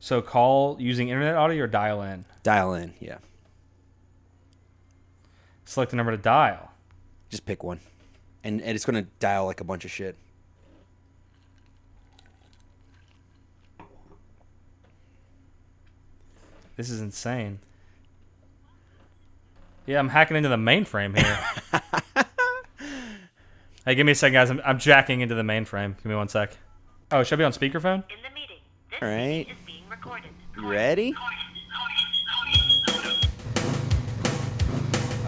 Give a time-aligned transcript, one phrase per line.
[0.00, 2.24] So call using internet audio or dial in.
[2.42, 2.94] Dial in.
[3.00, 3.18] Yeah.
[5.66, 6.72] Select the number to dial.
[7.28, 7.78] Just pick one,
[8.42, 10.16] and, and it's gonna dial like a bunch of shit.
[16.76, 17.60] This is insane.
[19.86, 22.24] Yeah, I'm hacking into the mainframe here.
[23.84, 24.50] hey, give me a second, guys.
[24.50, 25.96] I'm, I'm jacking into the mainframe.
[25.96, 26.56] Give me one sec.
[27.12, 28.02] Oh, should I be on speakerphone?
[28.10, 28.58] In the meeting,
[28.90, 29.46] this All right.
[30.02, 31.14] You ready?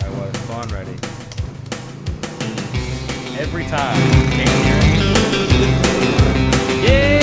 [0.01, 0.97] I was fun ready.
[3.39, 4.01] Every time.
[6.85, 7.22] Can't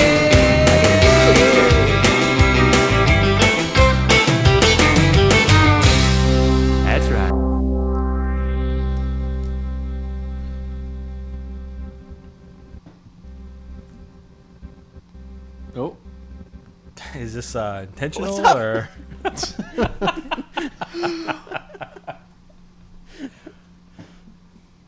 [17.30, 18.90] Is this uh, intentional What's or?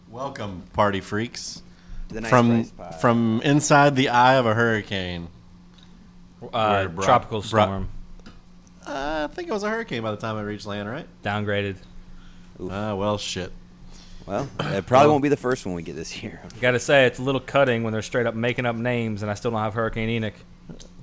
[0.09, 1.61] welcome, party freaks.
[2.07, 5.27] The nice from price from inside the eye of a hurricane.
[6.41, 7.89] Uh, Where tropical Brock- storm.
[8.87, 11.05] Uh, I think it was a hurricane by the time I reached land, right?
[11.23, 11.75] Downgraded.
[12.71, 13.51] Ah, well, shit.
[14.25, 16.41] Well, it probably won't be the first one we get this year.
[16.59, 19.35] Gotta say, it's a little cutting when they're straight up making up names, and I
[19.35, 20.33] still don't have Hurricane Enoch.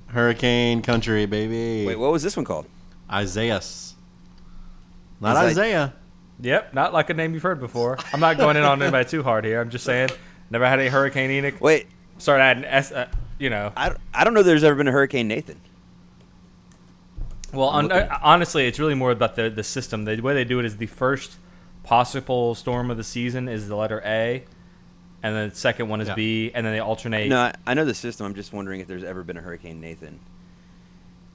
[0.09, 1.85] Hurricane country, baby.
[1.85, 2.65] Wait, what was this one called?
[3.11, 3.95] Isaias.
[5.19, 5.93] Not Is that- Isaiah.
[6.41, 7.97] Yep, not like a name you've heard before.
[8.13, 9.59] I'm not going in on anybody too hard here.
[9.59, 10.09] I'm just saying,
[10.49, 11.59] never had a Hurricane Enoch.
[11.59, 11.87] Wait,
[12.17, 13.71] Start adding S, uh, you know.
[13.75, 14.43] I, I don't know.
[14.43, 15.59] There's ever been a Hurricane Nathan.
[17.53, 20.05] Well, on, uh, honestly, it's really more about the the system.
[20.05, 21.37] The way they do it is the first
[21.83, 24.43] possible storm of the season is the letter A,
[25.23, 26.15] and then the second one is Yeah.
[26.15, 27.27] B, and then they alternate.
[27.29, 28.25] No, I, I know the system.
[28.25, 30.19] I'm just wondering if there's ever been a Hurricane Nathan.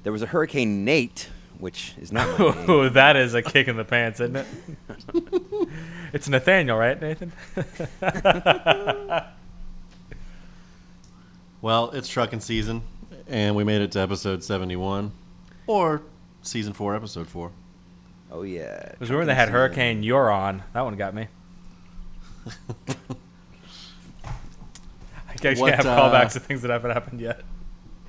[0.03, 2.65] There was a Hurricane Nate, which is not my.
[2.69, 4.47] Oh, that is a kick in the pants, isn't it?
[6.13, 7.33] it's Nathaniel, right, Nathan?
[11.61, 12.83] Well, it's trucking season,
[13.27, 15.13] and we made it to episode 71,
[15.67, 16.03] or
[16.43, 17.51] season 4, episode 4.
[18.31, 18.91] Oh yeah.
[18.93, 20.61] It was when they had Hurricane Euron.
[20.75, 21.29] That one got me.
[25.45, 27.43] I guess you What, have uh, callbacks to things that haven't happened yet.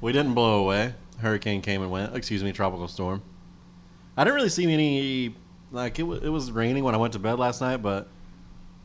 [0.01, 0.93] We didn't blow away.
[1.19, 2.15] Hurricane came and went.
[2.15, 3.21] Excuse me, tropical storm.
[4.15, 5.35] I didn't really see any.
[5.71, 8.07] Like it, wa it was raining when I went to bed last night, but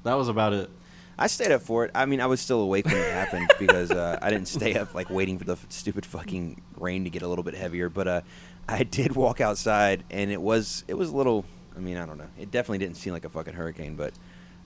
[0.03, 0.71] that was about it.
[1.19, 1.91] I stayed up for it.
[1.94, 4.94] I mean, I was still awake when it happened because uh, I didn't stay up
[4.94, 7.88] like waiting for the f- stupid fucking rain to get a little bit heavier.
[7.88, 8.21] But uh,
[8.69, 11.44] I did walk outside, and it was it was a little.
[11.77, 12.28] I mean, I don't know.
[12.38, 14.12] It definitely didn't seem like a fucking hurricane, but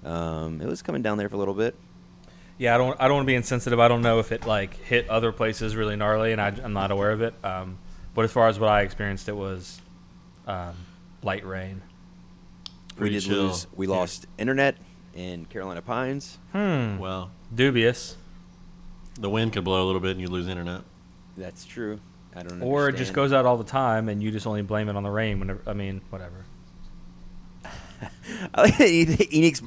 [0.09, 1.75] um, it was coming down there for a little bit.
[2.59, 3.00] Yeah, I don't.
[3.00, 3.81] I don't want to be insensitive.
[3.81, 6.91] I don't know if it like hit other places really gnarly, and I, I'm not
[6.92, 7.34] aware of it.
[7.44, 7.78] Um,
[8.15, 9.81] but as far as what I experienced, it was
[10.47, 10.75] um,
[11.22, 11.82] light rain.
[12.98, 13.47] we did chill.
[13.47, 13.66] lose.
[13.75, 13.94] We Yeah.
[13.94, 14.76] lost internet
[15.15, 16.38] in Carolina Pines.
[16.53, 16.98] Hmm.
[16.98, 18.16] Well, Dubious.
[19.19, 20.82] the wind could blow a little bit and you'd lose internet.
[21.36, 21.98] That's true.
[22.36, 22.62] I don't.
[22.62, 25.03] Or it just goes out all the time, and you just only blame it on
[25.03, 25.41] the rain.
[25.41, 26.44] Whenever I mean, whatever.
[28.54, 29.62] I like Enix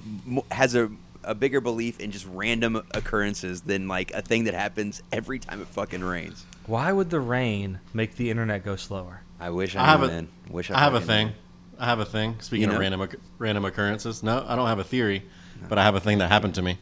[0.51, 0.89] has a
[1.27, 5.61] a bigger belief in just random occurrences than like a thing that happens every time
[5.61, 6.45] it fucking rains.
[6.65, 9.21] Why would the rain make the internet go slower?
[9.39, 10.29] I wish I, I have a- then.
[10.49, 11.27] Wish I, I have a thing.
[11.27, 11.33] knew.
[11.79, 12.37] I have a thing.
[12.39, 12.73] Speaking You know?
[12.75, 15.23] of random random occurrences, no, I don't have a theory,
[15.69, 16.79] but I have a thing that happened to me,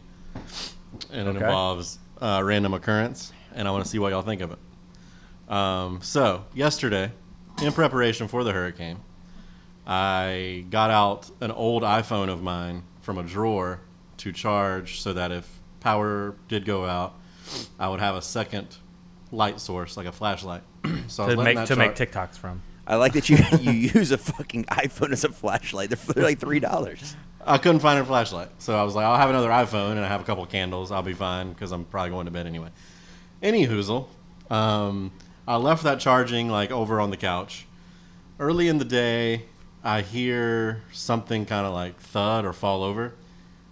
[1.12, 4.52] and it involves uh, random occurrence, and I want to see what y'all think of
[4.54, 5.52] it.
[5.54, 7.12] Um, so yesterday,
[7.62, 9.00] in preparation for the hurricane,
[9.86, 13.82] I got out an old iPhone of mine from a drawer
[14.26, 15.48] to charge, so that if
[15.82, 17.14] power did go out,
[17.80, 18.76] I would have a second
[19.32, 20.64] light source, like a flashlight.
[21.08, 22.64] so I To letting make that to make TikToks from.
[22.88, 25.90] I like that you you use a fucking iPhone as a flashlight.
[25.92, 27.16] They're, they're like three dollars.
[27.46, 30.08] I couldn't find a flashlight, so I was like, I'll have another iPhone and I
[30.08, 30.92] have a couple candles.
[30.92, 32.70] I'll be fine because I'm probably going to bed anyway.
[33.44, 34.08] Any hoozle,
[34.50, 35.12] um,
[35.48, 37.68] I left that charging like over on the couch.
[38.40, 39.44] Early in the day,
[39.84, 43.14] I hear something kind of like thud or fall over,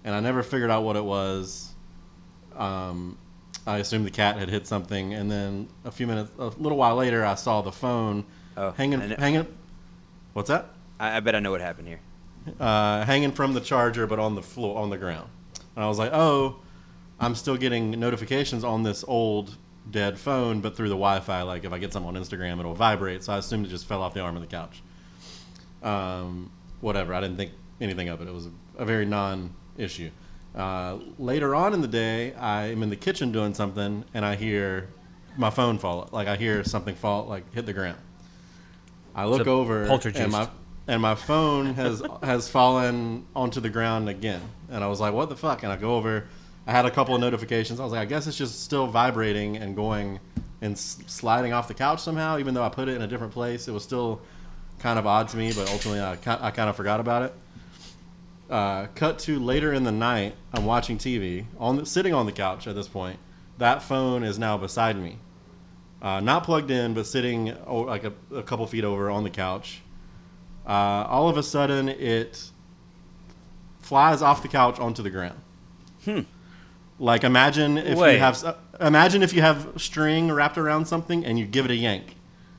[0.04, 1.74] and I never figured out what it was.
[2.56, 3.18] Um,
[3.66, 6.96] I assumed the cat had hit something, and then a few minutes, a little while
[6.96, 9.48] later, I saw the phone Oh, hanging, hanging.
[10.34, 10.68] What's that?
[11.00, 12.00] I, I bet I know what happened here.
[12.60, 15.30] uh, hanging from the charger, but on the floor, on the ground.
[15.76, 16.58] And I was like, oh,
[17.20, 19.58] I'm still getting notifications on this old
[19.90, 21.42] dead phone, but through the Wi-Fi.
[21.44, 23.24] Like if I get something on Instagram, it'll vibrate.
[23.24, 24.84] So I assumed it just fell off the arm of the couch.
[25.82, 26.52] Um,
[26.82, 27.14] whatever.
[27.14, 27.52] I didn't think
[27.82, 28.28] anything of it.
[28.28, 29.06] It was a, a very
[29.78, 30.10] non-issue.
[30.56, 34.36] Uh, later on in the day, I am in the kitchen doing something, and I
[34.36, 34.90] hear
[35.36, 36.10] my phone fall.
[36.12, 37.98] Like I hear something fall, like hit the ground.
[39.16, 40.48] I look over and my
[40.88, 44.42] and my phone has has fallen onto the ground again.
[44.70, 46.26] And I was like, "What the fuck?" And I go over.
[46.68, 47.80] I had a couple of notifications.
[47.80, 50.20] I was like, "I guess it's just still vibrating and going
[50.62, 53.68] and sliding off the couch somehow." Even though I put it in a different place,
[53.68, 54.22] it was still
[54.80, 55.52] kind of odd to me.
[55.52, 57.34] But ultimately, I, I kind of forgot about it.
[58.54, 60.36] Uh, cut to later in the night.
[60.54, 63.18] I'm watching TV on the, sitting on the couch at this point.
[63.58, 65.18] That phone is now beside me,
[66.04, 69.32] uh, not plugged in, but sitting oh, like a, a couple feet over on the
[69.32, 69.82] couch.
[70.68, 72.52] Uh, all of a sudden, it
[73.80, 75.40] flies off the couch onto the ground.
[76.06, 76.20] Hmm.
[77.00, 78.14] Like imagine if Wait.
[78.14, 81.76] you have imagine if you have string wrapped around something and you give it a
[81.76, 82.18] yank.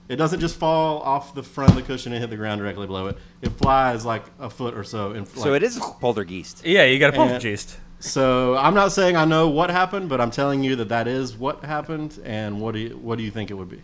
[0.09, 2.87] It doesn't just fall off the front of the cushion and hit the ground directly
[2.87, 3.17] below it.
[3.41, 5.12] It flies like a foot or so.
[5.12, 6.65] In, So like- it is poltergeist.
[6.65, 7.79] Yeah, you got a And- poltergeist.
[8.01, 11.37] So I'm not saying I know what happened, but I'm telling you that that is
[11.39, 12.19] what happened.
[12.23, 13.81] And what do you what do you think it would be?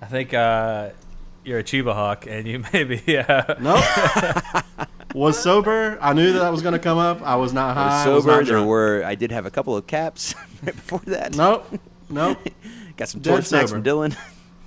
[0.00, 0.90] I think uh,
[1.44, 3.74] you're a Chiba Hawk, and you maybe uh, No.
[5.14, 5.98] was sober.
[6.00, 7.20] I knew that, that was going to come up.
[7.22, 8.04] I was not I was high.
[8.10, 8.36] I was sober.
[8.36, 9.04] not there were.
[9.04, 11.36] I did have a couple of caps right before that.
[11.36, 11.66] Nope.
[12.08, 12.38] Nope.
[12.96, 14.16] Got some Dead torch snacks from Dylan.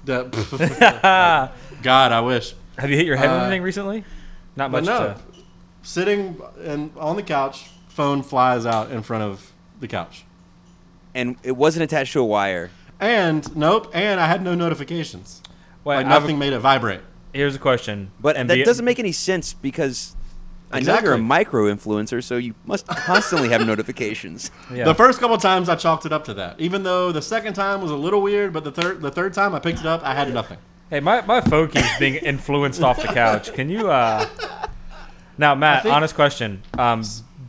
[0.05, 1.51] That-
[1.83, 2.53] God, I wish.
[2.77, 4.03] Have you hit your head on Uh, anything recently?
[4.55, 4.99] Not But much.
[4.99, 5.13] no.
[5.13, 5.19] To,
[5.83, 10.25] Sitting and on the couch, phone flies out in front of the couch.
[11.13, 12.69] and it wasn't attached to a wire.
[12.99, 13.91] And nope.
[13.93, 15.41] And I had no notifications.
[15.83, 17.01] Wait, like I have a- nothing made it vibrate.
[17.33, 18.11] here's a question.
[18.19, 20.15] But and that doesn't make any sense because
[20.71, 24.51] I know you're a micro influencer, so you must constantly have notifications.
[24.73, 24.85] Yeah.
[24.85, 26.59] The first couple times I chalked it up to that.
[26.59, 29.53] Even though the second time was a little weird, but the third the third time
[29.53, 30.57] I picked it up, I had nothing.
[30.89, 33.53] Hey, my, my phone keeps being influenced off the couch.
[33.53, 34.27] Can you, uh...
[35.37, 36.61] Now, Matt, think- honest question.
[36.77, 37.03] Um,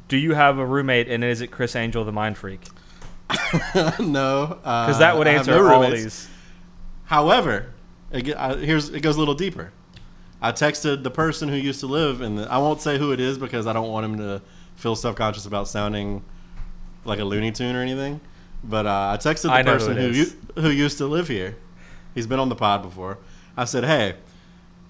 [0.09, 2.61] do you have a roommate, and is it Criss Angel, the mind freak?
[3.75, 6.29] no, because Because that would answer all of these.
[7.05, 7.73] However,
[8.13, 9.73] it, ge- I, here's it goes a little deeper.
[10.43, 12.51] I texted the person who used to live in the.
[12.51, 14.43] I won't say who it is because I don't want him to
[14.77, 16.23] feel self conscious about sounding
[17.05, 18.21] like a Looney Tune or anything.
[18.65, 20.33] But uh, I texted the I know who person it who is.
[20.57, 21.57] u- who used to live here.
[22.15, 23.19] He's been on the pod before.
[23.57, 24.17] I said, "Hey,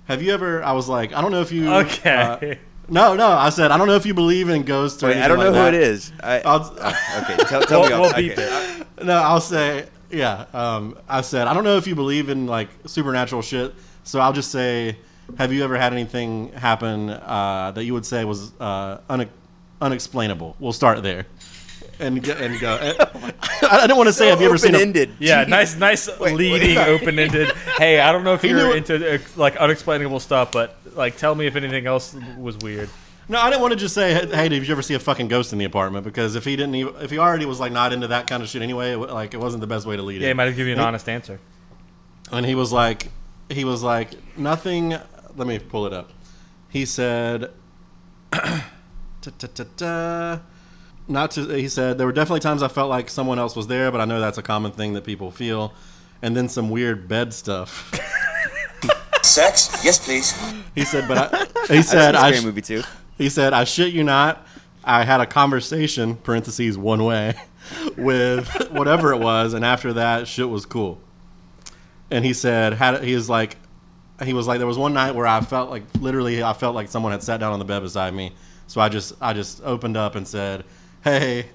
[0.07, 2.11] have you ever?" I was like, "I don't know if you." Okay.
[2.11, 2.55] uh,
[2.89, 3.29] no, no.
[3.29, 5.51] I said, "I don't know if you believe in ghosts or Wait, I don't know
[5.51, 6.13] like who that." it is.
[6.23, 7.95] I, I'll- oh, okay, tell, tell We'll, me.
[7.97, 8.87] we'll off- beep it.
[9.05, 10.47] No, I'll say yeah.
[10.55, 14.33] Um, I said I don't know if you believe in like supernatural shit, so I'll
[14.33, 14.97] just say,
[15.39, 19.29] have you ever had anything happen uh, that you would say was uh, une-
[19.81, 20.57] unexplainable?
[20.59, 21.27] We'll start there,
[21.99, 22.77] and get, and go.
[23.63, 25.13] I don't want to say, have you ever seen a open-ended?
[25.19, 27.49] Yeah, nice, nice leading, open-ended.
[27.79, 31.17] Hey, I don't know if He you're knew- into uh, like unexplainable stuff, but like,
[31.17, 32.89] tell me if anything else was weird.
[33.29, 35.53] No, I didn't want to just say, "Hey, did you ever see a fucking ghost
[35.53, 38.07] in the apartment?" Because if he didn't, even, if he already was like not into
[38.07, 40.29] that kind of shit anyway, it, like it wasn't the best way to lead Yeah,
[40.29, 41.41] he might have given you an He- honest answer.
[42.31, 43.09] And he was like,
[43.49, 44.95] he was like, nothing.
[45.37, 46.13] Let me pull it up.
[46.69, 47.51] He said,
[48.33, 48.63] ta,
[49.23, 50.41] ta, ta, ta.
[51.09, 51.47] not to.
[51.55, 54.05] He said there were definitely times I felt like someone else was there, but I
[54.05, 55.75] know that's a common thing that people feel.
[56.23, 57.93] And then some weird bed stuff.
[59.23, 59.85] Sex?
[59.85, 60.33] Yes, please.
[60.75, 61.39] He said, but I,
[61.73, 62.31] he I've said seen a I.
[62.31, 62.83] scary sh- movie too.
[63.19, 64.47] He said, I shit you not.
[64.85, 67.35] I had a conversation, parentheses, one way,
[67.99, 71.01] with whatever it was, and after that, shit was cool.
[72.11, 73.57] And he said, had he was like,
[74.25, 76.89] he was like, there was one night where I felt like literally, I felt like
[76.89, 78.33] someone had sat down on the bed beside me.
[78.67, 80.65] So I just, I just opened up and said,
[81.05, 81.47] hey,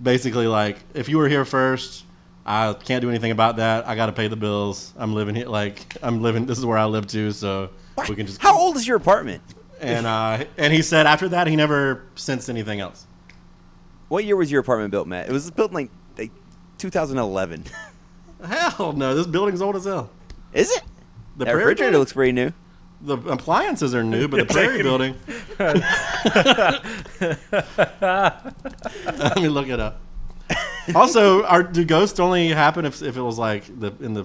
[0.00, 2.04] basically like, if you were here first,
[2.46, 3.88] I can't do anything about that.
[3.88, 4.92] I got to pay the bills.
[4.96, 6.46] I'm living here, like I'm living.
[6.46, 7.70] This is where I live too, so
[8.08, 8.40] we can just.
[8.40, 9.42] How old is your apartment?
[9.80, 13.04] And uh, and he said after that he never sensed anything else.
[14.08, 15.28] What year was your apartment built, Matt?
[15.28, 16.30] It was built in like, like
[16.78, 17.64] 2011.
[18.46, 20.10] Hell no, this building's old as hell.
[20.52, 20.82] Is it?
[21.36, 21.98] The that Prairie refrigerator building?
[22.00, 22.52] looks pretty new.
[23.02, 25.14] the appliances are new, but the Prairie building.
[28.00, 30.00] Let me look it up.
[30.94, 34.24] Also, are, do ghosts only happen if, if it was like the in the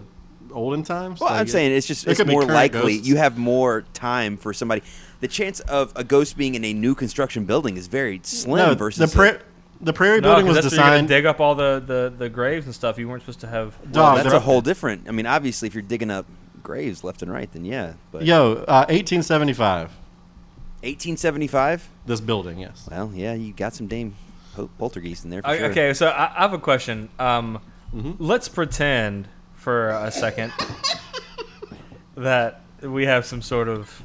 [0.52, 1.20] olden times?
[1.20, 3.08] Well, Like, I'm saying it's just there it's more likely ghosts.
[3.08, 4.84] you have more time for somebody.
[5.22, 8.76] The chance of a ghost being in a new construction building is very slim no,
[8.76, 9.40] versus the pra-
[9.82, 11.08] the Prairie No, building was because that's where you're designed.
[11.08, 13.00] dig up all the, the, the graves and stuff.
[13.00, 13.76] You weren't supposed to have.
[13.84, 15.08] a, Dog, that's a whole different.
[15.08, 16.28] I mean, obviously, if you're digging up
[16.72, 17.94] graves left and right, then yeah.
[18.12, 19.90] But Yo, uh, 1875.
[20.84, 21.90] 1875.
[22.06, 22.88] This building, yes.
[22.90, 24.16] Well, yeah, you got some Dame
[24.56, 25.72] po- poltergeist in there for I- sure.
[25.72, 27.10] Okay, so I, I have a question.
[27.20, 27.60] Um,
[27.94, 28.24] Mm-hmm.
[28.24, 30.54] Let's pretend for a second
[32.16, 34.02] that we have some sort of,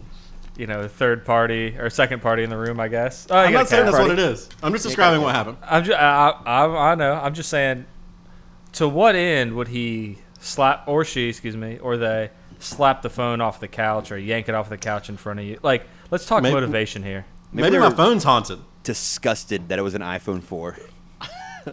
[0.56, 2.80] you know, third party or second party in the room.
[2.80, 3.28] I guess.
[3.30, 3.92] Oh, I'm not saying cat.
[3.92, 4.48] that's what it is.
[4.60, 5.58] I'm just describing what happened.
[5.62, 7.12] I'm just, I, I, I know.
[7.14, 7.86] I'm just saying.
[8.72, 13.40] To what end would he slap or she, excuse me, or they slap the phone
[13.40, 15.58] off the couch or yank it off the couch in front of you.
[15.62, 17.26] Like, let's talk Maybe- motivation here.
[17.52, 18.58] Maybe Maybe, they my were- phone's haunted.
[18.82, 20.76] Disgusted that it was an iPhone 4.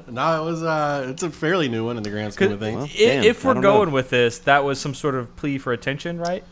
[0.08, 0.64] No, it was.
[0.64, 2.78] Uh, it's a fairly new one in the grand scheme of things.
[2.78, 3.74] Well, i- damn, if I we're don't know.
[3.78, 6.44] going with this, that was some sort of plea for attention, right?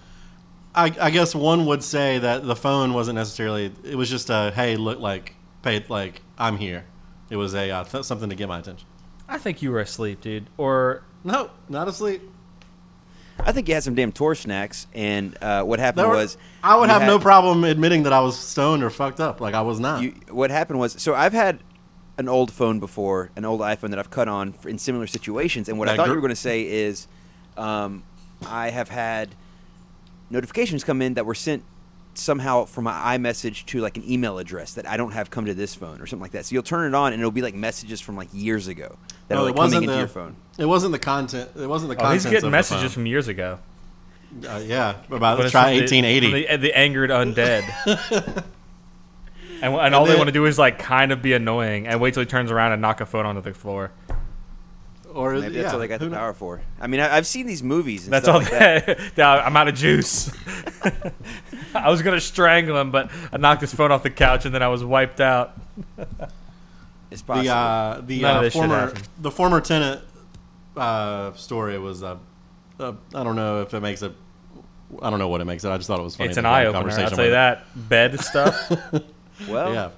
[0.75, 3.73] I, I guess one would say that the phone wasn't necessarily.
[3.83, 5.33] It was just a hey, look like,
[5.63, 6.85] pay like I'm here.
[7.31, 8.87] It was a uh, th- something to get my attention.
[9.27, 10.45] I think you were asleep, dude.
[10.59, 12.21] Or No, not asleep.
[13.43, 16.75] I think you had some damn tour snacks, and uh, what happened were- was I
[16.77, 19.41] would have had- no problem admitting that I was stoned or fucked up.
[19.41, 20.01] Like I was not.
[20.03, 21.59] You, what happened was, so I've had
[22.17, 25.79] an old phone before, an old iPhone that I've cut on in similar situations, and
[25.79, 27.07] what I thought gr- you were going to say is,
[27.57, 28.03] um,
[28.47, 29.29] I have had
[30.29, 31.63] notifications come in that were sent
[32.13, 35.53] somehow from my iMessage to like an email address that I don't have come to
[35.53, 36.45] this phone or something like that.
[36.45, 39.35] So you'll turn it on, and it'll be like messages from like years ago that
[39.35, 39.99] No, are like coming wasn't into the.
[39.99, 40.35] your phone.
[40.57, 41.49] It wasn't the content.
[41.55, 42.21] It wasn't the oh, content.
[42.23, 43.59] he's getting messages from years ago.
[44.47, 46.47] Uh, yeah, about But try from the- 1880.
[46.47, 47.63] the, the angered undead.
[49.61, 52.13] and, and all they want to do is like kind of be annoying and wait
[52.13, 53.91] till he turns around and knock a phone onto the floor.
[55.13, 56.61] or Maybe yeah, that's all they got who the power for.
[56.79, 58.05] I mean, I, I've seen these movies.
[58.05, 58.41] And That's stuff all.
[58.41, 58.85] like that.
[58.97, 60.31] That, Yeah, I'm out of juice.
[61.75, 64.63] I was gonna strangle him, but I knocked his phone off the couch and then
[64.63, 65.53] I was wiped out.
[67.11, 67.43] It's possible.
[67.43, 70.01] The uh, the None of uh, this former the former tenant
[70.77, 72.17] uh, story was uh,
[72.79, 74.13] uh, I don't know if it makes it.
[75.01, 75.69] I don't know what it makes it.
[75.69, 76.29] I just thought it was funny.
[76.29, 76.77] It's an eye opener.
[76.77, 77.89] I'll conversation tell you with that.
[77.89, 78.71] Bed stuff.
[79.49, 79.73] well.
[79.73, 79.89] Yeah,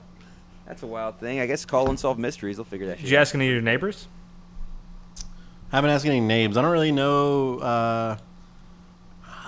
[0.66, 1.40] that's a wild thing.
[1.40, 2.58] I guess call and solve mysteries.
[2.58, 3.22] They'll figure that shit Did you out.
[3.22, 4.08] ask any of your neighbors?
[5.72, 6.58] I haven't asked any names.
[6.58, 7.60] I don't really know.
[7.60, 8.18] Uh,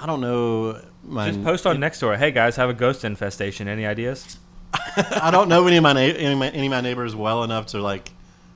[0.01, 0.81] I don't know.
[1.07, 2.15] My, Just post on next door.
[2.17, 3.67] Hey guys, have a ghost infestation.
[3.67, 4.37] Any ideas?
[4.73, 7.43] I don't know any of my na- any of my, any of my neighbors well
[7.43, 8.11] enough to like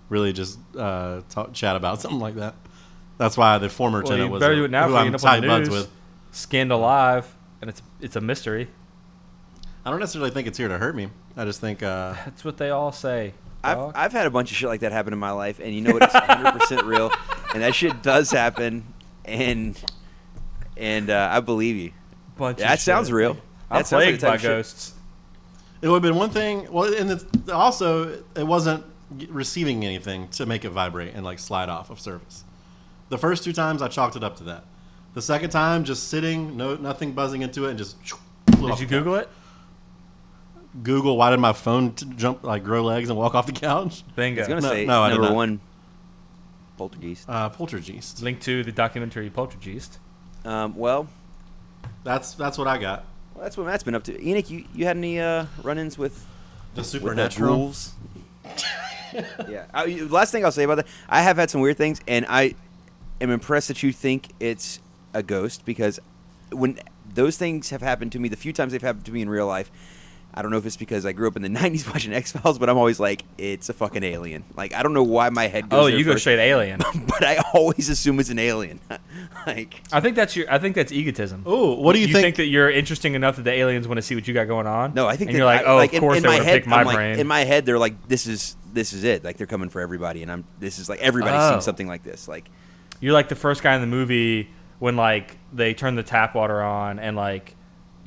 [0.10, 2.56] really just uh, talk, chat about something like that.
[3.18, 5.16] That's why the former Well, tenant was better a- do it now who I'm end
[5.16, 5.90] up on tight buds with.
[6.32, 8.68] Skinned alive, and it's it's a mystery.
[9.86, 11.10] I don't necessarily think it's here to hurt me.
[11.38, 13.34] I just think uh, That's what they all say.
[13.64, 13.92] I've.
[13.96, 15.94] I've had a bunch of shit like that happen in my life, and you know
[15.94, 16.04] what?
[16.04, 17.12] It's 100% real,
[17.54, 18.94] and that shit does happen,
[19.26, 19.82] and
[20.78, 21.92] and uh, I believe you.
[22.40, 23.16] Bunch of That sounds shit.
[23.16, 23.32] real.
[23.70, 24.94] I'm That sounds like plagued by ghosts.
[25.82, 26.72] It would have been one thing.
[26.72, 28.84] Well, and it's, also it wasn't
[29.28, 32.44] receiving anything to make it vibrate and like slide off of service.
[33.10, 34.64] The first two times I chalked it up to that.
[35.14, 37.98] The second time, just sitting, no nothing buzzing into it, and just.
[38.60, 39.30] Did you Google it?
[40.84, 44.04] Google why did my phone t- jump like grow legs and walk off the couch?
[44.16, 44.42] Bingo.
[44.42, 45.60] It's gonna No, say no, I did number one,
[46.78, 47.28] poltergeist.
[47.28, 48.22] Uh, poltergeist.
[48.22, 49.98] Link to the documentary Poltergeist.
[50.46, 51.08] Um, well,
[52.04, 53.06] That's that's what I got.
[53.36, 54.22] well, that's what Matt's been up to.
[54.28, 56.26] Enoch, you, you had any uh, run-ins with The
[56.76, 57.56] with the supernatural.
[57.56, 57.94] ghouls?
[59.48, 59.66] yeah.
[59.74, 62.56] I, last thing I'll say about that, I have had some weird things, and I
[63.22, 64.80] am impressed that you think it's
[65.14, 66.00] a ghost because
[66.52, 66.80] when
[67.14, 69.48] those things have happened to me, the few times they've happened to me in real
[69.48, 69.72] life,
[70.34, 72.60] I don't know if it's because I grew up in the '90s watching X Files,
[72.60, 74.44] but I'm always like, it's a fucking alien.
[74.56, 75.80] Like I don't know why my head goes.
[75.80, 76.80] Oh, there you go first, straight alien.
[77.08, 78.80] but I always assume it's an alien.
[79.48, 80.52] like I think that's your.
[80.52, 81.44] I think that's egotism.
[81.46, 82.24] Oh, what do you, think you think?
[82.24, 84.68] think that you're interesting enough that the aliens want to see what you got going
[84.68, 84.94] on?
[84.94, 86.30] No, I think and that you're like, I- oh, like, of in- course in they
[86.30, 87.20] my want head, pick my I'm like- brain.
[87.20, 89.24] in my head, they're like, this is this is it.
[89.24, 91.52] Like they're coming for everybody, and I'm this is like everybody's Oh.
[91.54, 92.28] seen something like this.
[92.28, 92.50] Like
[93.00, 96.62] You're like the first guy in the movie when like they turn the tap water
[96.62, 97.56] on and like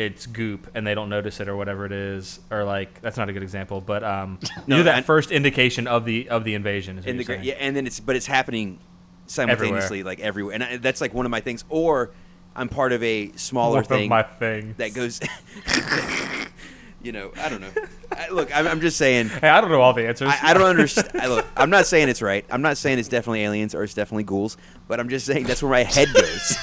[0.02, 3.28] it's goop and they don't notice it or whatever it is or like that's not
[3.28, 6.54] a good example but um No, you're that I- first indication of the of the
[6.54, 7.47] invasion is in the you're gra- saying.
[7.47, 8.78] yeah, and then it's but it's happening
[9.26, 11.64] simultaneously, like everywhere, and I, that's like one of my things.
[11.71, 12.11] Or
[12.54, 15.21] I'm part of a smaller One of thing my thing that goes.
[17.02, 17.71] you know, I don't know.
[18.12, 19.28] I, look, I'm, I'm just saying.
[19.28, 21.11] hey I don't know all the answers I, I don't understand.
[21.30, 22.44] Look, I'm not saying it's right.
[22.50, 24.56] I'm not saying it's definitely aliens or it's definitely ghouls,
[24.87, 26.56] but I'm just saying that's where my head goes.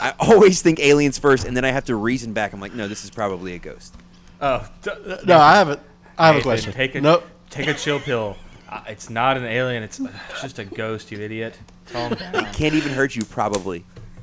[0.00, 2.52] I always think aliens first, and then I have to reason back.
[2.52, 3.94] I'm like, no, this is probably a ghost.
[4.40, 4.90] oh d-
[5.24, 5.80] no, I have it.
[6.18, 6.72] I have a Nathan, question.
[6.72, 7.24] take a nope.
[7.50, 8.36] take a chill pill
[8.68, 12.74] uh, it's not an alien it's, it's just a ghost you idiot calm down Can't
[12.74, 13.84] even hurt you, probably.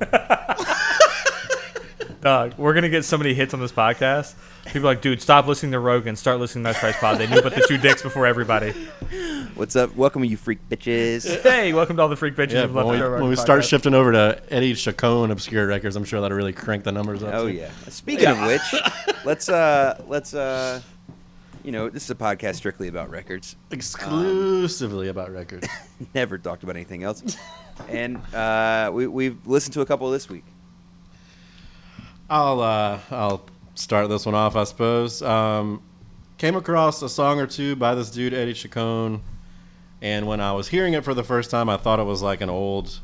[2.20, 4.34] Dog, we're gonna get so many hits on this podcast.
[4.66, 7.16] People are like, dude, stop listening to Rogan, start listening to Nice Price Pod.
[7.16, 8.72] They knew about the two dicks before everybody.
[9.54, 9.96] What's up?
[9.96, 11.40] Welcome, you freak bitches.
[11.42, 13.30] Hey, welcome to all the freak bitches Yeah, who've left when we, the Rogan when
[13.30, 13.68] we start podcast.
[13.70, 17.32] shifting over to Eddie Chacon obscure records, I'm sure that'll really crank the numbers up.
[17.32, 17.54] Oh too.
[17.54, 17.70] yeah.
[17.88, 18.60] Speaking of which,
[19.24, 20.82] let's uh let's uh
[21.64, 23.56] you know, this is a podcast strictly about records.
[23.70, 25.66] exclusively about records.
[26.14, 27.22] Never talked about anything else.
[27.88, 30.44] And uh we we've listened to a couple this week.
[32.30, 33.44] I'll uh, I'll
[33.74, 35.20] start this one off, I suppose.
[35.20, 35.82] Um,
[36.38, 39.20] came across a song or two by this dude Eddie Chacon,
[40.00, 42.40] and when I was hearing it for the first time, I thought it was like
[42.40, 43.00] an old,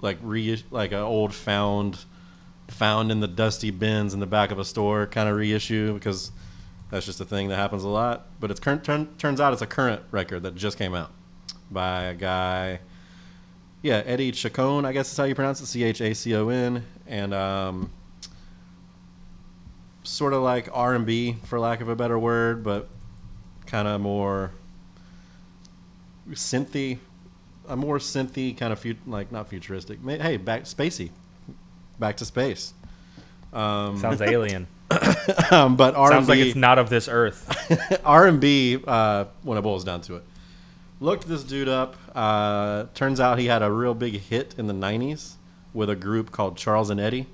[0.00, 2.06] like re like an old found
[2.68, 6.32] found in the dusty bins in the back of a store kind of reissue because
[6.90, 8.26] that's just a thing that happens a lot.
[8.40, 11.12] But it's current, turn, turns out it's a current record that just came out
[11.70, 12.80] by a guy.
[13.82, 15.66] Yeah, Eddie Chacon, I guess is how you pronounce it.
[15.66, 17.90] C H A C O N, and um,
[20.02, 22.88] sort of like R and B, for lack of a better word, but
[23.66, 24.52] kind of more
[26.30, 26.98] synthy,
[27.68, 29.98] a more synthy kind of fut- like not futuristic.
[30.04, 31.10] Hey, back spacey,
[31.98, 32.74] back to space.
[33.52, 34.66] Um, Sounds alien.
[35.50, 38.00] um, but R and Sounds like it's not of this earth.
[38.04, 40.24] R and B, uh, when it boils down to it.
[41.00, 41.96] Looked this dude up.
[42.14, 45.34] Uh, turns out he had a real big hit in the '90s
[45.74, 47.26] with a group called Charles and Eddie.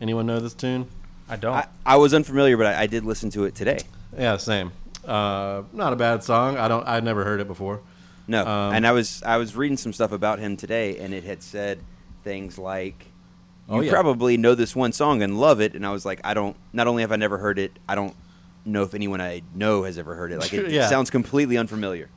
[0.00, 0.88] Anyone know this tune?
[1.32, 1.54] I don't.
[1.54, 3.80] I, I was unfamiliar, but I, I did listen to it today.
[4.16, 4.70] Yeah, same.
[5.04, 6.58] Uh, not a bad song.
[6.58, 6.86] I don't.
[6.86, 7.80] I'd never heard it before.
[8.28, 11.24] No, Um, and I was I was reading some stuff about him today, and it
[11.24, 11.80] had said
[12.22, 13.06] things like,
[13.68, 13.90] "You Oh, yeah.
[13.90, 16.54] probably know this one song and love it," and I was like, "I don't.
[16.74, 18.14] Not only have I never heard it, I don't
[18.66, 20.38] know if anyone I know has ever heard it.
[20.38, 20.86] Like it, Yeah.
[20.88, 22.10] sounds completely unfamiliar."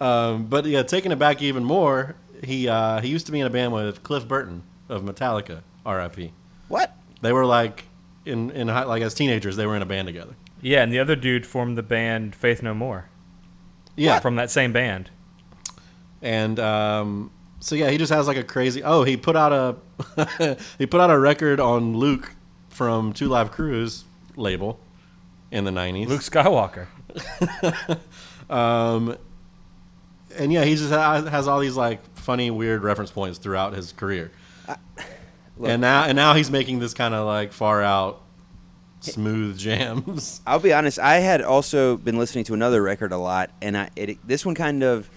[0.00, 3.46] Um, but yeah, taking it back even more, he uh, he used to be in
[3.46, 6.32] a band with Cliff Burton of Metallica, R.I.P.
[6.68, 6.96] What?
[7.20, 7.84] They were like
[8.26, 10.34] in in high, like as teenagers, they were in a band together.
[10.60, 13.08] yeah, and the other dude formed the band Faith No More
[13.96, 15.10] Yeah, from that same band.
[16.22, 17.30] and um,
[17.60, 18.82] so yeah, he just has like a crazy.
[18.82, 22.34] Oh, he put out a he put out a record on Luke
[22.68, 24.04] from Two Live Crews
[24.36, 24.78] label
[25.50, 26.08] in the nineties.
[26.08, 26.86] Luke Skywalker.
[28.48, 29.16] Um,
[30.36, 34.30] and yeah, he just has all these like funny, weird reference points throughout his career.
[35.56, 38.22] Look- and now, and now he's making this kind of like far out,
[39.00, 40.40] smooth jams.
[40.46, 40.98] I'll be honest.
[40.98, 44.54] I had also been listening to another record a lot, and I it, this one
[44.54, 45.08] kind of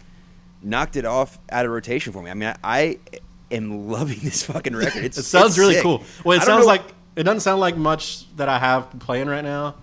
[0.62, 2.30] knocked it off out of rotation for me.
[2.30, 3.20] I mean, I, I
[3.56, 5.04] am loving this fucking record.
[5.06, 5.84] It's, It sounds really sick.
[5.84, 6.04] cool.
[6.24, 6.84] Well, it sounds know- like
[7.16, 9.76] it doesn't sound like much that I have playing right now.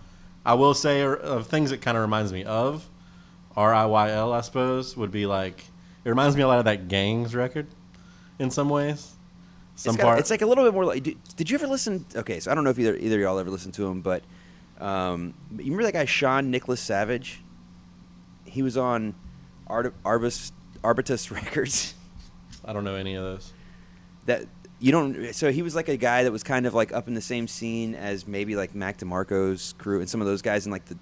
[0.45, 2.89] I will say uh, of things it kind of reminds me of.
[3.57, 5.65] R I Y L, I suppose, would be like
[6.05, 7.67] it reminds me a lot of that Gangs record,
[8.39, 9.13] in some ways.
[9.77, 10.19] Some it's, got- part.
[10.19, 11.03] it's like a little bit more like.
[11.03, 12.05] Did, did you ever listen?
[12.17, 14.25] Okay, so I don't know if either either y'all ever listened to him, but
[14.81, 17.43] um, you remember that guy Sean Nicholas Savage?
[18.45, 19.15] He was on
[19.67, 21.95] Art, Arbus Arbutus Records.
[22.65, 23.53] I don't know any of those.
[24.25, 24.47] that
[24.81, 25.35] you don't.
[25.35, 27.47] So he was like a guy that was kind of like up in the same
[27.49, 30.99] scene as maybe like Mac DeMarco's crew and some of those guys in like the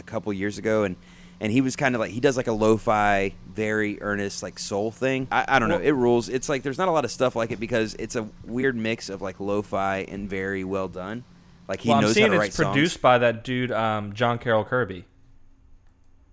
[0.00, 0.96] a couple years ago, and
[1.40, 4.90] and he was kind of like he does like a lo-fi, very earnest like soul
[4.90, 5.28] thing.
[5.30, 5.78] I, I don't know.
[5.78, 6.28] It rules.
[6.28, 9.08] It's like there's not a lot of stuff like it because it's a weird mix
[9.08, 11.24] of like lo-fi and very well done.
[11.68, 13.02] Like he well, I'm knows how seeing to write it's produced songs.
[13.02, 15.04] by that dude, um, John Carroll Kirby.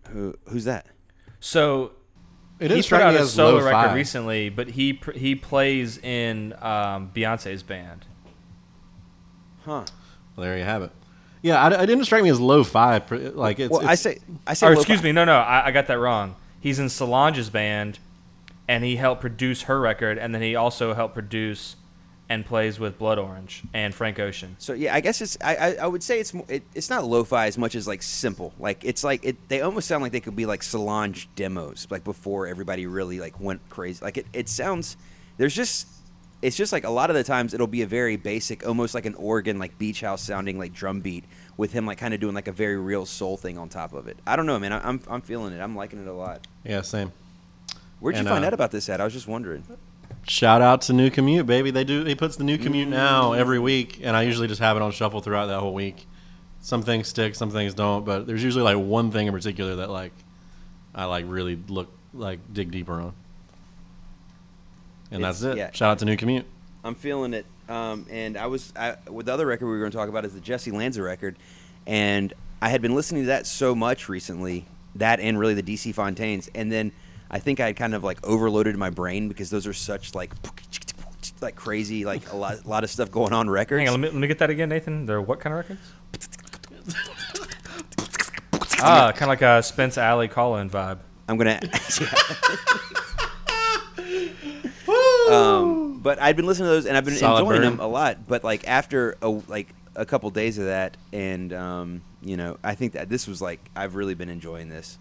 [0.10, 0.86] Who, who's that?
[1.40, 1.92] So
[2.60, 3.72] It he didn't put out a solo lo-fi.
[3.84, 8.06] record recently, but he he plays in um, Beyonce's band.
[9.66, 9.84] Huh.
[10.36, 10.92] Well, there you have it.
[11.46, 13.04] Yeah, I, it didn't strike me as lo-fi.
[13.08, 13.70] Like it's.
[13.70, 14.66] well, it's I say I say.
[14.66, 14.82] Or lo-fi.
[14.82, 16.36] excuse me, no, no, I, I got that wrong.
[16.60, 18.00] He's in Solange's band,
[18.68, 21.76] and he helped produce her record, and then he also helped produce
[22.30, 24.56] and plays with Blood Orange and Frank Ocean.
[24.58, 27.46] So yeah, I guess it's I I, I would say it's it, it's not lo-fi
[27.46, 28.52] as much as like simple.
[28.58, 32.04] Like it's like it they almost sound like they could be like Solange demos like
[32.04, 34.04] before everybody really like went crazy.
[34.04, 34.98] Like it it sounds
[35.38, 35.88] there's just
[36.42, 39.06] it's just like a lot of the times it'll be a very basic almost like
[39.06, 41.24] an organ like beach house sounding like drum beat
[41.58, 44.08] with him like kind of doing like a very real soul thing on top of
[44.08, 44.18] it.
[44.28, 44.74] I don't know, man.
[44.74, 45.62] I'm I'm feeling it.
[45.62, 46.46] I'm liking it a lot.
[46.64, 47.12] yeah, same.
[48.00, 49.02] Where'd you find uh, out about this at?
[49.02, 49.64] I was just wondering.
[50.28, 51.72] Shout out to New Commute, baby.
[51.72, 52.04] They do.
[52.04, 54.92] He puts the New Commute now every week, and I usually just have it on
[54.92, 56.08] shuffle throughout that whole week.
[56.62, 59.90] Some things stick, some things don't, but there's usually like one thing in particular that
[59.90, 60.14] like
[60.96, 63.14] I like really look like dig deeper on.
[65.12, 65.58] And It's- that's it.
[65.58, 65.70] yeah.
[65.72, 66.46] Shout out to New Commute.
[66.84, 67.46] I'm feeling it.
[67.68, 70.24] Um, and I was I, with the other record we were going to talk about
[70.26, 71.36] is the Jessy Lanza record,
[71.88, 74.66] and I had been listening to that so much recently,
[74.96, 76.92] that and really the DC Fontaines, and then
[77.32, 80.32] I think I had kind of like overloaded my brain because those are such like
[81.42, 83.80] like crazy like a lot a lot of stuff going on records.
[83.80, 85.08] Hang on, let me, let me get that again, Nathan.
[85.08, 85.82] They're what kind of records?
[88.80, 91.00] ah, kind of like a Spence Alli call-in vibe.
[91.28, 91.60] I'm gonna.
[95.30, 97.78] um, but I'd been listening to those and I've been Solid enjoying burn.
[97.78, 98.28] them a lot.
[98.28, 102.76] But like after a, like a couple days of that, and um, you know, I
[102.76, 104.98] think that this was like I've really been enjoying this.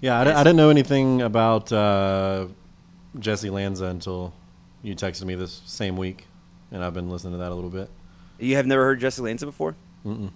[0.00, 2.48] Yeah, I, didn't know anything about uh,
[3.18, 4.34] Jessy Lanza until
[4.82, 6.26] you texted me this same week,
[6.70, 7.88] and I've been listening to that a little bit.
[8.38, 9.74] You have never heard Jessy Lanza before?
[10.04, 10.30] Mm-mm.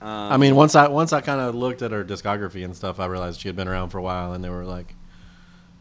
[0.00, 3.00] Um, I mean, once I once I kind of looked at her discography and stuff,
[3.00, 4.94] I realized she had been around for a while, and they were like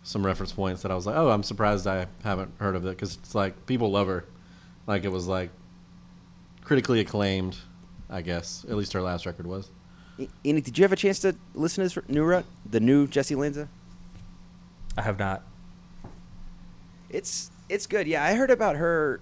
[0.10, 2.90] some reference points that I was like, "Oh, I'm surprised I haven't heard of it,"
[2.90, 4.26] because it's like people love her.
[4.88, 5.52] Like it was like
[6.64, 7.56] critically acclaimed,
[8.10, 8.66] I guess.
[8.68, 9.70] At least her last record was.
[10.44, 13.36] Enoch, did you have a chance to listen to this new rut, the new Jessy
[13.36, 13.70] Lanza?
[14.98, 15.44] I have not.
[17.12, 18.08] It's it's good.
[18.08, 19.22] Yeah, I heard about her.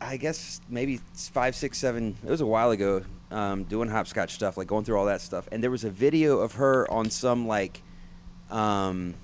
[0.00, 2.16] I guess maybe five, six, seven.
[2.24, 3.04] It was a while ago.
[3.30, 6.38] Um, doing hopscotch stuff, like going through all that stuff, and there was a video
[6.38, 7.82] of her on some like
[8.50, 9.14] um,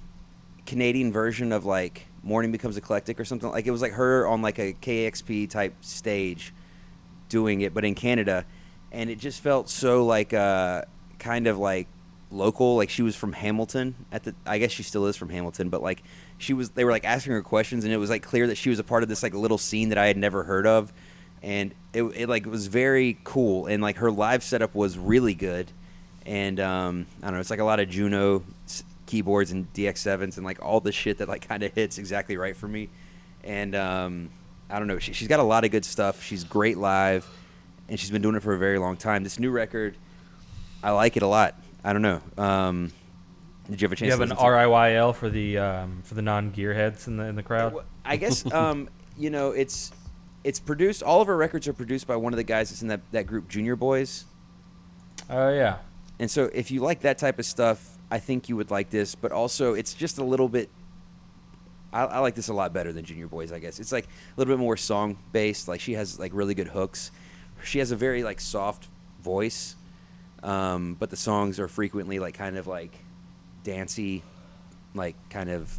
[0.70, 3.50] Canadian version of like Morning Becomes Eclectic or something.
[3.50, 6.54] Like it was like her on like a KEXP type stage
[7.28, 8.46] doing it, but in Canada,
[8.92, 10.82] and it just felt so like uh,
[11.18, 11.88] kind of like
[12.30, 12.76] local.
[12.76, 14.32] Like she was from Hamilton at the.
[14.46, 16.04] I guess she still is from Hamilton, but like
[16.38, 16.70] she was.
[16.70, 18.84] They were like asking her questions, and it was like clear that she was a
[18.84, 20.92] part of this like little scene that I had never heard of,
[21.42, 23.66] and it, it like was very cool.
[23.66, 25.72] And like her live setup was really good,
[26.24, 27.40] and um, I don't know.
[27.40, 28.44] It's like a lot of Juno
[29.10, 32.56] keyboards and DX7s and like all the shit that like kind of hits exactly right
[32.56, 32.88] for me.
[33.42, 34.30] And um,
[34.68, 34.98] I don't know.
[34.98, 36.22] She, she's got a lot of good stuff.
[36.22, 37.26] She's great live,
[37.88, 39.24] and she's been doing it for a very long time.
[39.24, 39.96] This new record,
[40.82, 41.56] I like it a lot.
[41.82, 42.20] I don't know.
[42.38, 42.92] Um,
[43.68, 44.06] did you have a chance?
[44.06, 44.36] You have an?
[44.36, 47.74] RIYL for the um, for the non gearheads in the in the crowd.
[48.04, 49.92] I guess um, you know it's
[50.44, 51.02] it's produced.
[51.02, 53.26] All of our records are produced by one of the guys that's in that, that
[53.26, 54.24] group, Junior Boys.
[55.28, 55.78] Oh yeah.
[56.18, 59.14] And so, if you like that type of stuff, I think you would like this.
[59.14, 60.68] But also, it's just a little bit.
[61.92, 63.52] I, I like this a lot better than Junior Boys.
[63.52, 65.68] I guess it's like a little bit more song based.
[65.68, 67.10] Like she has like really good hooks.
[67.64, 68.88] She has a very like soft
[69.22, 69.74] voice,
[70.42, 72.92] um, but the songs are frequently like kind of like
[73.64, 74.22] dancey,
[74.94, 75.78] like kind of.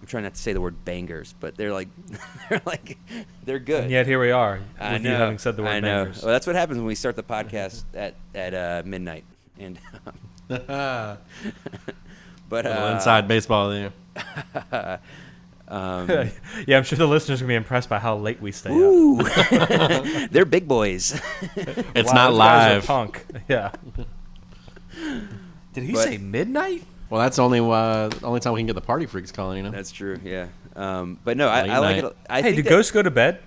[0.00, 1.88] I'm trying not to say the word bangers, but they're like
[2.50, 2.98] they're like
[3.44, 3.84] they're good.
[3.84, 5.16] And yet here we are I you know.
[5.16, 6.04] having said the word I know.
[6.04, 6.22] bangers.
[6.22, 9.24] Well, that's what happens when we start the podcast at at uh, midnight.
[9.58, 10.12] And Little
[12.48, 13.92] but uh, inside baseball there.
[15.68, 16.08] um,
[16.66, 18.76] yeah, I'm sure the listeners are gonna be impressed by how late we stay up.
[18.76, 19.22] ooh,
[20.30, 21.20] they're big boys.
[21.94, 22.86] It's Wow, not those guys are live.
[22.86, 23.26] Punk.
[23.48, 23.72] Yeah.
[25.72, 26.84] Did he But- say midnight?
[27.10, 29.58] Well, that's only uh, only time we can get the party freaks calling.
[29.58, 29.70] You know.
[29.70, 30.18] That's true.
[30.24, 30.48] Yeah.
[30.74, 32.16] Um, but no, I, I like it.
[32.28, 33.40] I hey, think do that- ghosts go to bed?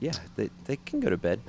[0.00, 1.40] Yeah, they, they can go to bed.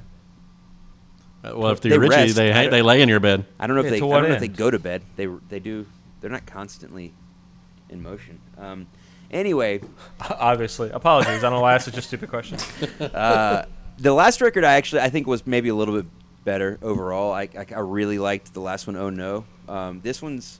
[1.46, 2.36] Uh, well, if They they're Richie, rest.
[2.36, 3.46] they I they lay in your bed.
[3.60, 4.00] I don't know if Yeah, they.
[4.00, 5.04] to I don't know if they go to bed.
[5.16, 5.86] They they do.
[6.22, 7.14] They're not constantly
[7.90, 8.40] in motion.
[8.58, 8.88] Um,
[9.30, 9.82] anyway,
[10.20, 10.90] Obviously.
[10.90, 11.38] Apologies.
[11.38, 12.58] I don't know why I asked such a stupid question.
[13.00, 13.66] uh,
[13.98, 16.06] the last record I actually I think was maybe a little bit
[16.44, 17.32] better overall.
[17.34, 18.96] I, I, I really liked the last one.
[18.96, 20.60] Oh no, um, this one's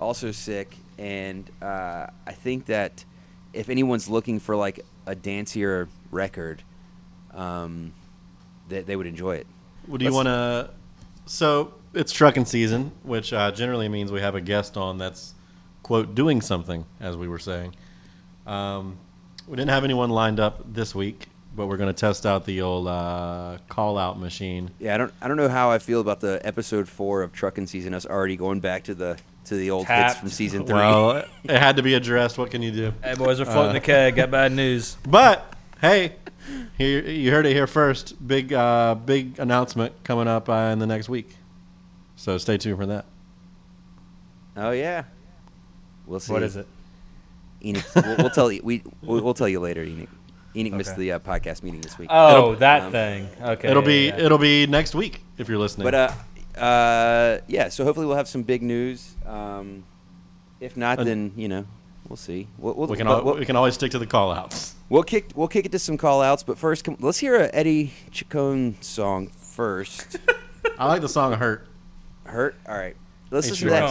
[0.00, 3.04] also sick, and uh, I think that
[3.52, 6.62] if anyone's looking for like a dancier record,
[7.32, 7.92] um,
[8.68, 9.46] they, they would enjoy it.
[9.86, 10.70] What do you want to?
[11.26, 15.34] So it's trucking season, which uh, generally means we have a guest on that's
[15.82, 17.74] quote doing something, as we were saying.
[18.46, 18.98] Um,
[19.46, 22.62] we didn't have anyone lined up this week, but we're going to test out the
[22.62, 24.70] old uh, call out machine.
[24.78, 27.66] Yeah, I don't I don't know how I feel about the episode four of Trucking
[27.66, 27.94] Season.
[27.94, 30.76] Us already going back to the to the old hits from season three.
[30.76, 32.38] Well, it had to be addressed.
[32.38, 32.92] What can you do?
[33.02, 34.16] hey, boys we're floating the keg.
[34.16, 34.96] Got bad news.
[35.06, 36.16] But hey,
[36.78, 38.26] here you heard it here first.
[38.26, 41.36] Big uh, big announcement coming up uh, in the next week.
[42.16, 43.06] So stay tuned for that.
[44.56, 45.04] oh yeah,
[46.06, 46.32] we'll see.
[46.32, 46.66] What is it?
[47.64, 48.60] Enoch, we'll, we'll tell you.
[48.62, 49.82] We we'll, we'll tell you later.
[49.82, 50.08] Enoch.
[50.56, 52.08] Enoch missed the uh, podcast meeting this week.
[52.12, 53.28] Oh, It'll- that um, thing.
[53.42, 53.68] Okay.
[53.68, 54.18] it'll yeah, be yeah.
[54.18, 55.84] it'll be next week if you're listening.
[55.84, 57.68] But uh, uh, yeah.
[57.70, 59.14] So hopefully we'll have some big news.
[59.26, 59.84] Um,
[60.60, 61.66] if not, And- then you know
[62.08, 62.46] we'll see.
[62.58, 64.73] We'll, we'll, we can but al- we'll, we can always stick to the call outs.
[64.88, 66.42] We'll kick we'll kick it to some call outs.
[66.42, 70.16] But first, come, let's hear a Eddie Chacon song first.
[70.78, 71.66] I like the song "Hurt."
[72.24, 72.56] Hurt.
[72.68, 72.96] All right.
[73.30, 73.88] Let's Hey, listen to that.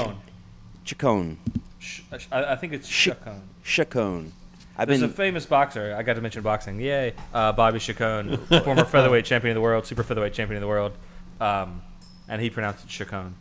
[0.85, 1.37] Chacon.
[1.37, 1.37] Chacon.
[1.79, 2.01] Sh-
[2.31, 3.41] I, I think it's Sh- Chacon.
[3.63, 4.33] Chacon.
[4.75, 5.09] I've There's been.
[5.11, 5.95] a famous boxer.
[5.95, 6.79] I got to mention boxing.
[6.79, 7.13] Yay.
[7.33, 10.93] Uh, Bobby Chacon, former featherweight champion of the world, super featherweight champion of the world.
[11.39, 11.83] Um,
[12.27, 13.35] and he pronounced it Chacon.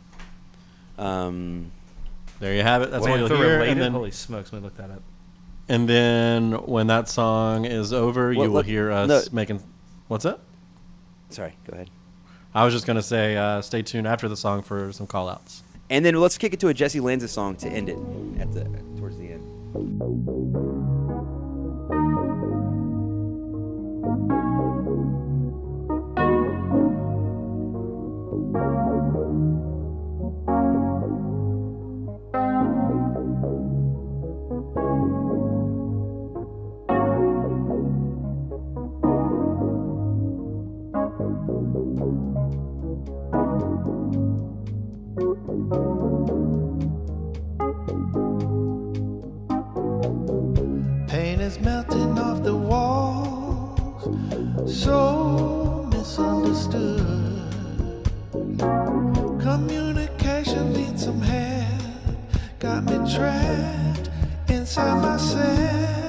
[0.99, 1.71] um,
[2.39, 2.91] There you have it.
[2.91, 3.47] That's what if you'll they're hear.
[3.53, 5.01] related, And then, holy smokes, let me look that up.
[5.69, 9.21] And then when that song is over, Well, you will look- hear us no.
[9.31, 9.61] making.
[10.07, 10.39] What's that?
[11.29, 11.55] sorry.
[11.65, 11.89] Go ahead.
[12.53, 15.63] I was just gonna say, uh, stay tuned after the song for some call outs.
[15.89, 17.97] And then let's kick it to a Jessy Lanza song to end it
[18.39, 18.65] at the
[18.99, 20.72] towards the end.
[62.85, 64.09] Got me trapped
[64.49, 66.02] inside myself.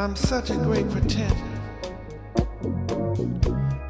[0.00, 1.34] I'm such a great pretender.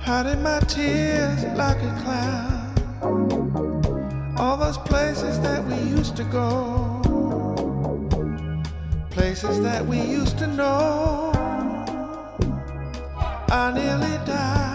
[0.01, 2.75] Hiding my tears like a clown.
[4.37, 7.01] All those places that we used to go.
[9.11, 11.31] Places that we used to know.
[13.49, 14.69] I nearly died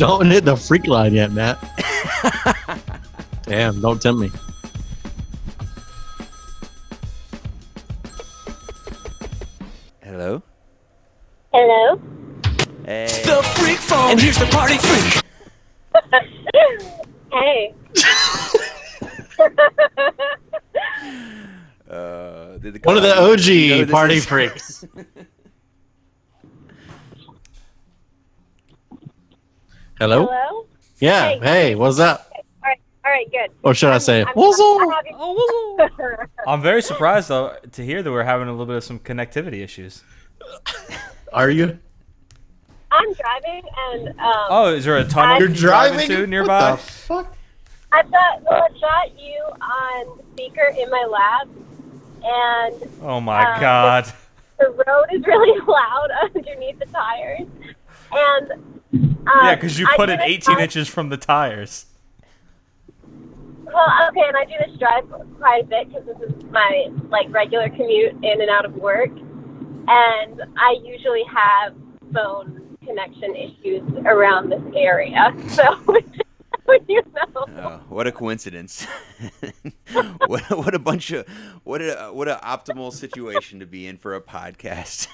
[0.00, 1.58] Don't hit the freak line yet, Matt.
[3.42, 4.30] Damn, don't tempt me.
[10.02, 10.42] Hello.
[11.52, 12.00] Hello.
[12.86, 13.08] Hey.
[13.26, 14.12] The freak phone.
[14.12, 15.22] And here's the party freak.
[17.32, 17.74] Hey.
[21.90, 24.24] Uh, did the One of the OG you know party is?
[24.24, 24.84] freaks.
[30.00, 30.26] Hello?
[30.26, 30.66] Hello.
[30.98, 31.28] Yeah.
[31.30, 31.38] Hey.
[31.42, 32.30] Hey, what's up?
[32.34, 32.80] All right.
[33.04, 33.30] All right.
[33.30, 33.50] Good.
[33.62, 34.94] Or should I say, I'm, what's I'm, up?
[34.94, 38.84] having- Oh, I'm very surprised though to hear that we're having a little bit of
[38.84, 40.02] some connectivity issues.
[41.34, 41.78] Are you?
[42.90, 46.22] I'm driving, and um, Oh, is there a tunnel You're you can drive driving into
[46.22, 46.70] What nearby?
[46.72, 47.36] the fuck?
[47.92, 51.48] I've got well, I've got you on speaker in my lab,
[52.24, 54.12] and Oh my Uh, god.
[54.58, 57.46] the road is really loud underneath the tires.
[58.12, 58.79] And
[59.26, 61.86] um, Yeah, because you I put it 18 drive- inches from the tires.
[63.64, 65.04] Well, okay, and I do this drive
[65.38, 69.10] quite a bit because this is my like regular commute in and out of work,
[69.10, 71.74] and I usually have
[72.12, 75.32] phone connection issues around this area.
[75.50, 75.62] So,
[76.88, 78.84] you know, Oh, what a coincidence!
[80.26, 81.26] what, what a bunch of
[81.64, 85.06] what a what an optimal situation to be in for a podcast.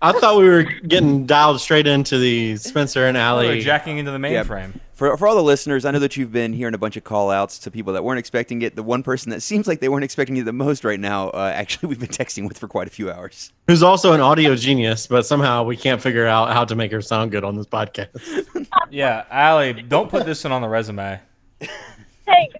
[0.00, 4.10] I thought we were getting dialed straight into the Spencer and Oh, they're jacking into
[4.10, 4.42] the Yeah.
[4.44, 4.72] mainframe.
[4.94, 7.30] For, for all the listeners, I know that you've been hearing a bunch of call
[7.30, 8.76] outs to people that weren't expecting it.
[8.76, 11.50] The one person that seems like they weren't expecting it the most right now, uh,
[11.54, 13.52] actually, we've been texting with for quite a few hours.
[13.66, 17.00] who's also an audio genius, but somehow we can't figure out how to make her
[17.00, 18.66] sound good on this podcast.
[18.90, 21.18] Yeah, Alli, don't put this one on the resume.
[21.60, 22.50] hey,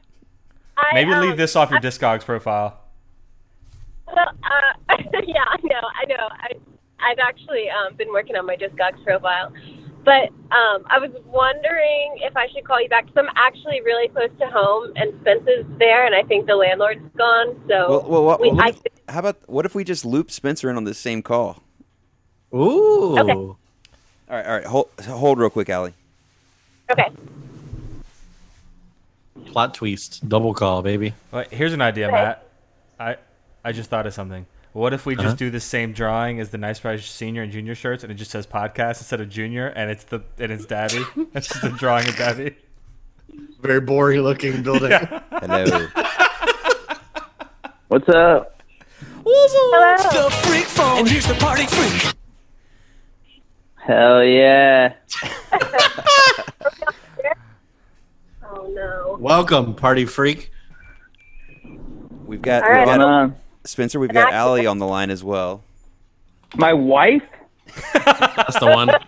[0.79, 2.81] I, Maybe leave um, this off your Discogs profile.
[4.07, 6.29] Well, uh, yeah, I know, I know.
[6.31, 6.49] I,
[7.03, 9.53] I've actually um, been working on my Discogs profile,
[10.05, 14.09] but um, I was wondering if I should call you back because I'm actually really
[14.09, 17.61] close to home, and Spencer's there, and I think the landlord's gone.
[17.69, 20.31] So Well, well, what, we, what I, if- how about what if we just loop
[20.31, 21.63] Spencer in on this same call?
[22.55, 23.19] Ooh.
[23.19, 23.33] Okay.
[23.33, 23.59] All
[24.31, 24.65] All right, all right.
[24.65, 25.93] Hold, hold real quick, Alli.
[26.91, 27.11] Okay.
[29.47, 30.27] Plot twist.
[30.29, 31.15] Double call, baby.
[31.33, 32.15] Wait, here's an idea, Okay.
[32.17, 32.47] Matt.
[32.99, 33.17] I
[33.65, 34.47] I just thought of something.
[34.73, 35.25] What if we Uh-huh.
[35.25, 38.15] just do the same drawing as the Nice Price senior and junior shirts, and it
[38.17, 41.03] just says podcast instead of junior, and it's the and it's Daddy.
[41.35, 42.57] it's just a drawing of Daddy.
[43.61, 44.93] Very boring looking building.
[45.31, 45.87] Hello.
[47.89, 48.63] What's up?
[49.25, 49.97] Hello.
[50.27, 51.01] The freak phone.
[51.01, 52.15] And here's the party freak.
[53.77, 54.95] Hell yeah.
[58.45, 59.17] Oh no.
[59.21, 60.51] Welcome, party freak.
[62.25, 63.37] We've got, All we've got on?
[63.65, 63.99] Spencer.
[64.01, 65.63] We've got An Alli on the line as well.
[66.57, 67.23] My wife?
[67.95, 68.91] That's the one.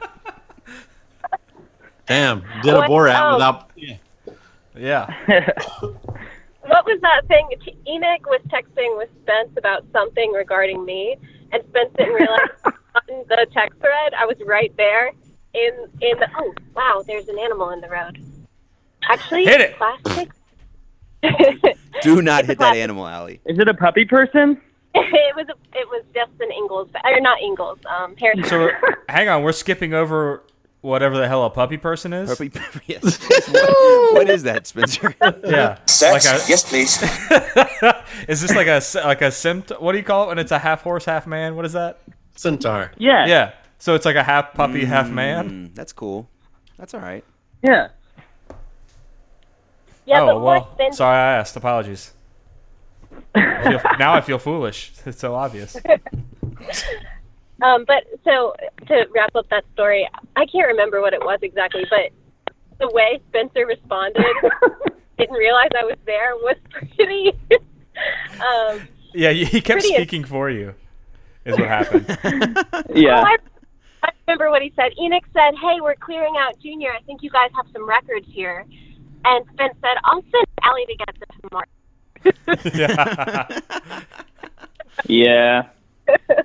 [2.07, 2.91] Damn, did a What?
[2.91, 3.35] Borat Oh.
[3.35, 3.71] without.
[3.77, 3.97] Yeah.
[4.77, 5.07] Yeah.
[6.67, 7.47] What was that thing?
[7.63, 11.15] T- Enoch was texting with Spence about something regarding me,
[11.53, 12.73] and Spence didn't realize on
[13.29, 15.09] the text thread I was right there
[15.53, 16.27] in in the.
[16.39, 18.19] Oh wow, there's an animal in the road.
[19.11, 19.77] Actually, Hit it.
[19.77, 20.31] Plastic.
[22.03, 23.41] Do not hit that animal, Alli.
[23.47, 24.61] Is it a puppy person?
[24.95, 28.45] it was a, it was just an Ingalls, or not Ingles, Um, Harrison.
[28.45, 28.71] So
[29.09, 30.43] hang on, we're skipping over
[30.83, 32.29] whatever the hell a puppy person is.
[32.29, 32.53] Puppy,
[32.87, 33.03] yes.
[33.49, 35.15] what, what is that, Spencer?
[35.45, 35.79] Yeah.
[35.87, 36.27] Sex?
[36.27, 37.03] Like a- yes, please.
[38.29, 39.79] is this like a s- like a symptom?
[39.83, 41.57] What do you call it when it's a half horse, half man?
[41.57, 42.01] What is that?
[42.37, 42.93] Centaur.
[42.99, 43.27] Yeah.
[43.27, 43.53] Yeah.
[43.79, 45.69] So it's like a half puppy, half man.
[45.69, 46.29] Mm, that's cool.
[46.79, 47.25] That's all right.
[47.63, 47.89] Yeah.
[50.07, 50.71] Yeah, oh but more well.
[50.75, 50.97] Spence.
[50.99, 51.57] Sorry, I asked.
[51.57, 52.13] Apologies.
[53.35, 54.93] I feel- now I feel foolish.
[55.07, 55.77] It's so obvious.
[57.63, 58.55] Um, but so
[58.89, 62.11] to wrap up that story, I can't remember what it was exactly, but
[62.79, 64.25] the way Spencer responded,
[65.19, 66.57] didn't realize I was there, was
[66.97, 67.33] pretty.
[68.41, 70.75] um, Yeah, he he kept Pretty- speaking for you.
[71.45, 72.07] Is what happened.
[72.95, 73.21] Yeah.
[73.21, 73.37] oh, I,
[74.03, 74.93] I remember what he said.
[74.99, 76.91] Enoch said, "Hey, we're clearing out Junior.
[76.91, 78.65] I think you guys have some records here."
[79.25, 81.67] And Spence said, "I'll send Alli to get them tomorrow."
[83.49, 83.61] yeah.
[85.07, 85.69] Yeah.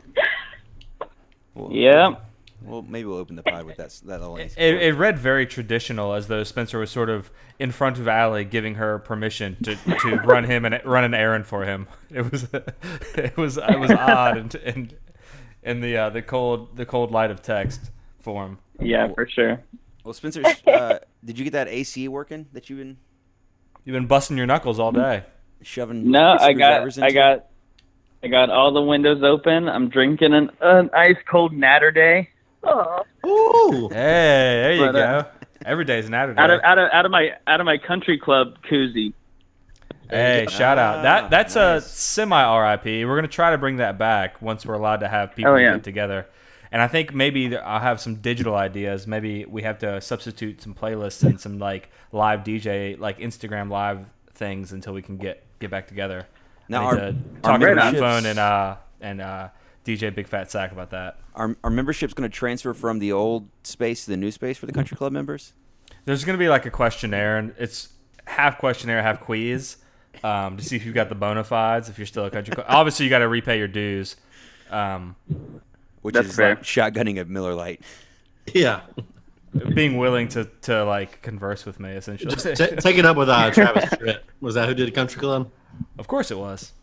[1.55, 2.15] Well, Yeah.
[2.61, 3.89] Well, maybe we'll open the pod with that.
[4.05, 7.97] That little It, it read very traditional, as though Spencer was sort of in front
[7.99, 11.87] of Alli, giving her permission to, to run him and run an errand for him.
[12.11, 12.47] It was
[13.15, 14.91] it was it was odd and in
[15.63, 18.59] in the uh, the cold the cold light of text form.
[18.79, 19.61] Yeah, for sure.
[20.09, 22.97] Well, Spencer, uh, did you get that AC working that you've been
[23.85, 25.23] You've been busting your knuckles all day.
[25.61, 26.09] shoving?
[26.09, 27.19] No, I screwdrivers got I into?
[27.19, 27.45] got
[28.23, 29.69] I got all the windows open.
[29.69, 32.27] I'm drinking an, an ice cold natter day.
[32.63, 33.87] Oh, Ooh.
[33.89, 35.29] Hey, there you But, uh, go.
[35.63, 36.41] Every day's an Saturday.
[36.41, 39.13] Out of out of out of my out of my country club koozie.
[40.09, 41.03] Hey, shout out.
[41.03, 41.85] That that's nice.
[41.85, 42.85] a semi RIP.
[43.07, 45.73] We're gonna try to bring that back once we're allowed to have people Oh, yeah.
[45.73, 46.25] get together.
[46.71, 49.07] And I think maybe I'll have some digital ideas.
[49.07, 54.05] Maybe we have to substitute some playlists and some like live DJ, like Instagram live
[54.33, 56.27] things until we can get get back together.
[56.67, 59.49] Now, our- to our talk to my phone and uh and uh
[59.85, 61.17] DJ Big Fat Sack about that.
[61.33, 64.65] Our, our membership's going to transfer from the old space to the new space for
[64.67, 65.53] the country club members.
[66.05, 67.89] There's gonna be like a questionnaire, and it's
[68.25, 69.77] half questionnaire, half quiz,
[70.23, 71.89] um, to see if you've got the bona fides.
[71.89, 74.15] If you're still a country club, obviously you got to repay your dues.
[74.69, 75.15] Um,
[76.01, 76.49] Which That's is fair.
[76.55, 77.81] like shotgunning a Miller Lite.
[78.53, 78.81] Yeah.
[79.73, 82.33] being willing to, to like converse with me essentially.
[82.35, 84.19] Just t- take it up with uh, Travis Tritt.
[84.41, 85.51] Was that who did a Country Club?
[85.97, 86.73] of course it was.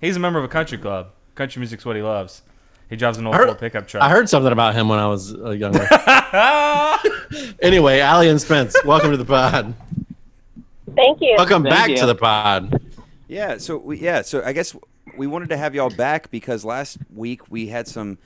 [0.00, 1.08] He's a member of a country club.
[1.34, 2.42] Country music's what he loves.
[2.88, 4.02] He drives an old I heard- pickup truck.
[4.02, 5.86] I heard something about him when I was uh, younger.
[7.62, 9.74] anyway, Alli and Spence, welcome to the pod.
[10.94, 11.34] thank you.
[11.36, 11.96] Welcome Thank back you.
[11.98, 12.80] to the pod.
[13.28, 14.76] Yeah, so we, yeah, so I guess
[15.16, 18.18] we wanted to have y'all back because last week we had some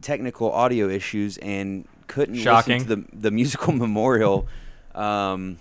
[0.00, 2.78] technical audio issues and couldn't Shocking.
[2.80, 4.46] listen to the the musical memorial.
[4.94, 5.58] Um,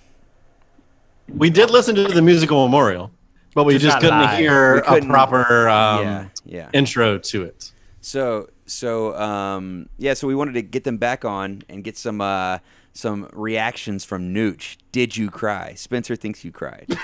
[1.28, 3.12] We did listen to the musical memorial,
[3.56, 4.38] but we Just just, couldn't live.
[4.38, 6.70] hear We a couldn't- proper um, yeah, yeah.
[6.74, 7.72] intro to it.
[8.02, 12.20] So so um, yeah, so we wanted to get them back on and get some
[12.22, 12.58] uh,
[12.94, 14.78] some reactions from Nooch.
[14.92, 15.74] Did you cry?
[15.76, 16.88] Spencer thinks you cried.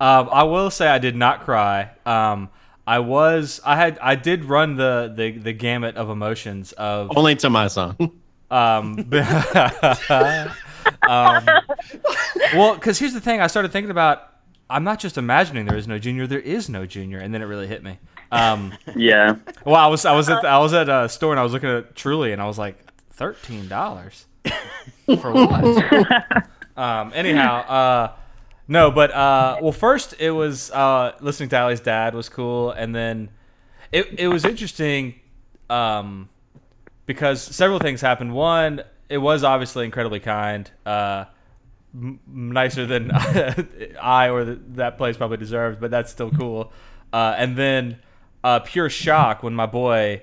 [0.00, 1.90] Um, I will say I did not cry.
[2.04, 2.50] Um,
[2.86, 7.34] I was I had I did run the the, the gamut of emotions of Only
[7.36, 7.96] to my song.
[8.50, 8.96] um,
[11.08, 11.44] um
[12.54, 14.22] well because here's the thing I started thinking about
[14.70, 17.46] I'm not just imagining there is no junior there is no junior and then it
[17.46, 17.98] really hit me.
[18.30, 19.36] Um, Yeah.
[19.64, 21.70] well I was I was at I was at a store and I was looking
[21.70, 22.78] at Truly and I was like
[23.10, 24.26] thirteen dollars
[25.20, 26.46] for what?
[26.76, 28.12] um, anyhow, uh,
[28.68, 32.94] no, but uh, well, first it was uh, listening to Alli's dad was cool, and
[32.94, 33.30] then
[33.92, 35.20] it it was interesting.
[35.68, 36.28] Um,
[37.06, 38.34] because several things happened.
[38.34, 41.26] One, it was obviously incredibly kind, uh,
[41.94, 43.10] m- nicer than
[44.02, 46.72] I or the, that place probably deserved, but that's still cool.
[47.12, 47.98] Uh, and then
[48.44, 50.22] uh, pure shock when my boy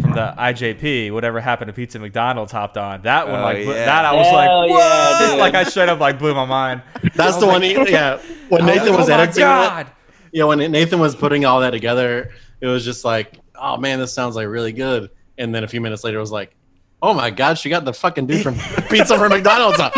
[0.00, 3.02] from the IJP, whatever happened to Pizza McDonald's, hopped on.
[3.02, 3.84] That one, Oh, like bl- yeah.
[3.86, 5.30] that, I was Hell like, yeah, what?
[5.30, 5.38] dude.
[5.40, 6.82] like I straight up like blew my mind.
[7.16, 7.62] That's the one.
[7.62, 9.86] He, yeah, when I Nathan like, was oh editing god.
[9.88, 9.92] it,
[10.32, 12.30] yeah, when Nathan was putting all that together,
[12.60, 15.10] it was just like, oh man, this sounds like really good.
[15.38, 16.54] And then a few minutes later, it was like,
[17.02, 18.54] oh my god, she got the fucking dude from
[18.90, 19.80] Pizza from McDonald's.
[19.80, 19.90] on.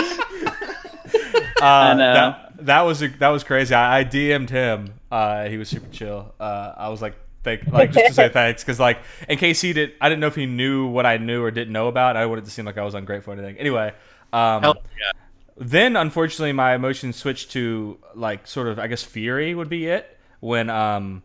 [1.60, 2.12] Uh, know.
[2.14, 3.74] That, that was that was crazy.
[3.74, 4.94] I, I DM'd him.
[5.10, 6.34] Uh, he was super chill.
[6.40, 9.72] Uh, I was like, thank, like just to say thanks, because like in case he
[9.72, 12.16] did, I didn't know if he knew what I knew or didn't know about.
[12.16, 13.56] I wanted to seem like I was ungrateful or anything.
[13.58, 13.92] Anyway,
[14.32, 15.12] um, Hell yeah.
[15.56, 20.18] then unfortunately my emotions switched to like sort of I guess fury would be it
[20.40, 21.22] when um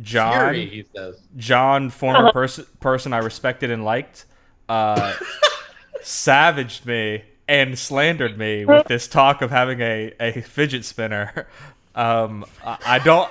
[0.00, 1.20] John Fury, he says.
[1.36, 4.26] John former person person I respected and liked
[4.68, 5.14] uh
[6.02, 11.48] savaged me and slandered me with this talk of having a, a fidget spinner.
[11.94, 13.28] Um, I, I don't.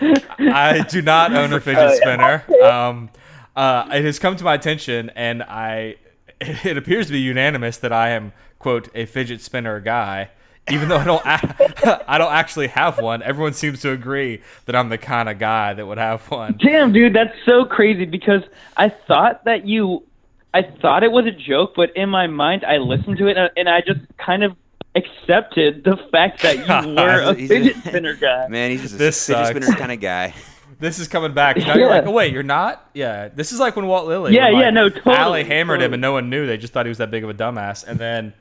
[0.00, 2.44] I do not own a fidget spinner.
[2.62, 3.10] Um,
[3.54, 5.96] uh, it has come to my attention, and I.
[6.38, 10.28] It appears to be unanimous that I am quote a fidget spinner guy,
[10.70, 11.24] even though I don't.
[11.24, 13.22] a- I don't actually have one.
[13.22, 16.58] Everyone seems to agree that I'm the kind of guy that would have one.
[16.62, 18.42] Damn, dude, that's so crazy because
[18.76, 20.02] I thought that you,
[20.52, 23.66] I thought it was a joke, but in my mind, I listened to it and
[23.66, 24.54] I just kind of
[24.96, 28.48] accepted the fact that you were a fidget spinner guy.
[28.48, 30.34] Man, he's just a This fidget spinner kind of guy.
[30.78, 31.56] This is coming back.
[31.56, 32.90] Now you're like, oh wait, you're not?
[32.92, 33.28] Yeah.
[33.28, 34.34] This is like when Walt Lilly.
[34.34, 36.46] Yeah, when, like, yeah, no, totally, Alli hammered him and no one knew.
[36.46, 37.82] They just thought he was that big of a dumbass.
[37.86, 38.34] And then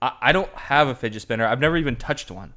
[0.00, 1.46] I, I don't have a fidget spinner.
[1.46, 2.54] I've never even touched one.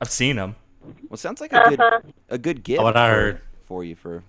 [0.00, 0.56] I've seen them.
[0.82, 2.00] Well, it sounds like a good uh-huh.
[2.30, 3.40] a good gift What I for, heard.
[3.64, 4.22] for you for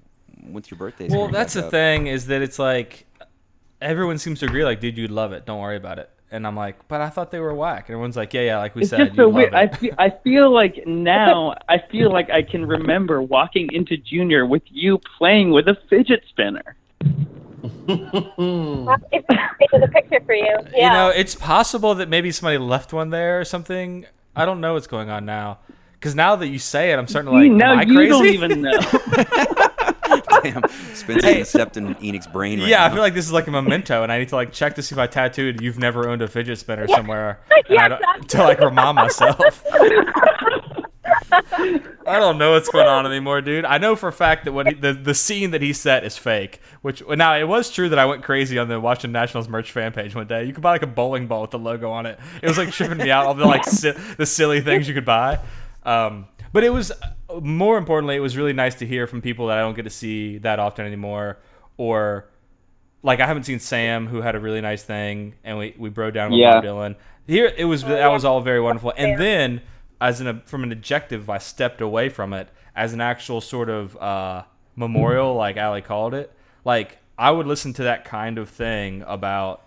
[0.44, 1.72] once your birthday's Well, that's the up.
[1.72, 3.06] thing is that it's like
[3.82, 5.46] everyone seems to agree, like, dude, you'd love it.
[5.46, 6.10] Don't worry about it.
[6.32, 7.90] And I'm like, but I thought they were whack.
[7.90, 9.54] And everyone's like, yeah, yeah, like we It's said, just you so weird.
[9.54, 9.56] it.
[9.56, 14.46] I feel, I feel like now, I feel like I can remember walking into Junior
[14.46, 16.76] with you playing with a fidget spinner.
[17.62, 19.26] It's
[19.60, 20.58] it's a picture for you.
[20.76, 20.88] Yeah.
[20.88, 24.06] You know, it's possible that maybe somebody left one there or something.
[24.36, 25.60] I don't know what's going on now.
[25.94, 28.10] Because now that you say it, I'm starting to like, now am I you crazy?
[28.10, 28.80] don't even know.
[30.44, 32.86] Damn, Spencer stepped in Enoch's brain right yeah, now.
[32.86, 34.82] I feel like this is like a memento, and I need to like check to
[34.84, 38.00] see if I tattooed "You've never owned a fidget spinner" somewhere, and I Yes, don't-
[38.02, 39.64] that's- to like remind myself.
[41.32, 43.66] I don't know what's going on anymore, dude.
[43.66, 46.18] I know for a fact that what he, the the scene that he set is
[46.18, 46.60] fake.
[46.82, 49.92] Which now it was true that I went crazy on the Washington Nationals merch fan
[49.92, 50.46] page one day.
[50.46, 52.20] You could buy like a bowling ball with the logo on it.
[52.42, 55.06] It was like tripping me out all the like si- the silly things you could
[55.06, 55.40] buy.
[55.84, 56.92] Um, but it was
[57.42, 59.90] more importantly, it was really nice to hear from people that I don't get to
[59.90, 61.38] see that often anymore,
[61.78, 62.26] or
[63.04, 66.14] like I haven't seen Sam, who had a really nice thing, and we we broke
[66.14, 66.56] down with Yeah.
[66.56, 66.96] Bob Dylan.
[67.28, 69.62] Here it was that was all very wonderful, and then
[70.02, 73.96] as an from an objective, I stepped away from it as an actual sort of
[73.98, 74.44] uh,
[74.76, 76.34] memorial, like Alli called it.
[76.66, 79.66] Like I would listen to that kind of thing about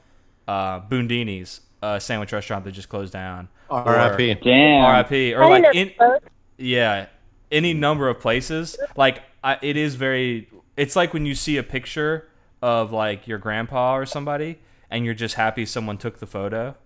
[0.49, 3.49] uh, Boondini's, a sandwich restaurant that just closed down.
[3.71, 4.35] R.I.P.
[4.43, 4.85] Damn.
[4.85, 5.35] R.I.P.
[5.35, 6.23] Or I like in, both.
[6.59, 7.07] Yeah,
[7.51, 8.77] any number of places.
[8.97, 10.49] Like I, it is very.
[10.77, 12.29] It's like when you see a picture
[12.63, 14.59] of like your grandpa or somebody,
[14.91, 16.77] and you're just happy someone took the photo.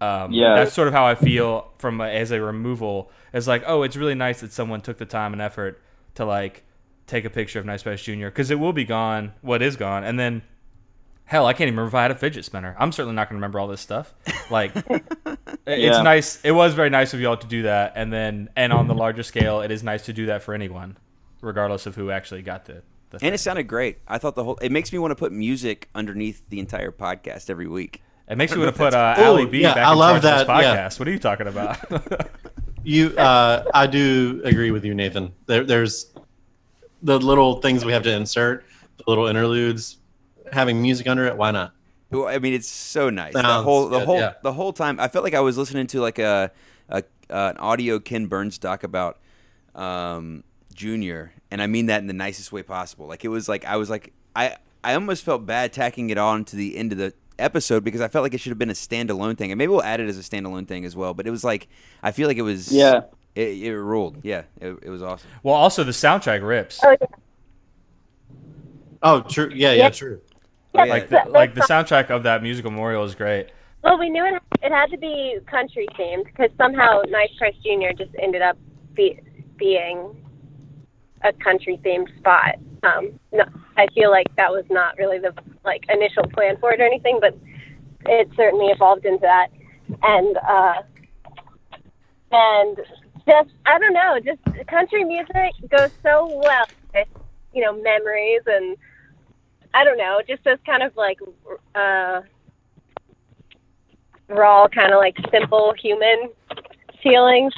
[0.00, 0.56] Um, Yeah.
[0.56, 3.10] that's sort of how I feel from a, as a removal.
[3.32, 5.80] It's like, oh, it's really nice that someone took the time and effort
[6.16, 6.64] to like
[7.06, 9.32] take a picture of Nice Price Junior because it will be gone.
[9.40, 10.42] What is gone, and then
[11.26, 12.74] hell, I can't even remember if I had a fidget spinner.
[12.78, 14.14] I'm certainly not going to remember all this stuff.
[14.50, 14.72] Like,
[15.66, 16.40] it's nice.
[16.42, 19.22] It was very nice of y'all to do that, and then and on the larger
[19.22, 20.96] scale, it is nice to do that for anyone,
[21.42, 22.82] regardless of who actually got the.
[23.10, 23.98] the and it sounded great.
[24.08, 24.56] I thought the whole.
[24.56, 28.02] It makes me want to put music underneath the entire podcast every week.
[28.28, 30.10] It makes me want to put uh, Ooh, Alli B yeah, back I in love
[30.10, 30.88] charge of this that, yeah.
[30.88, 30.98] podcast.
[30.98, 32.30] What are you talking about?
[32.86, 35.34] You, uh, I do agree with you, Nathan.
[35.46, 36.14] There, there's
[37.02, 38.64] the little things we have to insert,
[38.98, 39.96] the little interludes,
[40.52, 41.36] having music under it.
[41.36, 41.72] Why not?
[42.10, 43.32] Well, I mean, it's so nice.
[43.32, 44.34] the whole, the good, whole, yeah.
[44.42, 45.00] the whole time.
[45.00, 46.52] I felt like I was listening to like a,
[46.88, 49.18] a uh, an audio Ken Burns doc about
[49.74, 53.06] um, Junior, and I mean that in the nicest way possible.
[53.06, 56.44] Like it was like I was like I I almost felt bad tacking it on
[56.46, 58.74] to the end of the episode because I felt like it should have been a
[58.74, 61.12] standalone thing, and maybe we'll add it as a standalone thing as well.
[61.12, 61.66] But it was like
[62.02, 63.02] I feel like it was Yeah.
[63.34, 64.20] It, it ruled.
[64.22, 65.28] Yeah, it, it was awesome.
[65.42, 66.80] well, also the soundtrack rips.
[66.82, 67.06] Oh, yeah.
[69.02, 69.50] Oh, true.
[69.54, 69.90] Yeah, yeah, Yeah.
[69.90, 70.20] true.
[70.76, 70.84] Yeah.
[70.84, 73.48] Like the, like the soundtrack of that musical memorial is great.
[73.82, 77.92] Well, we knew it, it had to be country themed because somehow Nice Price Junior
[77.92, 78.58] just ended up
[78.94, 79.20] be,
[79.56, 80.16] being
[81.22, 82.56] a country themed spot.
[82.82, 83.44] Um, no,
[83.76, 85.32] I feel like that was not really the
[85.64, 87.36] like initial plan for it or anything, but
[88.06, 89.48] it certainly evolved into that.
[90.02, 90.82] And uh,
[92.32, 92.76] and
[93.26, 97.08] just I don't know, just country music goes so well with
[97.52, 98.76] you know memories and
[99.76, 101.18] I don't know, just those kind of like
[101.74, 102.22] uh,
[104.28, 106.30] raw, kind of like simple human
[107.02, 107.52] feelings.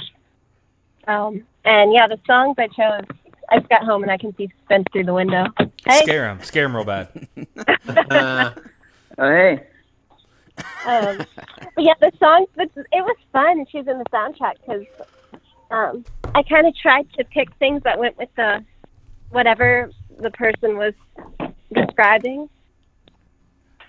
[1.07, 3.05] Um, and yeah, the songs I chose,
[3.51, 5.45] I just got home and I can see Spence through the window.
[5.87, 6.41] Hey, Scare him.
[6.43, 7.09] Scare him real bad.
[8.11, 8.51] Uh,
[9.21, 9.61] Oh, hey.
[10.87, 11.19] um,
[11.75, 14.85] but yeah, the song, but it was fun choosing the soundtrack because
[15.71, 16.05] um,
[16.35, 18.65] I kind of tried to pick things that went with the
[19.31, 19.91] whatever
[20.21, 20.95] the person was
[21.75, 22.49] describing.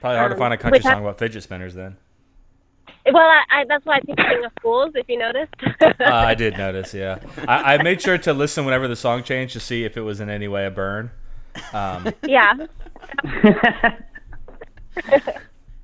[0.02, 1.98] Probably hard to Um, find a country without- song about fidget spinners then.
[3.12, 5.54] Well, I, I, that's why I picked King of Fools, if you noticed.
[5.82, 7.20] Uh, I did notice, yeah.
[7.48, 10.20] I, I made sure to listen whenever the song changed to see if it was
[10.20, 11.10] in any way a burn.
[11.74, 12.54] Um, yeah.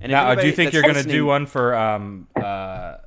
[0.02, 2.98] And if now, do you think you're going to do one for um uh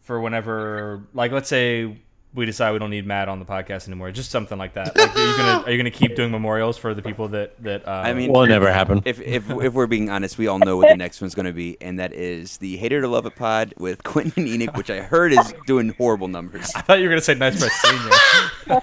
[0.00, 1.96] for whenever like let's say
[2.34, 4.96] we decide we don't need Matt on the podcast anymore, just something like that.
[4.96, 7.86] Like, are you gonna are you gonna keep doing memorials for the people that that
[7.86, 9.02] uh, I mean, will never happen.
[9.04, 11.52] if if if we're being honest, we all know what the next one's going to
[11.52, 14.90] be, and that is the Hater to Love It pod with Quentin and Enoch, which
[14.90, 16.70] I heard is doing horrible numbers.
[16.74, 18.80] I thought you were gonna say Nice Price Senior.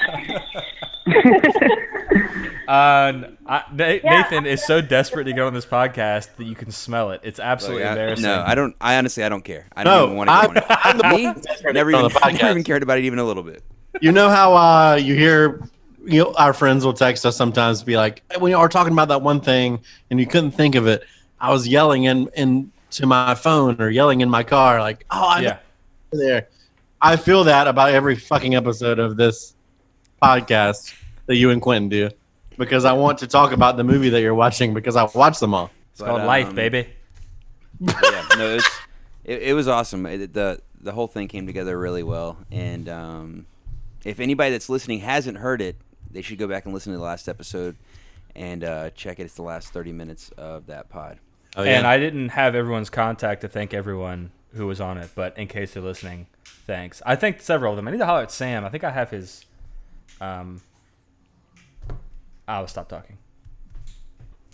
[2.70, 4.00] uh, I, Na- Yeah.
[4.04, 7.22] Nathan is so desperate to get on this podcast that you can smell it.
[7.24, 8.24] It's absolutely Like, I- embarrassing.
[8.26, 8.76] no, I don't.
[8.80, 9.66] I honestly, I don't care.
[9.76, 11.36] I don't No, even want to I'm- get on it.
[11.66, 12.34] Me, never on even, the podcast.
[12.42, 13.64] never even cared about it even a little bit.
[14.02, 15.68] You know how uh, you hear
[16.06, 18.70] you know, our friends will text us sometimes to be like, hey, when you are
[18.70, 19.80] talking about that one thing
[20.12, 21.04] and you couldn't think of it,
[21.42, 25.42] I was yelling in into my phone or yelling in my car like, oh, I
[25.42, 25.58] Yeah.
[26.12, 26.48] there.
[27.02, 29.56] I feel that about every fucking episode of this
[30.22, 30.94] podcast
[31.26, 32.10] that you and Quentin do
[32.60, 35.56] because I want to talk about the movie that you're watching because I watched them
[35.56, 35.72] all.
[35.94, 36.90] It's called Life, um, baby.
[37.80, 38.70] Yeah, no, it's,
[39.24, 40.06] it, it was awesome.
[40.06, 43.46] It, the The whole thing came together really well, and um,
[44.06, 45.76] if anybody that's listening hasn't heard it,
[46.10, 47.76] they should go back and listen to the last episode
[48.36, 49.24] and uh, check it.
[49.24, 51.20] It's the last thirty minutes of that pod.
[51.58, 51.78] Oh, yeah.
[51.78, 55.48] And I didn't have everyone's contact to thank everyone who was on it, but in
[55.48, 56.28] case they're listening,
[56.66, 57.02] thanks.
[57.06, 57.88] I thanked several of them.
[57.88, 58.64] I need to holler at Sam.
[58.64, 59.46] I think I have his.
[60.22, 60.62] Um,
[62.50, 63.18] I'll stop talking.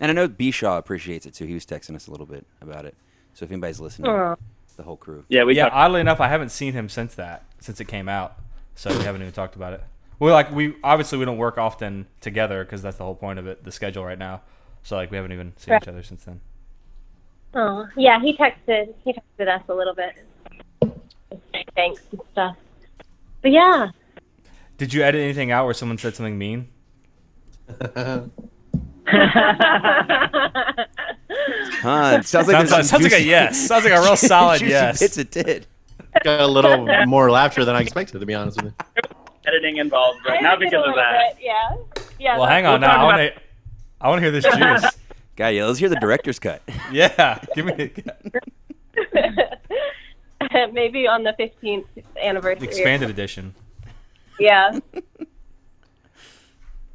[0.01, 1.45] And I know B Shaw appreciates it too.
[1.45, 2.95] He was texting us a little bit about it.
[3.33, 4.35] So if anybody's listening, Aw.
[4.75, 5.23] the whole crew.
[5.29, 5.75] Yeah, we yeah, talked.
[5.75, 8.37] oddly enough, I haven't seen him since that, since it came out.
[8.75, 9.81] So we haven't even talked about it.
[10.19, 13.47] Well, like we obviously we don't work often together because that's the whole point of
[13.47, 14.41] it, the schedule right now.
[14.83, 16.41] So like we haven't even seen each other since then.
[17.53, 20.13] Oh, yeah, he texted he texted us a little bit.
[21.75, 22.57] Thanks and stuff.
[23.41, 23.91] But yeah.
[24.77, 26.67] Did you edit anything out where someone said something mean?
[31.82, 32.18] Huh?
[32.20, 33.68] It sounds like Sounds, there's like, sounds like a juicy- yes.
[33.68, 34.99] Sounds like a real solid juicy yes.
[34.99, 35.68] bits it did.
[36.24, 39.01] got a little more laughter than I expected, to be honest with you.
[39.45, 41.36] editing involved right now I did a because of that.
[41.36, 41.76] bit, yeah.
[42.20, 42.38] Yeah.
[42.38, 43.01] Well, hang on We'll now.
[43.01, 43.41] I want to.
[44.01, 44.91] I want to hear this juice.
[45.36, 46.61] God, yeah, let's hear the director's cut.
[46.91, 47.91] yeah, give me
[50.72, 51.86] Maybe on the 15th
[52.22, 52.68] anniversary.
[52.68, 53.53] expanded edition.
[54.39, 54.80] Yeah.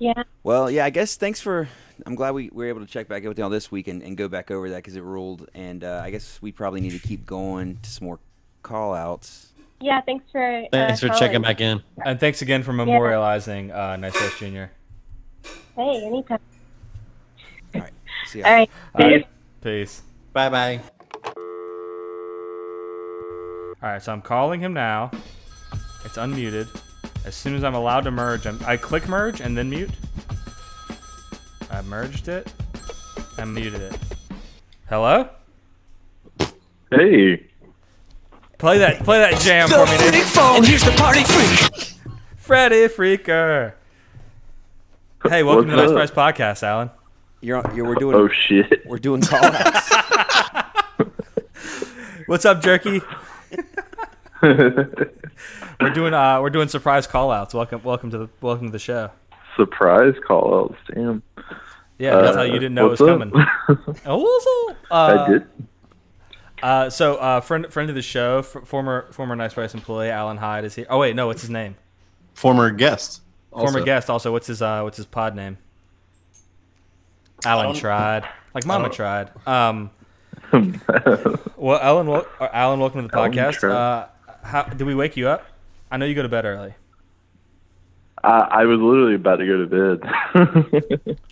[0.01, 0.23] Yeah.
[0.43, 1.69] Well, yeah, I guess thanks for.
[2.07, 4.17] I'm glad we were able to check back in with y'all this week and, and
[4.17, 5.49] go back over that because it ruled.
[5.55, 8.19] And uh, I guess we probably need to keep going to some more
[8.63, 9.53] call outs.
[9.81, 11.83] Yeah, thanks for Thanks uh, for checking back in.
[12.05, 14.73] And thanks again for memorializing uh, Nice Price Junior.
[15.77, 16.39] Hey, anytime.
[17.75, 17.93] All right.
[18.27, 18.47] See ya.
[18.47, 18.71] All right.
[18.95, 19.27] All right,
[19.63, 20.03] peace.
[20.33, 20.81] Bye bye.
[23.83, 25.11] All right, so I'm calling him now.
[26.05, 26.69] It's unmuted.
[27.25, 29.91] As soon as I'm allowed to merge, I'm, I click merge and then mute.
[31.71, 32.53] I merged it
[33.39, 33.97] and muted it.
[34.89, 35.29] Hello?
[36.91, 37.47] Hey.
[38.59, 40.23] Play that play that jam for me, Freak Nick.
[40.25, 40.65] phone.
[40.65, 41.95] Here's the party freak.
[42.37, 43.75] Freddy Freaker.
[45.27, 46.91] Hey, welcome to the Nice What's Price Podcast, Alan.
[47.41, 48.85] You're, on- you're we're doing Oh shit.
[48.87, 49.91] we're doing call outs.
[52.27, 53.01] What's up, Jerky?
[54.43, 57.55] We're doing uh we're doing surprise call outs.
[57.55, 59.11] Welcome welcome to the welcome to the show.
[59.57, 60.79] Surprise call outs.
[60.95, 61.23] Damn.
[61.99, 63.33] Yeah, that's how Uh, you didn't know it was what's coming.
[63.69, 63.97] up?
[64.07, 64.95] Oh, uh,
[65.27, 65.47] I did.
[66.63, 70.37] Uh, so, uh, friend friend of the show, f- former former Nice Price employee Alan
[70.37, 70.87] Hyde is here.
[70.91, 71.77] Oh wait, no, what's his name?
[72.35, 73.21] Former guest.
[73.51, 73.85] Former also.
[73.85, 74.11] guest.
[74.11, 75.59] Also, what's his uh, what's his pod name?
[77.45, 79.31] Alan tried, like Mama tried.
[79.47, 79.91] Um,
[81.57, 83.55] well, Alan, wel- uh, Alan, welcome to the podcast.
[83.61, 83.73] tried.
[83.75, 84.07] Uh,
[84.43, 85.45] how did we wake you up?
[85.91, 86.75] I know you go to bed early.
[88.23, 91.17] I, I was literally about to go to bed.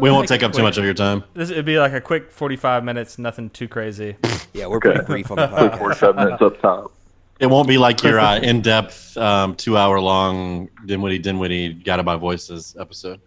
[0.00, 1.22] We won't take up too much of your time.
[1.34, 4.16] This it'd be like a quick forty-five minutes, nothing too crazy.
[4.52, 4.90] Yeah, we're Okay.
[4.90, 5.78] pretty brief on the Quick podcast.
[5.78, 6.92] 45 minutes up top.
[7.40, 13.20] It won't be like your uh, in-depth, um, two-hour-long Dinwiddie Dinwiddie Guided By Voices episode.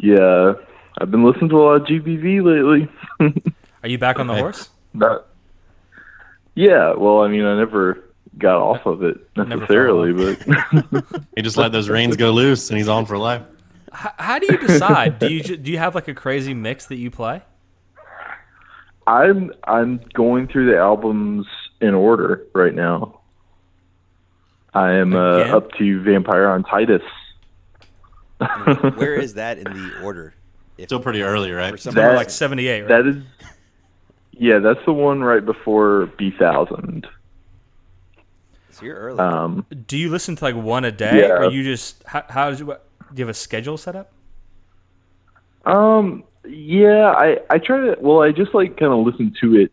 [0.00, 0.54] Yeah,
[0.98, 2.88] I've been listening to a lot of GBV lately.
[3.84, 4.42] Are you back on the Okay.
[4.42, 4.70] horse?
[4.94, 5.26] Not,
[6.56, 8.02] yeah, well, I mean, I never
[8.38, 11.04] got off of it necessarily, but
[11.36, 13.42] He just let those reins go loose, and he's on for life.
[13.92, 15.18] H- how do you decide?
[15.18, 17.42] do you do you have like a crazy mix that you play?
[19.06, 21.46] I'm I'm going through the albums
[21.80, 23.20] in order right now.
[24.74, 27.02] I am uh, up to Vampire on Titus.
[28.96, 30.34] Where is that in the order?
[30.76, 31.78] If, Still pretty early, right?
[31.80, 32.88] someone That- Like seventy-eight, right?
[32.88, 33.16] That is,
[34.32, 37.06] yeah, that's the one right before Bee Thousand.
[38.78, 39.18] So you're early.
[39.18, 41.32] Um, do you listen to like one a day, Yeah.
[41.38, 42.74] or you just how, how does you, do
[43.14, 44.12] you have a schedule set up?
[45.64, 47.96] um, yeah, I I try to.
[48.00, 49.72] Well, I just like kind of listen to it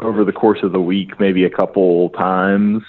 [0.00, 2.82] over the course of the week, maybe a couple times.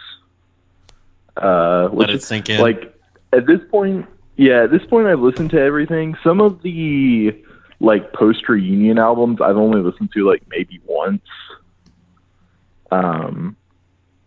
[1.38, 2.60] Uh, Let which it is- sink in.
[2.60, 2.94] Like
[3.32, 6.16] at this point, yeah, at this point, I've listened to everything.
[6.24, 7.42] Some of the
[7.80, 11.22] like post reunion albums, I've only listened to like maybe once.
[12.92, 13.56] Um,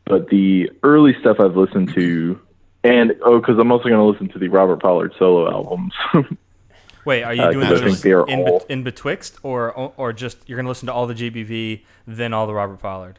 [0.06, 2.40] but the early stuff I've listened to,
[2.84, 5.92] and oh, because I'm also going to listen to the Robert Pollard solo albums.
[7.04, 10.56] Wait, are you Uh, doing I those in, all- in betwixt, or or just you're
[10.56, 13.18] gonna listen to all the GBV, then all the Robert Pollard?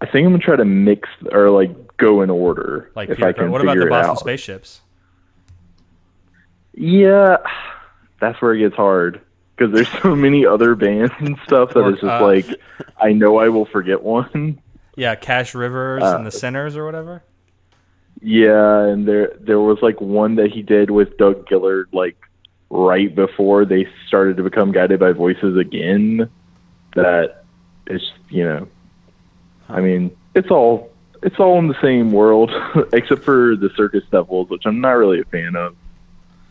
[0.00, 3.28] I think I'm gonna try to mix or like go in order Like if Peter
[3.28, 4.18] I can What about the Boston out.
[4.20, 4.80] spaceships?
[6.74, 7.38] Yeah,
[8.20, 9.20] that's where it gets hard
[9.56, 12.46] because there's so many other bands and stuff that Or, it's just uh, like
[13.00, 14.60] I know I will forget one.
[14.98, 17.22] Yeah, Cash Rivers Uh, and the Sinners or whatever.
[18.20, 22.16] Yeah, and there there was like one that he did with Doug Gillard like
[22.68, 26.28] right before they started to become guided by voices again.
[26.96, 27.44] That
[27.86, 28.66] is, you know,
[29.68, 30.90] I mean, it's all
[31.22, 32.50] it's all in the same world
[32.92, 35.76] except for the Circus Devils, which I'm not really a fan of,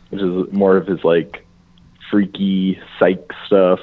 [0.10, 1.46] which is more of his like
[2.10, 3.82] freaky psych stuff.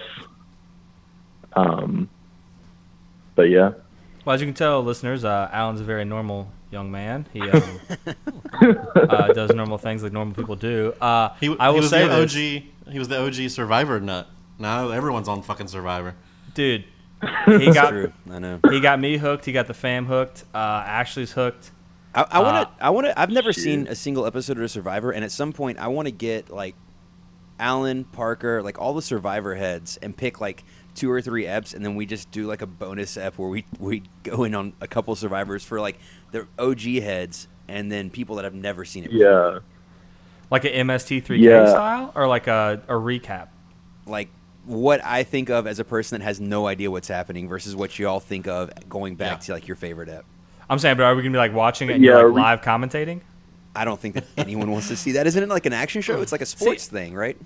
[1.53, 2.09] Um,
[3.35, 3.73] but yeah,
[4.25, 7.27] Well, as you can tell, listeners, uh, Alan's a very normal young man.
[7.33, 7.63] He um,
[8.63, 10.95] uh, does normal things like normal people do.
[11.01, 12.93] Uh, He, I will he was say the this, OG.
[12.93, 14.29] He was the OG Survivor nut.
[14.59, 16.15] Now everyone's on fucking Survivor.
[16.55, 16.85] dude.
[17.47, 18.13] He got True.
[18.31, 18.61] I know.
[18.71, 19.45] he got me hooked.
[19.47, 20.45] He got the fam hooked.
[20.55, 21.71] Uh, Ashley's hooked.
[22.15, 22.71] I, I want Uh, to.
[22.85, 23.19] I want to.
[23.19, 26.13] I've never seen a single episode of Survivor, and at some point, I want to
[26.13, 26.75] get like
[27.59, 30.65] Alan Parker, like all the Survivor heads, and pick like
[30.95, 33.65] two or three eps, and then we just do like a bonus ep where we
[33.79, 35.99] we go in on a couple Survivors for like
[36.33, 39.11] the OG heads, and then people that have never seen it.
[39.11, 39.53] before.
[39.55, 39.59] yeah.
[40.51, 41.67] Like a MST3K Yeah.
[41.69, 43.49] style, or like a, a recap.
[44.07, 44.29] like
[44.67, 47.99] what I think of as a person that has no idea what's happening versus what
[47.99, 49.37] you all think of going back Yeah.
[49.47, 50.25] to like your favorite ep.
[50.71, 52.41] I'm saying, but are we gonna be like watching it and Yeah, you're like we-
[52.41, 53.21] live commentating?
[53.77, 55.27] I don't think that anyone wants to see that.
[55.27, 56.21] Isn't it like an action show?
[56.23, 57.37] It's like a sports thing, right?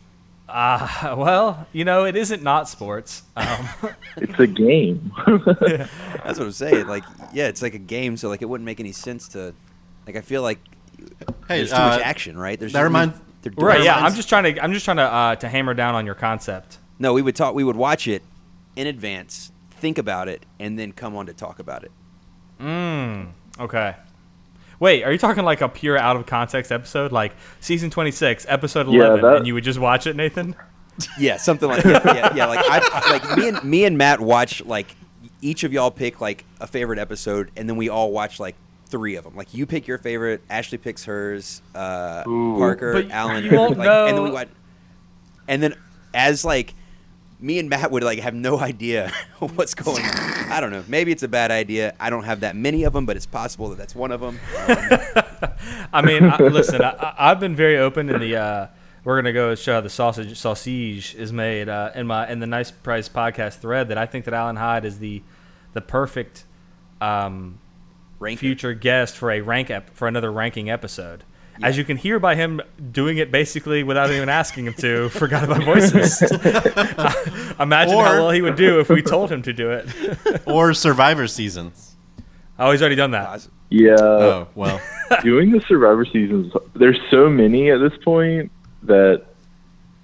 [0.49, 3.23] Uh, well, you know, it isn't not sports.
[3.37, 3.69] Um,
[4.17, 5.13] It's a game.
[5.27, 6.89] That's what I'm saying.
[6.89, 9.55] Like, yeah, it's like a game, so like it wouldn't make any sense to,
[10.07, 10.59] like, I feel like
[11.47, 12.59] Hey, there's too much uh, action, right?
[12.59, 13.13] There's that just- remind-
[13.57, 13.83] right?
[13.85, 14.13] Yeah, lines.
[14.13, 14.63] I'm just trying to.
[14.63, 16.79] I'm just trying to uh, to hammer down on your concept.
[16.99, 17.55] No, we would talk.
[17.55, 18.23] We would watch it
[18.75, 21.93] in advance, think about it, and then come on to talk about it.
[22.61, 23.29] Mm,
[23.61, 23.95] okay.
[24.81, 28.87] Wait, are you talking like a pure out of context episode, like season 26, episode
[28.89, 30.55] Yeah, 11, that- and you would just watch it, Nathan?
[31.19, 32.47] Yeah, something like yeah, yeah, yeah.
[32.47, 34.97] Like I like me and me and Matt watch like
[35.41, 38.57] each of y'all pick like a favorite episode, and then we all watch like
[38.87, 39.37] three of them.
[39.37, 43.89] Like you pick your favorite, Ashley picks hers, uh, Parker, But Alan, you won't like,
[43.89, 44.49] and then we know- watch.
[45.47, 45.75] And then
[46.13, 46.75] as like
[47.41, 50.13] me and Matt would like have no idea what's going on.
[50.51, 50.85] I don't know.
[50.89, 51.95] Maybe it's a bad idea.
[52.01, 54.39] I don't have that many of them, but it's possible that that's one of them.
[55.93, 58.37] I mean, I, listen, I, I- I've been very open in the.
[58.37, 58.67] Uh,
[59.05, 62.47] we're gonna go show how the sausage sausage is made uh, in my in the
[62.47, 65.23] nice price podcast thread that I think that Alan Hyde is the
[65.73, 66.45] the perfect
[67.01, 67.59] um,
[68.19, 68.41] Ranker.
[68.41, 71.25] future guest for a rank ep- for another ranking episode.
[71.63, 72.61] As you can hear by him
[72.93, 76.23] doing it basically without even asking him to, forgot about voices.
[77.61, 79.87] Imagine how well he would do if we told him to do it.
[80.47, 81.97] Or Survivor seasons.
[82.59, 83.47] oh, he's already done that.
[83.71, 83.97] yeah.
[84.01, 84.81] Oh well.
[85.23, 88.51] doing the Survivor seasons, there's so many at this point
[88.85, 89.25] that,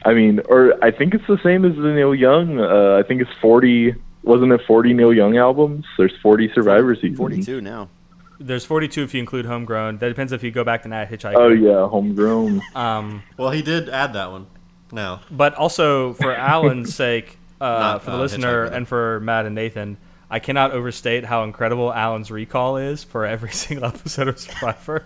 [0.05, 2.59] I mean, or I think it's the same as the Neil Young.
[2.61, 3.95] Uh, I think it's 40.
[4.23, 5.85] Wasn't it 40 Neil Young albums?
[5.99, 7.19] There's 40 Survivor seasons.
[7.19, 7.89] Forty-two now.
[8.39, 9.99] There's 42 if you include homegrown.
[9.99, 11.35] That depends if you go back to Nat Hitchhiker.
[11.37, 12.63] Oh yeah, homegrown.
[12.75, 14.47] Um, Well, he did add that one.
[14.93, 19.47] Now, but also for Alan's sake, uh, Not, for the uh, listener, and for Matt
[19.47, 19.97] and Nathan,
[20.31, 25.05] I cannot overstate how incredible Alan's recall is for every single episode of Survivor.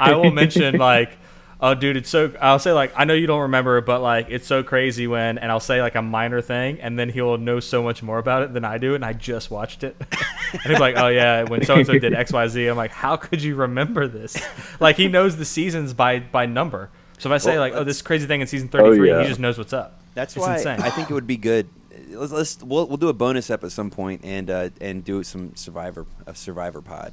[0.00, 1.18] I will mention like,
[1.62, 2.34] oh, dude, it's so.
[2.40, 5.50] I'll say like, I know you don't remember, but like, it's so crazy when, and
[5.50, 8.52] I'll say like a minor thing, and then he'll know so much more about it
[8.52, 9.96] than I do, and I just watched it,
[10.52, 12.90] and he's like, oh yeah, when so and so did X Y Z, I'm like,
[12.90, 14.36] how could you remember this?
[14.80, 16.90] Like he knows the seasons by by number.
[17.18, 19.22] So if I say Well, like, oh, this crazy thing in season 33, yeah.
[19.22, 20.00] he just knows what's up.
[20.14, 20.80] That's It's why insane.
[20.80, 21.68] I think it would be good.
[22.08, 25.22] Let's, let's we'll, we'll do a bonus up at some point and uh, and do
[25.22, 27.12] some survivor a survivor pod.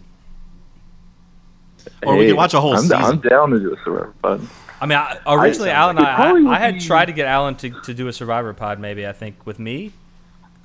[2.03, 2.97] Or we could watch a whole I'm, season.
[2.97, 4.47] I'm down to do a survivor pod.
[4.82, 7.11] I mean, I, originally, sounds Alan and it probably I, I had be- tried to
[7.11, 9.91] get Alan to, to do a Survivor pod, maybe I think with me,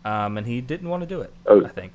[0.04, 1.32] um, and he didn't want to do it.
[1.46, 1.64] Oh.
[1.64, 1.94] I think.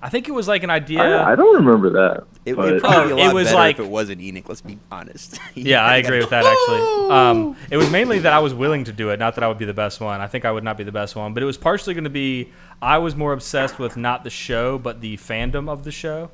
[0.00, 1.00] I think it was like an idea.
[1.00, 2.24] I, I don't remember that.
[2.44, 4.48] It would probably be a Oh, it lot was better like- if it wasn't Enoch.
[4.48, 5.38] Let's be honest.
[5.54, 7.10] yeah, I agree with that actually.
[7.10, 9.58] Um, it was mainly that I was willing to do it, not that I would
[9.58, 10.20] be the best one.
[10.20, 12.10] I think I would not be the best one, but it was partially going to
[12.10, 12.48] be
[12.80, 16.30] I was more obsessed with not the show, but the fandom of the show,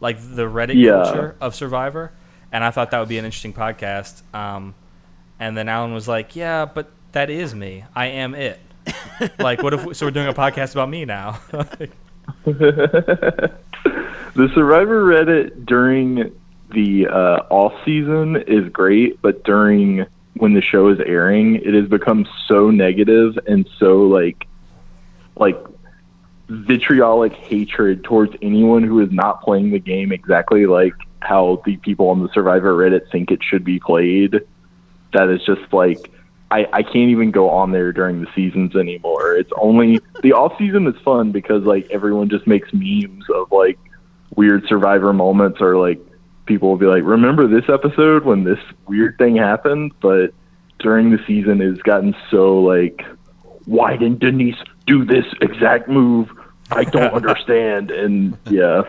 [0.00, 1.02] like the Reddit Yeah.
[1.04, 2.12] culture of Survivor,
[2.52, 4.22] and I thought that would be an interesting podcast.
[4.34, 4.74] Um,
[5.40, 7.84] and then Alan was like, "Yeah, but that is me.
[7.94, 8.60] I am it."
[9.38, 11.40] like, what if we, so we're doing a podcast about me now?
[12.44, 13.50] the
[14.54, 16.32] Survivor Reddit during
[16.72, 21.88] the uh, off season is great, but during when the show is airing, it has
[21.88, 24.46] become so negative and so like
[25.36, 25.56] like
[26.48, 32.08] vitriolic hatred towards anyone who is not playing the game exactly like how the people
[32.08, 34.40] on the Survivor Reddit think it should be played.
[35.12, 36.10] That is just like
[36.50, 39.36] I, I can't even go on there during the seasons anymore.
[39.36, 43.78] It's only the off season is fun because like everyone just makes memes of like
[44.36, 46.00] weird survivor moments or like
[46.46, 49.92] people will be like, Remember this episode when this weird thing happened?
[50.00, 50.32] But
[50.78, 53.04] during the season it's gotten so like
[53.66, 56.30] why didn't Denise do this exact move?
[56.70, 58.82] I don't understand and yeah.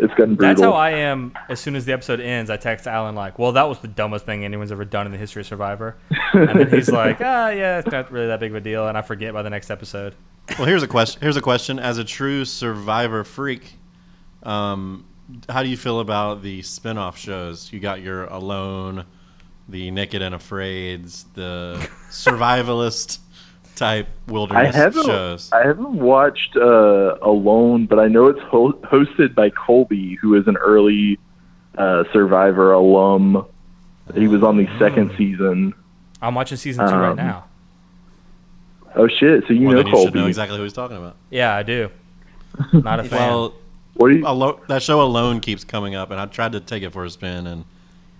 [0.00, 0.54] It's gotten brutal.
[0.54, 1.32] That's how I am.
[1.48, 4.26] As soon as the episode ends, I text Alan like, "Well, that was the dumbest
[4.26, 5.96] thing anyone's ever done in the history of Survivor,"
[6.34, 8.96] and then he's like, "Ah, yeah, it's not really that big of a deal," and
[8.96, 10.14] I forget by the next episode.
[10.56, 11.20] well, here's a question.
[11.20, 11.80] Here's a question.
[11.80, 13.72] As a true Survivor freak,
[14.44, 15.04] um,
[15.48, 17.72] how do you feel about the spin-off shows?
[17.72, 19.04] You got your Alone,
[19.68, 23.18] the Naked and Afraids, the Survivalist
[23.78, 25.50] type I wilderness haven't shows.
[25.52, 30.46] I haven't watched uh, Alone, but I know it's ho- hosted by Colby, who is
[30.48, 31.18] an early
[31.76, 33.46] uh, Survivor alum.
[34.14, 35.74] He was on the second season.
[36.20, 37.44] I'm watching season two right Um, now.
[38.94, 39.44] Oh shit!
[39.46, 40.18] So you well, know then you should Colby?
[40.20, 41.16] know exactly who he's talking about.
[41.30, 41.90] Yeah, I do.
[42.72, 43.18] Not a fan.
[43.30, 43.54] Well,
[43.94, 44.26] What you?
[44.26, 47.10] Alo- that show Alone keeps coming up, and I tried to take it for a
[47.10, 47.64] spin and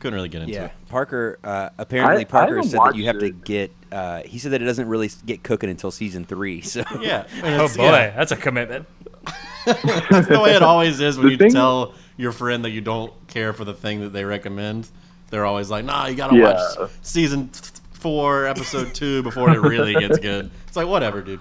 [0.01, 0.73] couldn't really get into Yeah, it.
[0.89, 1.39] Parker.
[1.43, 3.73] Uh, apparently, I Parker haven't said that you have watched to get.
[3.91, 6.61] Uh, he said that it doesn't really get cooking until season three.
[6.69, 7.25] So Yeah.
[7.43, 8.11] Oh boy, yeah.
[8.11, 8.87] that's a commitment.
[9.67, 12.81] That's the way it always is when The you thing- tell your friend that you
[12.81, 14.89] don't care for the thing that they recommend.
[15.31, 16.55] They're always like, "Nah, you gotta Yeah.
[16.79, 17.51] watch season
[17.93, 21.41] four, episode two before it really gets good." It's like, whatever, dude.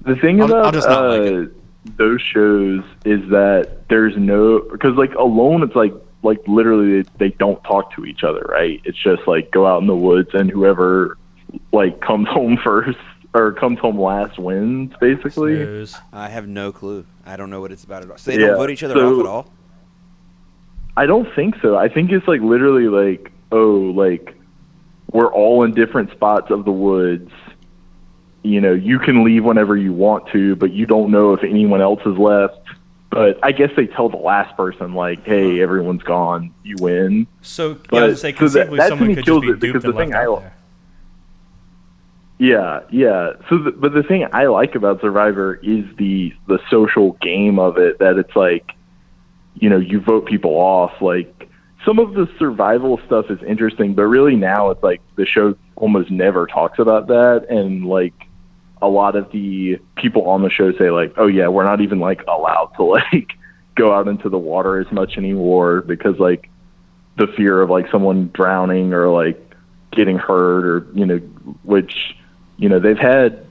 [0.00, 1.50] The thing I'll- about I'll just not like uh,
[1.96, 7.28] those shows is that there's no because like Alone, it's like like literally they, they
[7.30, 8.80] don't talk to each other, right?
[8.84, 11.18] It's just like go out in the woods and whoever
[11.72, 12.98] like comes home first
[13.34, 15.56] or comes home last wins, basically.
[15.56, 15.96] Snooze.
[16.12, 17.06] I have no clue.
[17.24, 18.18] I don't know what it's about at all.
[18.18, 19.52] So they Yeah, don't vote each other so- off at all.
[20.96, 21.76] I don't think so.
[21.76, 24.34] I think it's like literally like, oh, like
[25.10, 27.30] we're all in different spots of the woods.
[28.42, 31.80] You know, you can leave whenever you want to, but you don't know if anyone
[31.80, 32.58] else is left.
[33.12, 36.50] But I guess they tell the last person like, "Hey, everyone's gone.
[36.64, 39.42] You win." So yeah, But- was say so that- that someone me could just kills
[39.42, 40.54] be it because the thing I- there.
[42.38, 43.32] Yeah, yeah.
[43.48, 47.76] So, the, but the thing I like about Survivor is the the social game of
[47.78, 47.98] it.
[47.98, 48.72] That it's like,
[49.54, 51.00] you know, you vote people off.
[51.00, 51.48] Like
[51.84, 56.10] some of the survival stuff is interesting, but really now it's like the show almost
[56.10, 58.14] never talks about that, and like
[58.82, 62.00] a lot of the people on the show say like, oh yeah, we're not even
[62.00, 63.32] like allowed to like
[63.76, 66.50] go out into the water as much anymore because like
[67.16, 69.38] the fear of like someone drowning or like
[69.92, 71.16] getting hurt or you know
[71.64, 72.14] which
[72.58, 73.46] you know they've had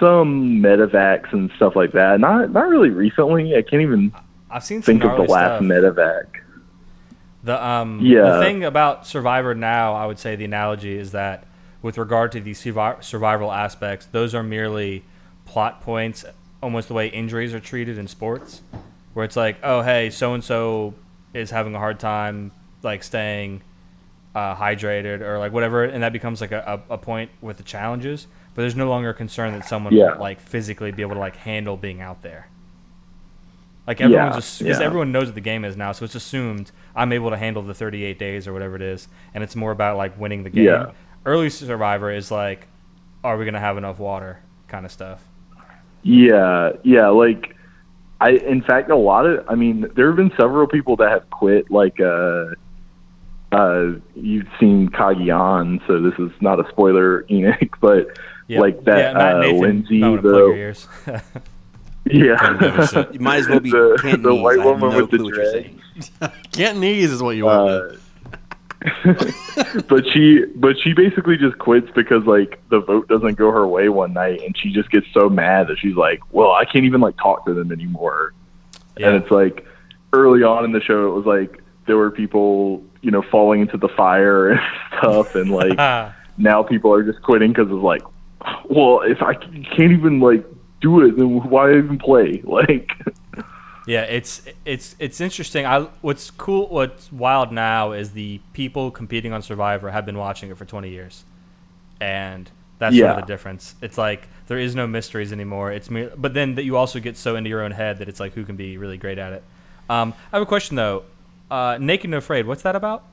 [0.00, 4.12] some medevacs and stuff like that not not really recently i can't even
[4.50, 5.62] I've seen some think of the last stuff.
[5.62, 6.24] medevac
[7.44, 8.32] The um Yeah.
[8.32, 11.44] the thing about Survivor now, I would say the analogy is that
[11.86, 15.04] with regard to the survival aspects, those are merely
[15.44, 16.24] plot points,
[16.60, 18.62] almost the way injuries are treated in sports.
[19.14, 20.94] where it's like, oh hey, so and so
[21.32, 22.50] is having a hard time
[22.82, 23.62] like staying
[24.34, 28.26] uh, hydrated or like whatever, and that becomes like a, a, point with the challenges.
[28.54, 30.14] But there's no longer a concern that someone Yeah.
[30.14, 32.48] will like physically be able to like handle being out there.
[33.86, 34.84] Like everyone's Yeah, just because yeah.
[34.84, 37.74] everyone knows what the game is now, so it's assumed I'm able to handle the
[37.74, 40.64] 38 days or whatever it is, and it's more about like winning the game.
[40.64, 40.90] Yeah.
[41.26, 42.66] Early Survivor is like,
[43.24, 45.22] are we gonna have enough water, kind of stuff.
[46.02, 47.08] Yeah, yeah.
[47.08, 47.56] Like,
[48.20, 49.44] I in fact a lot of.
[49.48, 51.68] I mean, there have been several people that have quit.
[51.70, 52.46] Like, uh,
[53.52, 58.06] uh, you've seen Cagayan, so this is not a spoiler, Enoch, but
[58.48, 58.60] Yeah.
[58.60, 60.88] like that yeah, Matt uh, Nathan, Lindsay, I'm plug your the ears.
[61.04, 61.22] Couldn't
[62.08, 63.04] give a yeah.
[63.12, 64.22] You might as well be The- Cantonese.
[64.22, 66.30] the white woman no with the clue dread.
[66.52, 67.70] Cantonese is what you want.
[67.70, 67.96] Uh,
[69.88, 73.88] but she but she basically just quits because like the vote doesn't go her way
[73.88, 77.00] one night and she just gets so mad that she's like well i can't even
[77.00, 78.32] like talk to them anymore
[78.98, 79.08] Yeah.
[79.08, 79.66] and it's like
[80.12, 83.76] early on in the show it was like there were people you know falling into
[83.78, 84.60] the fire and
[84.98, 85.78] stuff and like
[86.36, 88.02] now people are just quitting because it's like
[88.68, 90.44] well if I can't even like
[90.82, 92.90] do it then why even play like
[93.86, 95.64] Yeah, it's it's it's interesting.
[95.64, 100.50] I what's cool, what's wild now is the people competing on Survivor have been watching
[100.50, 101.24] it for 20 years,
[102.00, 103.76] and that's sort of the difference.
[103.80, 105.70] It's like there is no mysteries anymore.
[105.72, 108.18] It's mere, but then that you also get so into your own head that it's
[108.18, 109.44] like who can be really great at it.
[109.88, 111.04] Um, I have a question though.
[111.48, 113.04] Uh, Naked and Afraid, what's that about?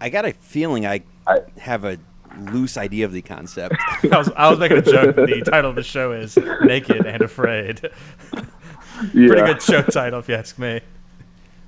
[0.00, 1.96] I got a feeling I, I- have a
[2.50, 3.76] loose idea of the concept.
[4.10, 5.14] I was, I was making a joke.
[5.14, 7.88] The title of the show is Naked and Afraid.
[9.14, 10.80] yeah Pretty good show title, if you ask me.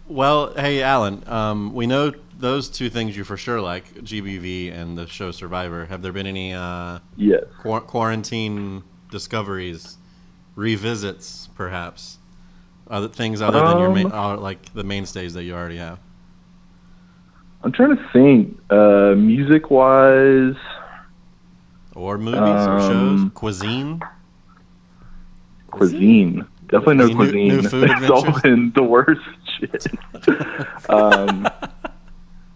[0.06, 4.98] Well, hey, Alan, um, we know those two things you for sure like GBV and
[4.98, 5.86] the show Survivor.
[5.86, 9.96] Have there been any uh, yes quar- quarantine discoveries,
[10.56, 12.18] revisits, perhaps?
[12.90, 15.98] Other things other than your main, uh, like the mainstays that you already have.
[17.62, 20.54] i'm trying to think uh music wise
[21.94, 23.20] Or movies or shows?
[23.20, 24.02] Um, Cuisine?
[25.70, 26.46] cuisine.
[26.68, 27.48] Definitely no New- cuisine.
[27.48, 28.42] new food it's all adventures?
[28.42, 29.20] been the worst
[29.58, 29.86] shit.
[30.88, 31.48] um,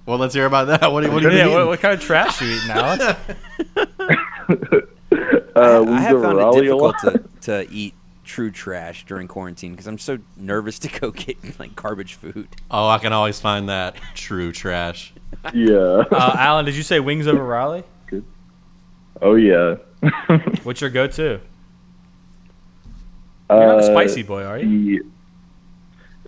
[0.07, 0.91] Well, let's hear about that.
[0.91, 1.55] What do, what do you Yeah, mean?
[1.55, 3.05] what, what kind of trash you eating, Alex?
[4.51, 4.81] uh,
[5.57, 7.95] I wings have found it Raleigh a difficult to, to eat
[8.25, 12.49] true trash during quarantine because I'm so nervous to go get like garbage food.
[12.71, 15.13] Oh, I can always find that true trash.
[15.55, 16.05] Yeah.
[16.11, 17.85] Uh, Alan, did you say wings over Raleigh?
[19.21, 19.77] oh yeah.
[20.63, 21.41] What's your go-to?
[23.51, 24.99] You're not a Uh, spicy boy, are you?
[25.01, 25.07] the-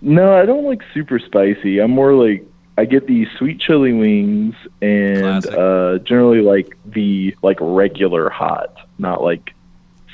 [0.03, 1.79] no, I don't like super spicy.
[1.79, 2.45] I'm more like
[2.77, 9.21] I get the sweet chili wings and uh, generally like the like regular hot, not
[9.21, 9.53] like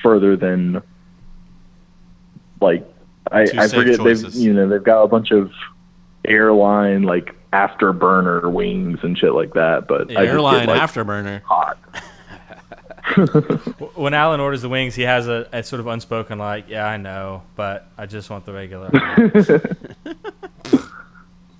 [0.03, 0.81] further than
[2.59, 2.85] like
[3.31, 5.51] I, I forget they've you know they've got a bunch of
[6.25, 11.41] airline like afterburner wings and shit like that, but I just Airline get, like, afterburner.
[11.43, 11.77] hot.
[13.15, 16.85] W- When Alan orders the wings, he has a, a sort of unspoken like, "Yeah,
[16.85, 18.89] I know, but I just want the regular."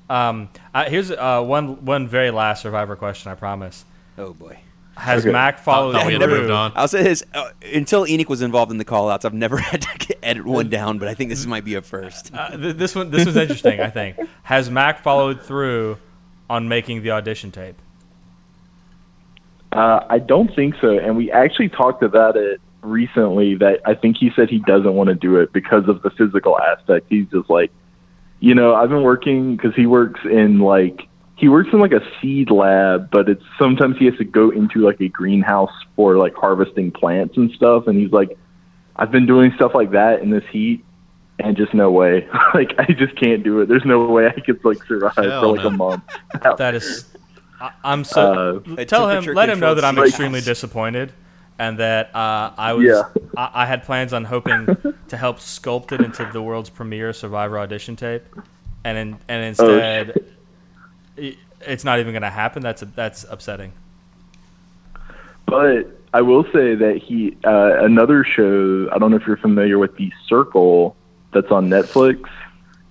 [0.10, 3.32] um, I, here's uh, one one very last Survivor question.
[3.32, 3.86] I promise.
[4.18, 4.60] Oh boy.
[4.96, 5.32] Has Okay.
[5.32, 6.40] Mac followed Thought we had through?
[6.40, 6.72] moved on.
[6.76, 9.84] I'll say this uh, until Enoch was involved in the call outs, I've never had
[9.84, 12.34] to get, edit one down, but I think this might be a first.
[12.34, 13.80] Uh, th- this one this was interesting.
[13.80, 16.00] I think has Mac followed through
[16.50, 17.76] on making the audition tape?
[19.78, 20.98] Uh, I don't think so.
[20.98, 25.10] And we actually talked about it recently that I think he said he doesn't want
[25.10, 27.06] to do it because of the physical aspect.
[27.10, 27.72] He's just like,
[28.40, 32.02] you know, I've been working because he works in like, he works in like a
[32.20, 36.34] seed lab, but it's sometimes he has to go into like a greenhouse for like
[36.34, 37.86] harvesting plants and stuff.
[37.86, 38.36] And he's like,
[38.96, 40.84] I've been doing stuff like that in this heat.
[41.38, 43.68] And just no way, like I just can't do it.
[43.68, 45.68] There's no way I could like survive Hell for like no.
[45.68, 46.04] a month.
[46.58, 47.06] That is,
[47.60, 48.64] I, I'm so.
[48.78, 50.46] Uh, tell him, let him know that I'm temperature-controlled extremely house.
[50.46, 51.14] disappointed,
[51.60, 52.86] and that uh, I was.
[52.86, 53.04] Yeah.
[53.36, 54.66] I, I had plans on hoping
[55.08, 58.24] to help sculpt it into the world's premier Survivor audition tape,
[58.84, 60.24] and in, and instead,
[61.20, 62.62] i it's not even going to happen.
[62.62, 63.74] That's that's upsetting.
[65.48, 68.90] But I will say that he uh, another show.
[68.92, 70.96] I don't know if you're familiar with the Circle
[71.34, 72.28] that's on Netflix.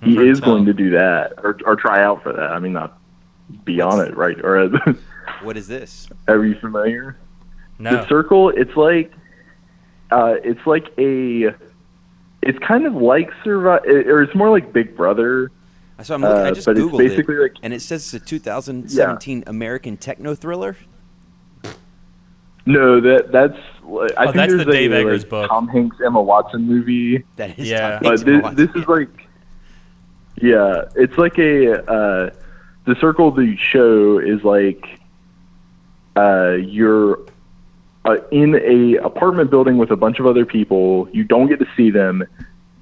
[0.02, 0.30] He Mhm.
[0.30, 2.50] is going to do that or or try out for that.
[2.52, 2.98] I mean, not
[3.64, 4.38] be on it, right?
[4.44, 4.68] Or
[5.42, 6.08] What is this?
[6.28, 7.18] are you familiar?
[7.78, 7.90] No.
[7.90, 8.50] The Circle.
[8.50, 9.12] It's like
[10.10, 11.54] uh, it's like a.
[12.42, 15.50] It's kind of like Survive, or it's more like Big Brother.
[16.02, 18.12] So I'm looking, I Uh, just but it's googled basically it, like- and it says
[18.14, 20.76] it's a 2017 American techno thriller.
[22.66, 23.56] No, that that's.
[23.56, 25.48] I Oh, think that's there's the Dave a Eggers like, book.
[25.50, 27.24] Tom Hanks Emma Watson movie.
[27.36, 27.98] That is Yeah.
[27.98, 28.66] Tom But this, Watson.
[28.66, 29.28] this is like
[30.36, 32.30] Yeah, it's like a uh,
[32.86, 34.84] the circle the show is like
[36.16, 37.18] uh, you're
[38.04, 41.08] uh, in a apartment building with a bunch of other people.
[41.12, 42.24] You don't get to see them.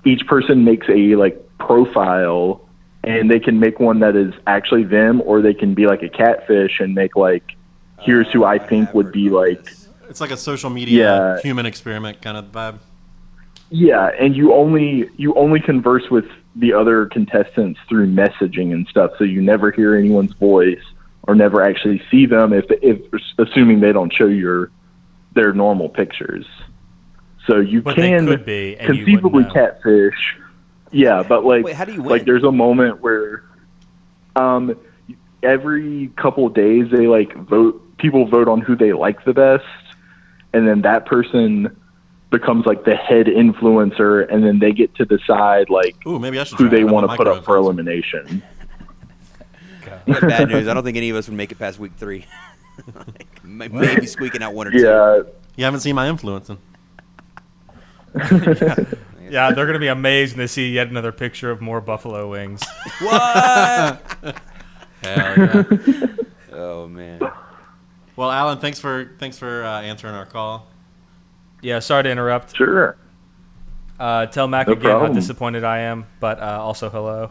[0.04, 2.60] Each person makes a like profile,
[3.02, 6.08] and they can make one that is actually them, or they can be like a
[6.08, 7.56] catfish and make like
[8.00, 9.72] here's who I think would be like
[10.10, 11.40] It's like a social media Yeah.
[11.40, 12.78] human experiment kind of vibe.
[13.70, 16.26] Yeah, and you only you only converse with
[16.56, 20.82] the other contestants through messaging and stuff, so you never hear anyone's voice
[21.24, 23.00] or never actually see them if if
[23.38, 24.70] assuming they don't show your
[25.34, 26.46] their normal pictures.
[27.46, 30.36] So you But can could be, and you conceivably catfish.
[30.92, 33.44] Yeah, but like Wait, how do you like there's a moment where
[34.36, 34.76] um
[35.42, 39.64] every couple of days they like vote people vote on who they like the best
[40.52, 41.76] and then that person
[42.34, 46.44] becomes like the head influencer and then they get to decide like Ooh, maybe I
[46.44, 46.82] should who they it.
[46.82, 48.42] I'm a want to put up for elimination.
[50.06, 50.66] I bad news.
[50.66, 52.26] I don't think any of us would make it past week three.
[52.94, 54.82] like, maybe squeaking out one or two.
[54.82, 55.22] Yeah.
[55.56, 56.58] You haven't seen my influencing.
[59.30, 62.62] Yeah, they're gonna be amazed when they see yet another picture of more buffalo wings.
[63.00, 64.36] What?
[65.02, 65.62] Hell yeah.
[66.52, 67.20] oh man.
[68.16, 70.68] well, Alan, thanks for thanks for uh, answering our call.
[71.64, 72.54] Yeah, sorry to interrupt.
[72.54, 72.96] Sure.
[73.98, 77.30] Uh, tell Mac No again how disappointed I am, but uh, also hello.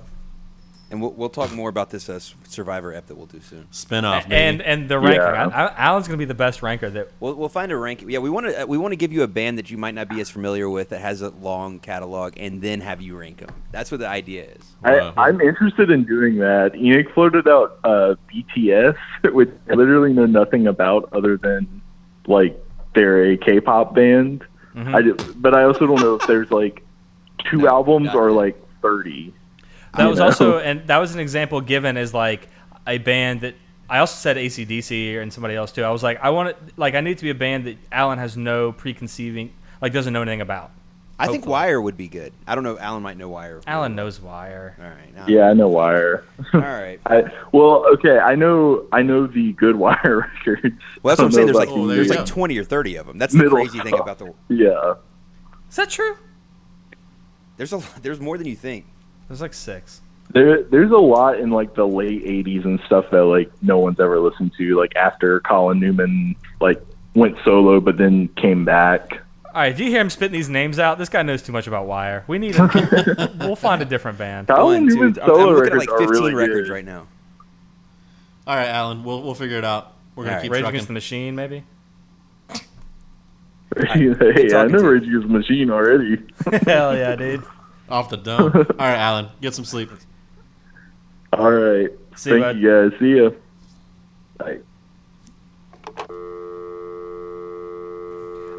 [0.90, 3.68] And we'll, we'll talk more about this uh, s- Survivor ep that we'll do soon.
[3.72, 5.22] Spin off, And and the ranking.
[5.22, 5.48] Yeah.
[5.48, 6.90] I, I, Alan's gonna be the best ranker.
[6.90, 8.10] That We'll, we'll find a ranking.
[8.10, 10.08] Yeah, we want to we want to give you a band that you might not
[10.08, 13.50] be as familiar with that has a long catalog, and then have you rank them.
[13.72, 14.76] That's what the idea is.
[14.84, 16.76] I, I'm interested in doing that.
[16.76, 18.96] Enoch floated out uh, BTS,
[19.34, 21.82] which I literally know nothing about other than
[22.28, 22.60] like
[22.94, 24.46] they're a K-pop band.
[24.76, 24.96] Mm-hmm.
[24.96, 26.84] I do, but I also don't know if there's like
[27.50, 28.36] two No, albums not or yet.
[28.36, 29.34] like thirty.
[29.98, 30.26] that was know?
[30.26, 32.50] also and that was an example given as like
[32.88, 33.56] a band that
[33.90, 35.84] I also said ACDC and somebody else too.
[35.84, 38.18] I was like, I want it like I need to be a band that Alan
[38.18, 40.72] has no preconceiving like doesn't know anything about.
[41.24, 42.34] I think Wire would be good.
[42.48, 42.78] I don't know.
[42.78, 43.62] Alan might know Wire.
[43.68, 44.76] Alan knows Wire.
[44.80, 45.16] All right.
[45.16, 46.24] Now, Yeah, I know Wire.
[46.54, 47.00] All right.
[47.06, 50.76] I, well, okay, I know I know the good Wire records.
[51.02, 51.48] Well, that's what I I'm saying.
[51.48, 52.26] There's like Oh, there there's like go.
[52.26, 53.18] 20 or 30 of them.
[53.18, 54.34] That's the Middle crazy thing about the.
[54.50, 54.96] yeah.
[55.70, 56.18] Is that true?
[57.58, 58.86] There's a there's more than you think.
[59.28, 60.02] There's like six.
[60.34, 64.00] There, there's a lot in like the late '80s and stuff that like no one's
[64.00, 64.78] ever listened to.
[64.78, 66.82] Like after Colin Newman like
[67.14, 69.20] went solo, but then came back.
[69.54, 70.98] All right, do you hear him spitting these names out?
[70.98, 72.24] This guy knows too much about Wire.
[72.28, 72.72] We need him.
[73.40, 74.48] we'll find a different band.
[74.48, 76.74] Colin One, two, Newman's I'm, I'm looking at like 15 really records good.
[76.74, 77.08] right now.
[78.48, 79.94] All right, Alan, we'll we'll figure it out.
[80.16, 80.42] We're gonna All right.
[80.44, 80.76] keep Rage trucking.
[80.76, 81.64] Against the Machine, maybe.
[82.50, 82.64] hey,
[83.76, 84.90] I'm talking the to.
[84.90, 86.18] Rage Against the Machine already.
[86.66, 87.44] Hell yeah, dude.
[87.90, 88.52] Off the dome.
[88.56, 89.92] All right, Alan, get some sleep.
[91.32, 92.58] All right, See you, thank bud.
[92.58, 93.00] you guys.
[93.00, 93.30] See ya.
[94.38, 94.60] Bye.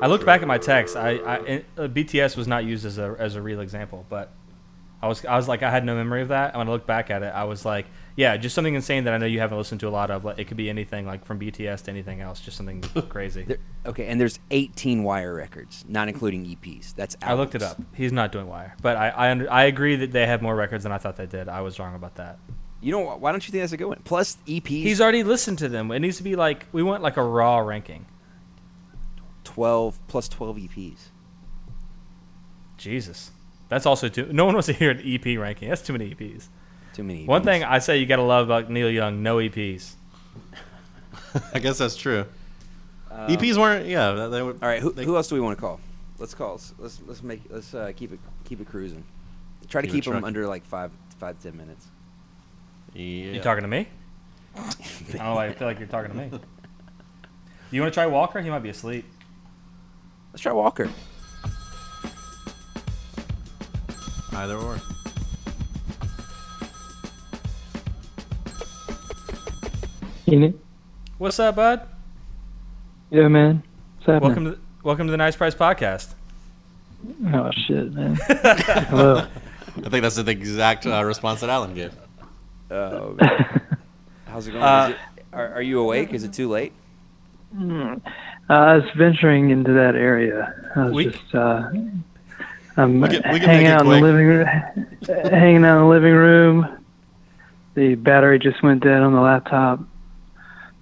[0.04, 0.96] I looked back at my text.
[0.96, 4.32] I, I it- uh, BTS was not used as a as a real example, but
[5.02, 6.50] I was I was like I had no memory of that.
[6.52, 9.14] And when I looked back at it, I was like, yeah, just something insane that
[9.14, 10.22] I know you haven't listened to a lot of.
[10.22, 13.44] Like, it could be anything, like from BTS to anything else, just something crazy.
[13.44, 16.94] There, okay, and there's 18 Wire records, not including EPs.
[16.94, 17.80] That's I looked it up.
[17.94, 20.82] He's not doing Wire, but I I, under, I agree that they have more records
[20.82, 21.48] than I thought they did.
[21.48, 22.38] I was wrong about that.
[22.82, 24.02] You know why don't you think that's a good one?
[24.04, 24.68] Plus EPs.
[24.68, 25.90] He's already listened to them.
[25.90, 28.04] It needs to be like we want like a raw ranking.
[29.44, 30.98] 12 plus 12 EPs.
[32.76, 33.30] Jesus,
[33.68, 34.28] that's also too.
[34.32, 35.68] No one wants to hear an EP ranking.
[35.68, 36.48] That's too many EPs.
[36.92, 37.24] Too many.
[37.26, 39.94] One thing I say you gotta love about Neil Young: no E EPs.
[41.54, 42.26] I guess that's true.
[43.10, 43.86] EPs weren't.
[43.86, 44.58] Yeah, they would.
[44.62, 45.80] All right, who, they- who else do we want to call?
[46.18, 46.60] Let's call.
[46.78, 49.04] Let's let's make let's uh, keep it keep it cruising.
[49.68, 51.86] Try to Keep it keep them under like five five ten minutes.
[52.92, 53.32] Yeah.
[53.32, 53.88] You talking to me?
[54.56, 55.34] I don't know.
[55.34, 56.30] why I feel like you're talking to me.
[57.70, 58.40] You want to try Walker?
[58.40, 59.04] He might be asleep.
[60.34, 60.90] Let's try Walker.
[64.32, 64.80] Either or.
[70.26, 70.56] Enoch?
[71.18, 71.86] What's up, bud?
[73.12, 73.62] Yeah, man.
[73.98, 74.22] What's happening?
[74.22, 76.14] Welcome to welcome to the Nice Price Podcast.
[77.32, 78.16] Oh shit, man.
[78.28, 79.28] Hello.
[79.76, 81.94] I think that's the exact uh, response that Alan gave.
[82.72, 83.60] Oh, man.
[84.26, 84.64] how's it going?
[84.64, 86.12] Uh, it, are, are you awake?
[86.12, 86.72] Is it too late?
[88.48, 90.54] Uh, I was venturing into that area.
[90.76, 91.70] I was We- just uh,
[92.76, 94.46] I'm We can- we can hanging out in the living room.
[95.30, 96.78] hanging out in the living room.
[97.74, 99.80] The battery just went dead on the laptop.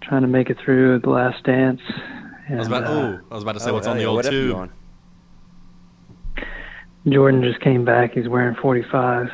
[0.00, 1.80] Trying to make it through the last dance.
[2.50, 2.84] I was about.
[2.84, 4.08] uh, oh, I was about to say Oh, what's hell on the yeah.
[4.08, 4.70] old What tube.
[7.08, 8.12] Jordan just came back.
[8.14, 9.30] He's wearing 45.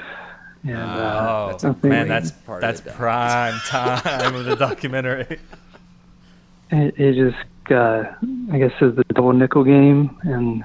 [0.64, 5.39] And, uh, Oh I think man, that's part that's the prime time of the documentary.
[6.70, 8.05] it, it just, uh,
[8.53, 10.64] I guess, is the double nickel game, and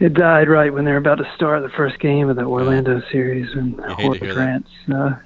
[0.00, 3.00] it died right when they were about to start the first game of the Orlando
[3.12, 4.34] series, and hate to that.
[4.34, 4.70] Grant's.
[4.92, 5.16] Uh,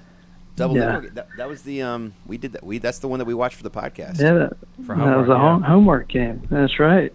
[0.57, 0.99] Double Yeah.
[1.01, 3.35] Nickel, that, that was the um we did that we that's the one that we
[3.35, 4.21] watched for the podcast.
[4.21, 5.61] yeah, that, For that was a yeah.
[5.61, 6.43] homework game.
[6.51, 7.13] That's right.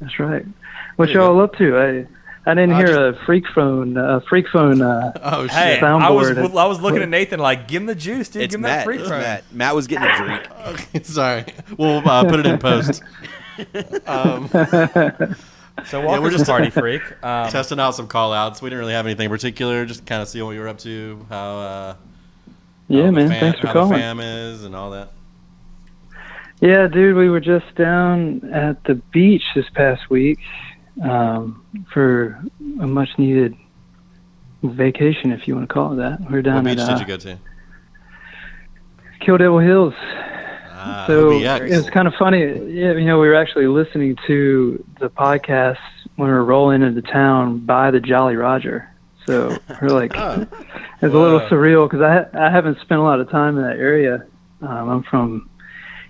[0.00, 0.46] That's right.
[0.94, 2.06] What you y'all up to?
[2.48, 3.96] I I didn't hear just- a freak phone.
[3.98, 4.80] Uh, freak phone.
[4.80, 5.50] Uh, Oh shit!
[5.52, 6.58] Hey, I was Soundboard.
[6.58, 8.42] I was looking at Nathan like, give him the juice, dude.
[8.42, 8.84] It's give him that Matt.
[8.86, 9.20] free It's phone.
[9.20, 9.44] Matt.
[9.52, 10.42] Matt was getting a drink.
[10.68, 11.44] Okay, sorry.
[11.76, 13.02] We'll uh, put it in post.
[14.06, 14.48] Um,
[15.84, 17.02] So Yeah, Walker's we're a just- party freak.
[17.22, 18.60] Um, testing out some call outs.
[18.62, 20.78] We didn't really have anything in particular, just kind of see what you were up
[20.78, 21.94] to, how, uh,
[22.88, 23.28] yeah, how man.
[23.28, 23.90] fam- Thanks for how calling.
[23.92, 25.10] the fam is and all that.
[26.60, 30.38] Yeah, dude, we were just down at the beach this past week
[31.02, 32.42] um, for
[32.80, 33.54] a much needed
[34.62, 36.30] vacation, if you want to call it that.
[36.30, 37.38] We're down What beach at uh, did you go to?
[39.20, 39.94] Kill Devil Hills.
[40.80, 41.70] Ah, so OBX.
[41.70, 42.40] it's kind of funny.
[42.40, 45.78] Yeah, you know, we were actually listening to the podcast
[46.16, 48.88] when we were rolling into town by the Jolly Roger.
[49.26, 50.46] So we're like, Oh.
[51.02, 53.76] it's a little surreal because I I haven't spent a lot of time in that
[53.76, 54.26] area.
[54.62, 55.50] Um, I'm from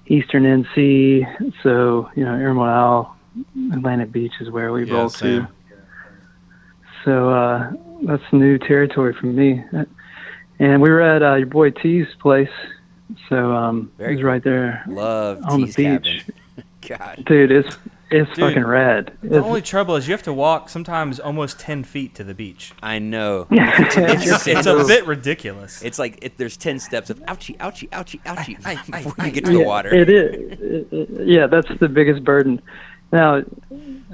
[0.07, 3.17] Eastern NC, so you know, Isle,
[3.73, 5.47] Atlantic Beach is where we Yeah, roll same.
[5.47, 5.53] to.
[7.05, 7.73] So uh,
[8.03, 9.63] that's new territory for me.
[10.59, 12.51] And we were at uh, your boy T's place,
[13.29, 15.77] so um, Very it was right there Love on the beach.
[15.77, 16.21] cabin.
[16.89, 17.25] God.
[17.27, 17.77] Dude, it's
[18.11, 19.13] it's Dude, fucking rad.
[19.23, 22.35] the It's, only trouble is you have to walk sometimes almost ten feet to the
[22.35, 22.73] beach.
[22.83, 23.47] I know.
[23.51, 25.83] it's, It's, it's a bit ridiculous.
[25.83, 29.53] It's like it, there's ten steps of ouchie, ouchie, ouchie, ouchie before you get to
[29.53, 29.95] yeah, the water.
[29.95, 30.59] It is.
[30.61, 32.61] It- it- yeah, that's the biggest burden.
[33.11, 33.43] Now,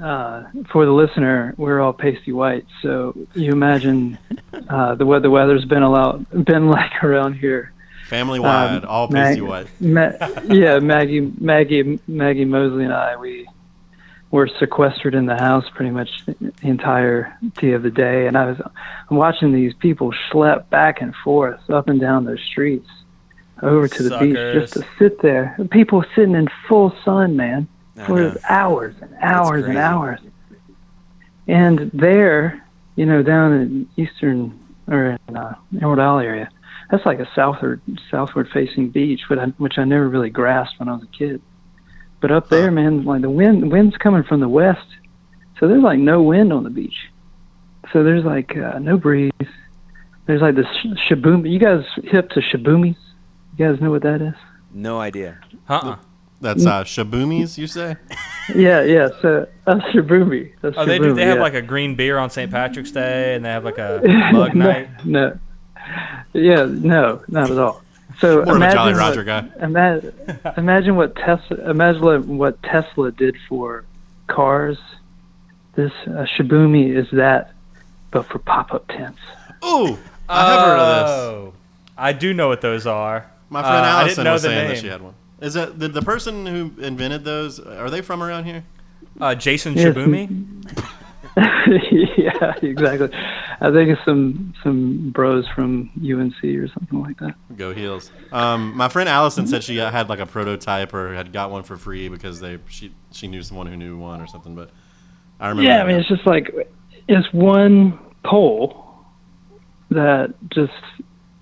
[0.01, 4.17] uh, for the listener, we're all pasty white, so you imagine
[4.69, 5.29] uh, the weather.
[5.29, 7.73] Weather's been a lot, been like around here.
[8.07, 9.81] Family wide, Um, all pasty Mag- white.
[9.81, 13.47] Ma- yeah, Maggie, Maggie, Maggie Mosley and I, we
[14.31, 18.61] were sequestered in the house pretty much the entirety of the day, and I was
[19.09, 22.87] I'm watching these people schlep back and forth up and down those streets
[23.61, 25.57] over to the beach just to sit there.
[25.71, 27.67] People sitting in full sun, man,
[27.97, 30.19] I for hours and hours and hours.
[31.47, 32.65] And there,
[32.95, 36.49] you know, down in eastern or in uh, Emerald Isle area,
[36.89, 37.81] that's like a southward
[38.11, 41.41] southward facing beach, but I, which I never really grasped when I was a kid.
[42.21, 44.87] But up there, man, like the wind, the wind's coming from the west,
[45.59, 47.09] so there's like no wind on the beach.
[47.93, 49.31] So there's like uh, no breeze.
[50.25, 51.51] There's like this sh- Shibumi.
[51.51, 52.97] You guys hip to Shibumis?
[53.57, 54.33] You guys know what that is?
[54.73, 55.39] No idea.
[55.69, 55.97] Uh-uh.
[56.45, 57.95] That's uh, Shibumis, you say?
[58.55, 59.09] Yeah, yeah.
[59.23, 60.53] So a Shibumi.
[60.61, 61.05] A Oh, they do.
[61.05, 62.51] Shibumi, They have like a green beer on St.
[62.51, 65.03] Patrick's Day, and they have like a mug no, night.
[65.03, 65.39] no.
[66.33, 67.81] Yeah, no, not at all.
[68.19, 69.47] So More of a imagine Jolly what- Roger guy.
[69.61, 70.13] Imagine,
[70.57, 71.71] imagine what Tesla.
[71.71, 73.83] Imagine what Tesla did for
[74.27, 74.77] cars.
[75.75, 77.53] This uh, Shibumi is that,
[78.11, 79.19] but for pop-up tents.
[79.65, 79.97] Ooh,
[80.29, 81.09] I have heard of this.
[81.11, 81.53] Oh,
[81.97, 83.25] I do know what those are.
[83.49, 85.15] My friend Uh, I Allison didn't know was the saying that she had one.
[85.41, 87.59] Is that the, the person who invented those?
[87.59, 88.63] Are they from around here?
[89.19, 89.87] Uh, Jason Yes.
[89.93, 90.81] Shibumi.
[92.17, 93.09] yeah, exactly.
[93.59, 97.35] I think it's some some bros from UNC or something like that.
[97.57, 98.11] Go heels.
[98.31, 101.75] Um, my friend Allison said she had like a prototype or had got one for
[101.75, 104.55] free because they she she knew someone who knew one or something.
[104.55, 104.69] But
[105.39, 105.69] I remember.
[105.69, 105.99] Yeah, I mean, now.
[105.99, 106.53] it's just like
[107.09, 108.85] it's one pole
[109.89, 110.71] that just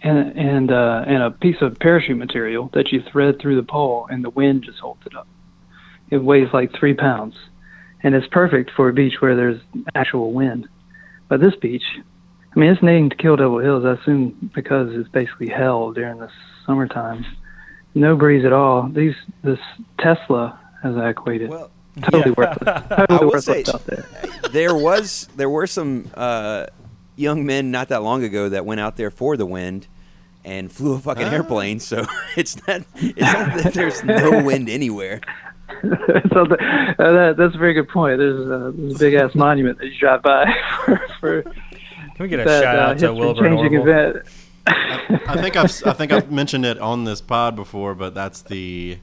[0.04, 4.08] and and uh, and a piece of parachute material that you thread through the pole,
[4.10, 5.28] and the wind just holds it up.
[6.10, 7.36] It weighs like three pounds,
[8.04, 9.62] and it's perfect for a beach where there's
[9.96, 10.68] actual wind.
[11.30, 11.86] But this beach,
[12.56, 13.86] I mean, it's named Kill Devil Hills.
[13.86, 16.30] I assume because it's basically hell during the
[16.66, 17.26] summertime.
[17.96, 18.90] No breeze at all.
[18.90, 19.60] These this
[20.00, 21.72] Tesla, as I equated, Well,
[22.02, 22.84] totally worthless.
[22.90, 24.06] Totally will worthless say- out there.
[24.52, 26.66] there was there were some uh,
[27.16, 29.88] young men not that long ago that went out there for the wind
[30.46, 31.80] and flew a fucking airplane.
[31.80, 32.06] So
[32.38, 35.22] it's not it's not that there's no wind anywhere.
[35.82, 38.20] so the, uh, that, that's a very good point.
[38.20, 40.54] There's a, a big ass monument that you drive by
[40.86, 41.54] for, for Can
[42.20, 44.12] we get a that shout uh, out to Wilbur history-changing Norval?
[44.12, 44.26] event.
[44.66, 48.98] I think I've I think I've mentioned it on this pod before, but that's the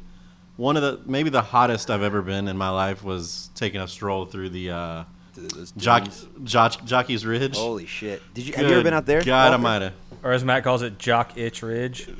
[0.57, 3.89] one of the maybe the hottest I've ever been in my life was taking a
[3.89, 5.05] stroll through the uh,
[5.35, 6.09] Those Jock.
[6.45, 7.57] Jock, Jockey's Ridge.
[7.57, 8.23] Holy shit!
[8.33, 9.23] Did you have you ever been out there?
[9.23, 9.55] God Walker?
[9.55, 9.95] Almighty.
[10.23, 12.09] Or as Matt calls it, Jock Itch Ridge.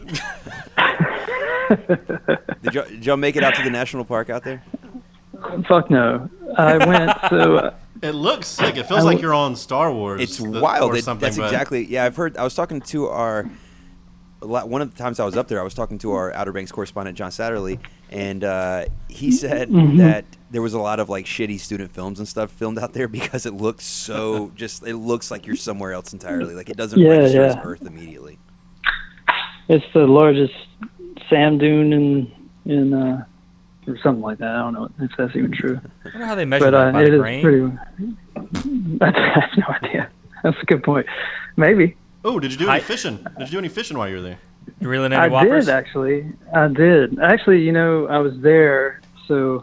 [2.63, 4.63] Did y'all, did y'all make it out to the national park out there?
[5.69, 6.29] Fuck no.
[6.57, 8.77] I went so uh, It looks sick.
[8.77, 10.21] It feels I like you're on Star Wars.
[10.21, 10.93] It's th- wild.
[10.93, 11.25] or It- something.
[11.25, 11.87] that's but- exactly.
[11.87, 12.37] Yeah, I've heard.
[12.37, 13.49] I was talking to our.
[14.41, 16.73] One of the times I was up there, I was talking to our Outer Banks
[16.73, 17.79] correspondent John Satterley,
[18.11, 19.97] and uh, he said Mhm.
[19.99, 23.09] that there was a lot of like shitty student films and stuff filmed out there
[23.19, 24.87] because it looks so just.
[24.87, 26.55] It looks like you're somewhere else entirely.
[26.55, 27.63] Like it doesn't Yeah, register as yeah.
[27.65, 28.39] Earth immediately.
[29.69, 30.55] It's the largest
[31.29, 32.33] sand dune in
[32.67, 33.25] in uh,
[33.87, 34.49] or something like that.
[34.51, 35.81] I don't know if that's even true.
[36.05, 37.43] I don't know how they measure but that uh, by it the is grain.
[37.43, 37.61] pretty.
[39.01, 40.09] I have no idea.
[40.43, 41.07] That's a good point.
[41.57, 41.97] Maybe.
[42.25, 43.25] Oh, did you do any fishing?
[43.39, 44.39] Did you do any fishing while you were there?
[44.81, 46.33] You reeling I did actually.
[46.55, 47.19] I did.
[47.21, 49.63] Actually, you know, I was there, so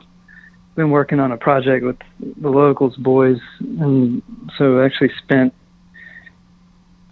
[0.75, 4.21] been working on a project with the locals boys, and
[4.57, 5.53] so actually spent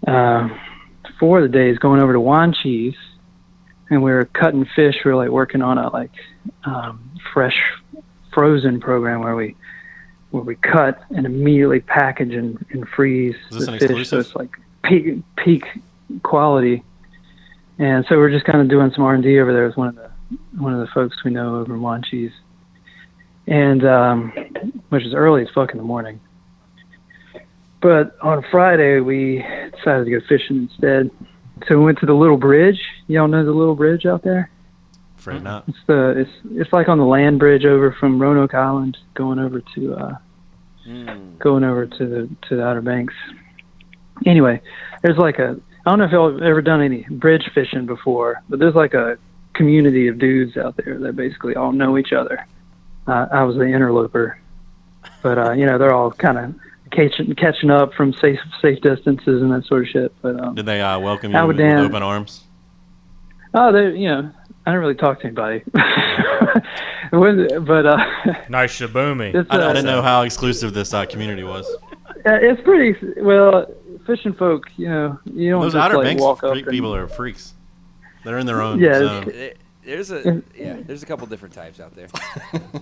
[0.07, 0.47] uh,
[1.19, 2.95] four of the days going over to Wanchese,
[3.89, 4.97] and we were cutting fish.
[5.03, 6.11] We were like working on a like
[6.63, 7.59] um, fresh
[8.31, 9.55] frozen program where we
[10.29, 14.19] where we cut and immediately package and, and freeze Is this the an fish, so
[14.19, 15.65] it's like peak peak
[16.21, 16.83] quality.
[17.77, 19.89] And so we're just kind of doing some R and D over there with one
[19.89, 20.09] of the
[20.57, 22.31] one of the folks we know over in Wanchese,
[23.47, 24.31] and um,
[24.89, 26.19] which is early as fuck in the morning.
[27.81, 29.45] But on Friday we
[29.75, 31.11] decided to go fishing instead.
[31.67, 32.79] So we went to the little bridge.
[33.07, 34.49] Y'all know the little bridge out there?
[35.17, 35.65] Afraid not.
[35.67, 39.61] It's the it's it's like on the land bridge over from Roanoke Island, going over
[39.75, 40.17] to uh,
[41.39, 43.13] going over to the to the Outer Banks.
[44.25, 44.61] Anyway,
[45.01, 48.41] there's like a I don't know if y'all have ever done any bridge fishing before,
[48.49, 49.17] but there's like a
[49.53, 52.45] community of dudes out there that basically all know each other.
[53.07, 54.39] Uh, I was the interloper,
[55.21, 56.55] but uh, you know they're all kind of
[56.91, 60.13] catching catching up from safe safe distances and that sort of shit.
[60.23, 62.43] But um, Did they uh, welcome I you would with, with damn- open arms?
[63.53, 64.31] Oh, they, you know,
[64.65, 65.63] I didn't really talk to anybody.
[67.11, 67.97] It wasn't- but uh,
[68.49, 69.33] Nice Shibumi.
[69.35, 71.65] It's, I, I uh, didn't know how exclusive this uh, community was.
[72.25, 73.67] it's pretty well.
[74.05, 76.51] Fishing folk, you know, you don't Those just Outer like Banks walk up.
[76.51, 77.53] freak and- people are freaks.
[78.23, 79.33] They're in their own Yeah, zone.
[79.83, 80.77] There's a yeah.
[80.85, 82.07] There's a couple different types out there.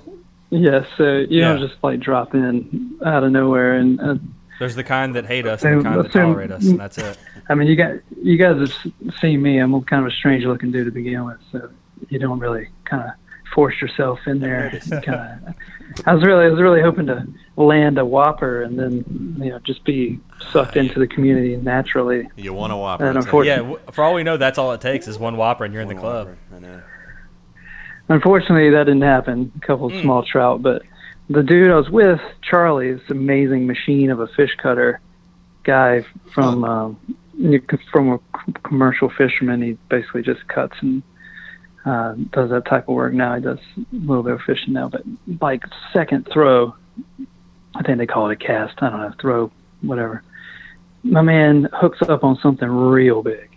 [0.49, 1.53] Yeah, so you Yeah.
[1.55, 3.99] don't just like drop in out of nowhere and.
[3.99, 4.15] Uh,
[4.59, 6.99] There's the kind that hate us and the Assume- kind that tolerate us, and that's
[6.99, 7.17] it.
[7.49, 9.57] I mean, you got you guys have seen me.
[9.57, 11.69] I'm kind of a strange looking dude to begin with, so
[12.09, 13.09] you don't really kind of
[13.53, 14.79] force yourself in there.
[14.89, 15.55] Kind of.
[16.05, 19.59] I was really, I was really hoping to land a whopper and then, you know,
[19.59, 20.19] just be
[20.51, 22.27] sucked into the community naturally.
[22.35, 23.05] You want a whopper?
[23.05, 25.73] And unfortunately, Yeah, for all we know, that's all it takes is one whopper, and
[25.73, 26.35] you're in the club.
[26.55, 26.81] I know.
[28.09, 29.51] unfortunately, that didn't happen.
[29.61, 30.81] A couple of small trout, but
[31.29, 34.99] the dude I was with, Charlie, is an amazing machine of a fish cutter
[35.63, 36.03] guy
[36.33, 36.99] from um,
[37.91, 39.61] from a c- commercial fisherman.
[39.61, 41.01] He basically just cuts and
[41.85, 43.35] uh, does that type of work now.
[43.35, 45.03] He does a little bit of fishing now, but
[45.41, 46.75] like second throw,
[47.75, 48.81] I think they call it a cast.
[48.81, 49.51] I don't know, throw,
[49.81, 50.23] whatever.
[51.03, 53.49] My man hooks up on something real big,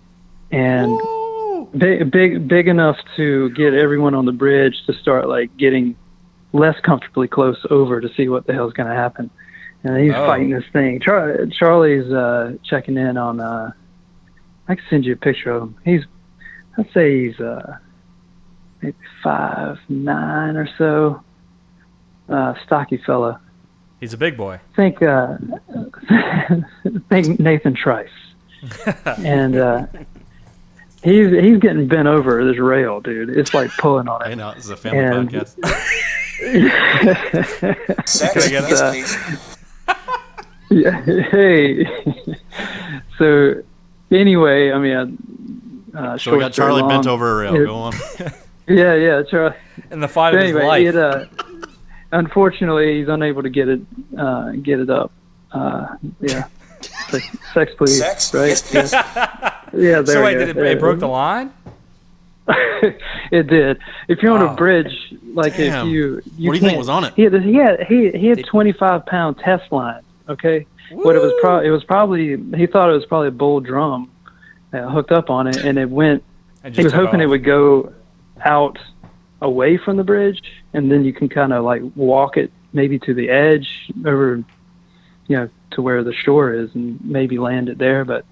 [0.50, 0.98] and
[1.78, 5.94] big, big, big enough to get everyone on the bridge to start like getting
[6.52, 9.30] less comfortably close over to see what the hell's going to happen.
[9.84, 10.26] And he's Oh.
[10.26, 10.98] fighting this thing.
[11.00, 13.38] Char- Charlie's uh, checking in on.
[13.40, 13.70] Uh,
[14.66, 15.76] I can send you a picture of him.
[15.84, 16.02] He's,
[16.76, 17.76] I'd say he's uh,
[18.82, 21.22] maybe five nine or so.
[22.28, 23.40] Uh, stocky fella.
[24.00, 24.60] He's a big boy.
[24.74, 25.36] Think, uh,
[27.08, 28.08] think Nathan Trice.
[29.18, 29.86] and uh,
[31.02, 33.30] he's he's getting bent over this rail, dude.
[33.30, 34.28] It's like pulling on it.
[34.28, 35.56] Hey, now this is a family And- podcast.
[38.06, 38.32] Sex?
[38.34, 38.90] Can I get Yes, it?
[40.68, 40.82] please.
[40.84, 41.00] yeah,
[41.30, 41.86] hey.
[43.18, 43.54] so
[44.10, 44.96] anyway, I mean,
[45.94, 47.62] uh, So we got short story Charlie bent over a rail.
[47.62, 47.92] it- Go on.
[48.68, 49.56] Yeah, yeah, Charlie.
[49.90, 50.86] In the fight So of his life.
[50.86, 51.26] It, uh,
[52.12, 53.80] unfortunately, he's unable to get it
[54.18, 55.12] uh, get it up.
[55.52, 56.46] Uh, yeah.
[57.08, 57.98] Sex, sex please.
[57.98, 58.34] Sex?
[58.34, 58.48] Right?
[58.48, 58.92] Yes, please.
[58.92, 59.04] Yeah.
[59.72, 60.00] yeah.
[60.00, 61.52] There so wait, did it, There it broke the line?
[62.48, 63.78] it did.
[64.08, 64.52] If you're on Wow.
[64.52, 65.88] a bridge, like Damn.
[65.88, 67.14] if you, you What do you think was on it?
[67.14, 70.02] He had he had he, he had 25 pound test line.
[70.28, 73.60] Okay, what it was pro it was probably he thought it was probably a bull
[73.60, 74.10] drum
[74.72, 76.22] uh, hooked up on it, and it went.
[76.64, 77.92] And He was took hoping it would go
[78.44, 78.78] out
[79.40, 80.42] away from the bridge,
[80.72, 84.42] and then you can kind of like walk it maybe to the edge over,
[85.28, 88.04] you know, to where the shore is, and maybe land it there.
[88.04, 88.24] But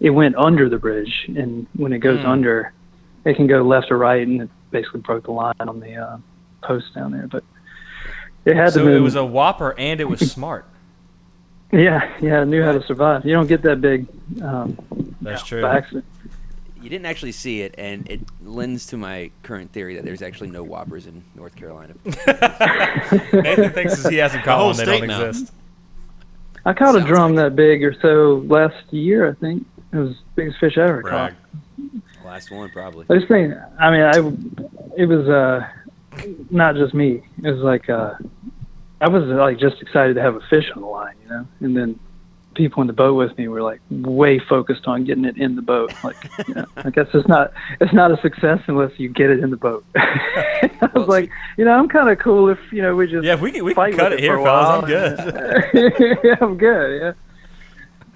[0.00, 2.26] it went under the bridge, and when it goes Hmm.
[2.26, 2.72] under,
[3.24, 6.16] it can go left or right, and it basically broke the line on the uh,
[6.62, 7.28] post down there.
[7.28, 7.44] But
[8.44, 8.90] it had So to.
[8.96, 10.64] it was a whopper, and it was smart.
[11.72, 13.24] yeah, yeah, I knew how to survive.
[13.24, 14.06] You don't get that big.
[14.42, 14.76] Um,
[15.20, 15.62] That's true.
[15.62, 16.04] by accident.
[16.82, 20.50] You didn't actually see it, and it lends to my current theory that there's actually
[20.50, 21.94] no whoppers in North Carolina.
[22.04, 25.22] Nathan thinks he hasn't The caught one; they don't now.
[25.22, 25.52] exist.
[26.64, 29.30] I caught a drum like that big or so last year.
[29.30, 31.34] I think it was the biggest fish I ever Brag.
[31.34, 32.24] caught.
[32.24, 33.06] Last one probably.
[33.10, 34.18] I just think, I mean, I
[34.96, 35.68] it was uh
[36.50, 37.22] not just me.
[37.42, 38.14] It was like uh
[39.00, 41.76] I was like just excited to have a fish on the line, you know, and
[41.76, 41.98] then
[42.54, 45.62] people in the boat with me were like way focused on getting it in the
[45.62, 45.92] boat.
[46.04, 46.16] Like,
[46.46, 49.50] you know, I guess it's not it's not a success unless you get it in
[49.50, 49.84] the boat.
[49.96, 53.24] I was Well, like, you know, I'm kind of cool if you know we just
[53.24, 54.82] Yeah, if we can, we can cut with it here, fellas.
[54.82, 56.18] I'm good.
[56.24, 57.00] yeah, I'm good.
[57.00, 57.12] Yeah.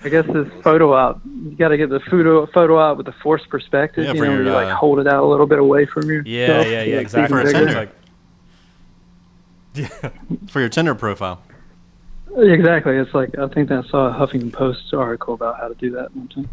[0.04, 3.12] I guess this photo op, you got to get the photo photo op with the
[3.12, 4.04] forced perspective.
[4.04, 6.10] Yeah, you know, your, you like uh, hold it out a little bit away from
[6.10, 6.22] you.
[6.26, 7.52] Yeah, yeah, yeah, exactly.
[7.52, 7.92] For like,
[9.74, 9.88] yeah.
[10.48, 11.42] For your Tinder profile.
[12.36, 12.96] Exactly.
[12.96, 16.14] It's like I think I saw a Huffington Post article about how to do that
[16.14, 16.48] one time.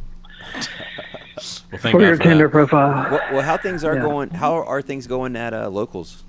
[1.72, 2.52] Well, thank For your for Tinder that.
[2.52, 3.12] profile.
[3.12, 4.02] Well, well, how things are Yeah.
[4.02, 4.30] going?
[4.30, 6.24] How are things going at uh, locals?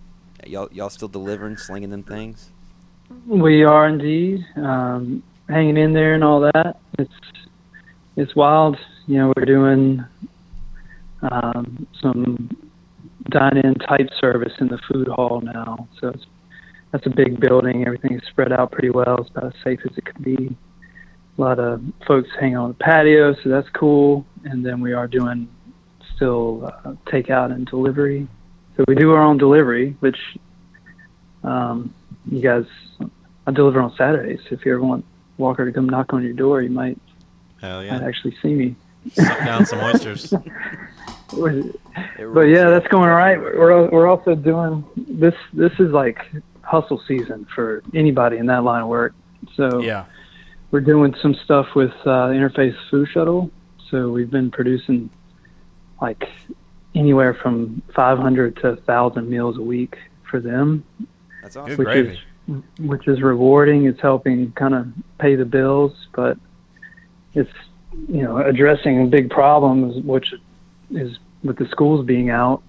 [0.46, 2.50] Y'all, y'all still delivering, slinging them things?
[3.26, 6.78] We are indeed um, hanging in there and all that.
[6.98, 7.12] It's
[8.16, 8.76] it's wild.
[9.06, 10.04] You know, we're doing
[11.22, 12.50] um, some
[13.28, 15.88] dine-in type service in the food hall now.
[16.00, 16.24] So it's,
[16.94, 17.84] that's a big building.
[17.84, 19.16] Everything's spread out pretty well.
[19.18, 20.56] It's about as safe as it can be.
[21.36, 24.24] A lot of folks hanging on the patio, so that's cool.
[24.44, 25.48] And then we are doing
[26.14, 28.28] still uh, takeout and delivery.
[28.76, 30.16] So we do our own delivery, which
[31.42, 31.92] um,
[32.30, 32.64] you guys,
[33.48, 34.38] I deliver on Saturdays.
[34.52, 35.04] If you ever want
[35.36, 36.96] Walker to come knock on your door, you might,
[37.60, 38.76] Hell might actually see me.
[39.10, 40.32] Suck down some oysters.
[41.32, 43.40] But yeah, that's going all right.
[43.40, 45.34] We're we're also doing this.
[45.52, 46.18] This is like
[46.64, 49.14] hustle season for anybody in that line of work.
[49.54, 50.06] So yeah.
[50.70, 53.50] we're doing some stuff with uh, Interfaith Food Shuttle.
[53.90, 55.10] So we've been producing
[56.00, 56.28] like
[56.94, 59.96] anywhere from 500 to 1,000 meals a week
[60.30, 60.84] for them,
[61.42, 61.76] That's awesome.
[61.76, 62.08] which gravy.
[62.10, 62.18] is
[62.78, 63.86] which is rewarding.
[63.86, 64.88] It's helping kind of
[65.18, 66.36] pay the bills, but
[67.34, 67.52] it's
[68.08, 70.34] you know addressing big problems, which
[70.90, 72.62] is with the schools being out.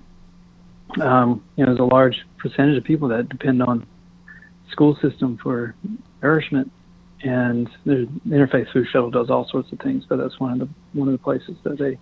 [1.01, 3.85] Um, you know, there's a large percentage of people that depend on
[4.71, 5.75] school system for
[6.21, 6.71] nourishment,
[7.21, 10.69] and the Interfaith Food Shuttle does all sorts of things, but that's one of the
[10.93, 11.97] one of the places that they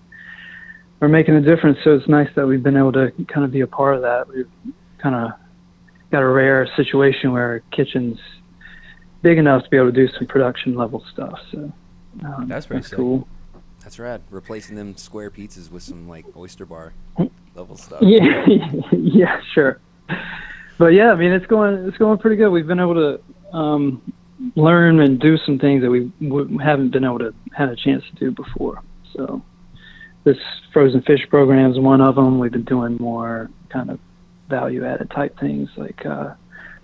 [1.02, 1.80] are making a difference.
[1.84, 4.28] So it's nice that we've been able to kind of be a part of that.
[4.28, 4.50] We've
[5.00, 5.32] kind of
[6.12, 8.20] got a rare situation where our kitchen's
[9.22, 11.40] big enough to be able to do some production level stuff.
[11.52, 11.72] So
[12.26, 12.98] um, That's pretty sick.
[12.98, 13.28] cool.
[13.82, 14.22] That's rad.
[14.30, 16.94] Replacing them square pizzas with some like oyster bar
[17.56, 18.02] level stuff.
[18.02, 18.46] Yeah,
[18.92, 19.80] yeah, sure.
[20.78, 22.50] But yeah, I mean, it's going it's going pretty good.
[22.50, 24.14] We've been able to um,
[24.56, 28.04] learn and do some things that we w- haven't been able to had a chance
[28.10, 28.82] to do before.
[29.14, 29.42] So
[30.24, 30.38] this
[30.72, 32.40] frozen fish program is one of them.
[32.40, 34.00] We've been doing more kind of
[34.50, 36.34] value added type things like uh,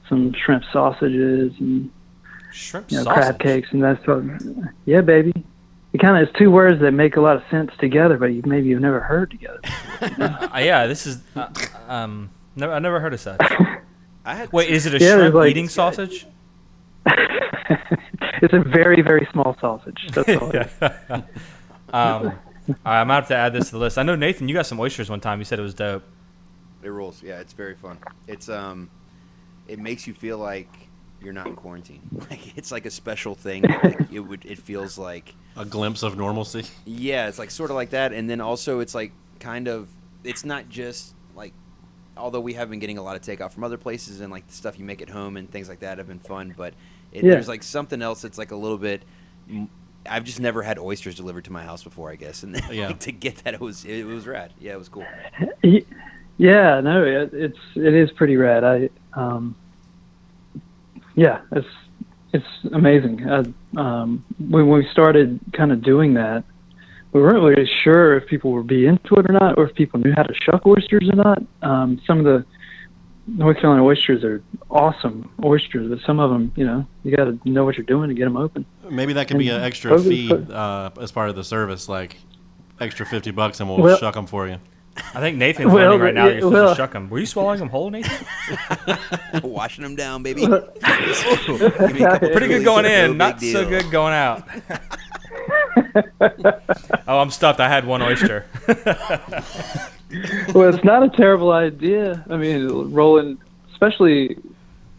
[0.08, 1.92] some shrimp sausages and
[2.52, 4.42] Shrimp you know, crab cakes and that sort of,
[4.86, 5.32] yeah, baby.
[5.92, 8.44] It kind of is two words that make a lot of sense together, but you,
[8.46, 9.60] maybe you've never heard together.
[10.02, 11.22] Uh, yeah, this is.
[11.36, 11.48] Uh,
[11.90, 13.40] um, never, I never heard of such.
[14.26, 16.26] I had Wait, is it a Yeah, shrimp like- eating sausage?
[17.06, 20.08] it's a very, very small sausage.
[20.14, 20.52] That's all.
[20.52, 20.72] it is.
[20.82, 21.22] um,
[21.92, 22.32] all right,
[22.86, 23.98] I'm gonna have to add this to the list.
[23.98, 25.40] I know Nathan, you got some oysters one time.
[25.40, 26.04] You said it was dope.
[26.84, 27.22] It rules.
[27.22, 27.98] Yeah, it's very fun.
[28.28, 28.90] It's um,
[29.68, 30.70] it makes you feel like
[31.24, 32.02] you're not in quarantine.
[32.30, 33.64] Like it's like a special thing.
[33.84, 34.46] Like, it would.
[34.46, 36.64] It feels like A glimpse of normalcy.
[36.86, 39.88] yeah, it's like sort of like that, and then also it's like kind of.
[40.24, 41.54] It's not just like,
[42.18, 44.54] although we have been getting a lot of takeout from other places and like the
[44.54, 46.74] stuff you make at home and things like that have been fun, but
[47.14, 47.32] it, Yeah.
[47.32, 49.04] there's like something else that's like a little bit.
[50.10, 52.88] I've just never had oysters delivered to my house before, I guess, and Yeah.
[52.88, 54.54] like, to get that it was it was rad.
[54.60, 55.06] Yeah, it was cool.
[56.38, 58.64] Yeah, no, it, it's it is pretty rad.
[58.64, 59.56] I um,
[61.20, 61.68] yeah, it's
[62.32, 63.28] it's amazing.
[63.30, 63.40] I,
[63.80, 66.44] um, when we started kind of doing that,
[67.12, 70.00] we weren't really sure if people would be into it or not, or if people
[70.00, 71.44] knew how to shuck oysters or not.
[71.62, 72.46] Um, some of the
[73.28, 77.40] North Carolina oysters are awesome oysters, but some of them, you know, you got to
[77.46, 78.66] know what you're doing to get them open.
[78.90, 82.18] Maybe that could be an extra fee uh, as part of the service, like
[82.80, 84.58] extra fifty bucks, and we'll Well- shuck them for you.
[84.98, 87.10] I think Nathan's Well, learning right now that you're supposed well- to shuck them.
[87.10, 88.26] Were you swallowing them whole, Nathan?
[89.44, 90.42] Washing them down, baby.
[90.46, 94.48] Give me a couple Pretty good going no in, big not so good going out.
[97.08, 97.60] oh, I'm stuffed.
[97.60, 98.46] I had one oyster.
[100.54, 102.24] well, it's not a terrible idea.
[102.30, 103.38] I mean, rolling,
[103.72, 104.38] especially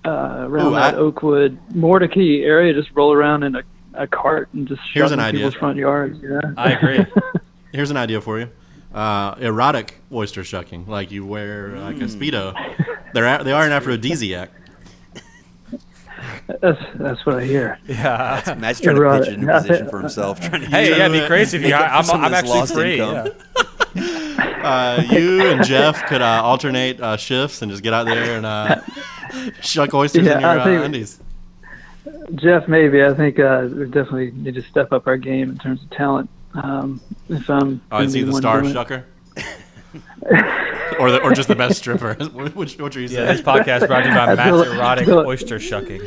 [0.05, 3.63] uh, around Ooh, that I- Oakwood, Mordecai area, just roll around in a,
[3.95, 5.39] a cart and just Here's shove an in idea.
[5.41, 6.21] people's front yards.
[6.23, 6.55] You know?
[6.57, 7.05] I agree.
[7.73, 8.49] Here's an idea for you:
[8.95, 12.55] uh, erotic oyster shucking, like you wear like a speedo.
[13.15, 14.51] They're a- they are an aphrodisiac.
[16.61, 17.79] That's that's what I hear.
[17.87, 18.57] Yeah.
[18.59, 19.23] Matt's trying to Right.
[19.23, 20.41] pitch it in a position for himself.
[20.49, 21.71] Trying to Hey, use yeah, it it'd be crazy if you.
[21.71, 22.97] make up for I'm, I'm actually lost free.
[22.99, 23.29] Yeah.
[24.61, 28.45] Uh, you and Jeff could uh, alternate uh, shifts and just get out there and
[28.45, 28.79] uh,
[29.63, 31.21] shuck oysters Yeah, in your I uh, think- undies.
[32.35, 35.83] Jeff, maybe I think uh, we definitely need to step up our game in terms
[35.83, 36.29] of talent.
[36.55, 39.05] Um, if I'm Oh, is he the star shucker?
[40.99, 42.15] or the, or just the best stripper?
[42.55, 45.07] Which, which are you Yeah, this podcast brought to you by I Matt's erotic I
[45.07, 45.99] feel like- oyster shucking.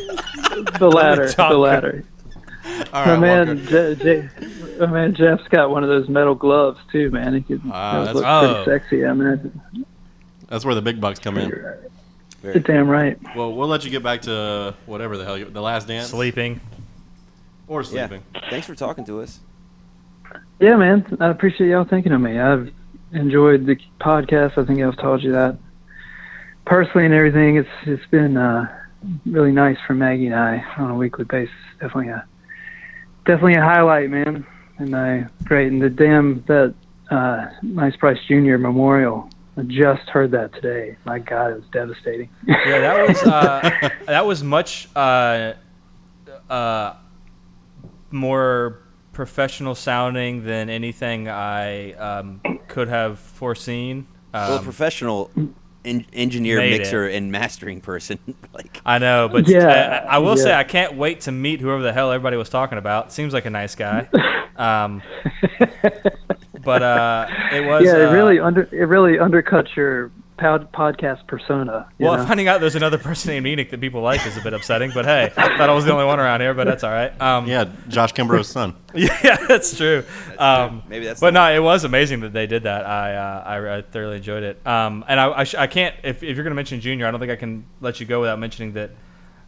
[0.79, 1.57] the latter, the Talk.
[1.57, 2.03] latter.
[2.93, 3.95] All my man, Walker.
[3.95, 7.33] J- J- my man Jeff's got one of those metal gloves too, man.
[7.33, 8.63] He could those look Oh.
[8.65, 9.05] pretty sexy.
[9.05, 9.85] I mean,
[10.47, 11.49] That's where the big bucks come in.
[11.49, 13.17] you're damn right.
[13.35, 16.61] Well, we'll let you get back to whatever the hell you, the last dance Sleeping.
[17.67, 18.23] or sleeping.
[18.35, 18.49] Yeah.
[18.49, 19.39] Thanks for talking to us.
[20.59, 21.17] Yeah, man.
[21.19, 22.39] I appreciate y'all thinking of me.
[22.39, 22.71] I've
[23.11, 24.57] enjoyed the podcast.
[24.57, 25.57] I think I've told you that
[26.65, 27.57] personally and everything.
[27.57, 28.67] It's it's been uh,
[29.25, 31.53] really nice for Maggie and I on a weekly basis.
[31.79, 32.25] Definitely a
[33.25, 34.45] definitely a highlight, man.
[34.77, 36.73] And I great and the damn that
[37.09, 39.29] uh, Nice Price Junior Memorial.
[39.55, 40.97] I just heard that today.
[41.05, 42.29] My God, it was devastating.
[42.47, 45.53] Yeah, that was uh, that was much uh,
[46.49, 46.95] uh,
[48.09, 48.79] more
[49.13, 54.07] professional sounding than anything I um, could have foreseen.
[54.33, 55.31] Um, well, professional
[55.85, 58.19] en- engineer, made mixer, and mastering person.
[58.53, 60.53] like, I know, but Yeah, I, I will say.
[60.53, 63.13] I can't wait to meet whoever the hell everybody was talking about.
[63.13, 64.09] Seems like a nice guy.
[64.55, 65.01] Um,
[66.63, 67.85] but uh, it was.
[67.85, 70.11] yeah, it uh, really under it really undercuts your
[70.43, 71.87] pod, podcast persona.
[71.99, 72.25] Well, know?
[72.25, 74.91] finding out there's another person named Enoch that people like is a bit upsetting.
[74.93, 77.19] But hey, I thought I was the only one around here, but that's all right.
[77.21, 78.75] Um, Yeah, Josh Kimbrough's son.
[78.93, 80.03] yeah, that's true.
[80.37, 82.85] Um, Maybe that's But the no, it was amazing that they did that.
[82.85, 84.65] I uh, I, I thoroughly enjoyed it.
[84.67, 87.19] Um, and I I, sh- I can't if, if you're gonna mention Junior, I don't
[87.19, 88.91] think I can let you go without mentioning that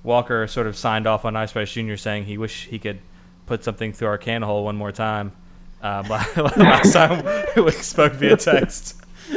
[0.03, 2.99] Walker sort of signed off on Nice Price Junior, saying he wish he could
[3.45, 5.33] put something through our can hole one more time.
[5.81, 9.04] Um, last time we spoke via text,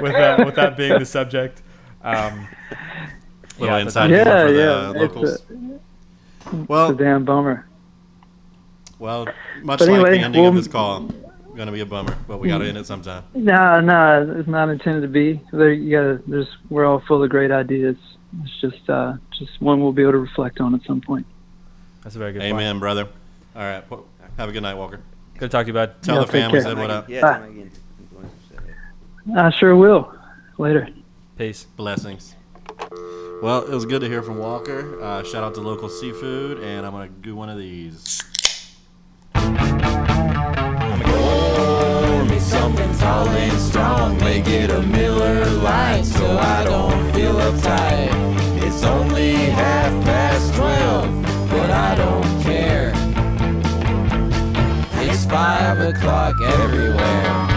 [0.00, 1.62] with that with that being the subject.
[2.02, 2.48] Um,
[3.58, 4.64] Little yeah, inside yeah, for the yeah.
[4.70, 5.30] uh, it's, locals.
[5.48, 7.66] a, it's well, a damn bummer.
[8.98, 9.26] well,
[9.62, 11.08] much But like anyway, the ending well- of this call,
[11.54, 13.22] going to be a bummer, but we got to end it sometime.
[13.32, 15.40] No, no, it's not intended to be.
[15.52, 16.22] There, you gotta.
[16.26, 16.48] There's.
[16.68, 17.96] We're all full of great ideas.
[18.42, 21.24] It's just, uh, just one we'll be able to reflect on at some point.
[22.02, 22.54] that's a very good point.
[22.54, 23.06] Amen, brother.
[23.54, 23.84] All right,
[24.36, 24.98] have a good night, Walker.
[25.34, 26.02] Good to talk to you, bud.
[26.02, 26.62] Tell Yeah, the take family care.
[26.62, 27.08] said what up.
[27.08, 27.38] Yeah, Bye.
[27.38, 27.70] tell me again.
[29.32, 30.12] I sure will.
[30.58, 30.88] Later.
[31.38, 31.64] Peace.
[31.76, 32.36] Blessings.
[33.42, 35.00] Well, it was good to hear from Walker.
[35.00, 38.22] Uh, shout out to local seafood, and I'm gonna do one of these.
[39.32, 39.44] Pour
[42.24, 44.18] me something tall and strong.
[44.18, 48.62] Make it a Miller Lite so I don't feel uptight.
[48.62, 52.92] It's only half past twelve, but I don't care.
[55.02, 57.53] It's five o'clock everywhere.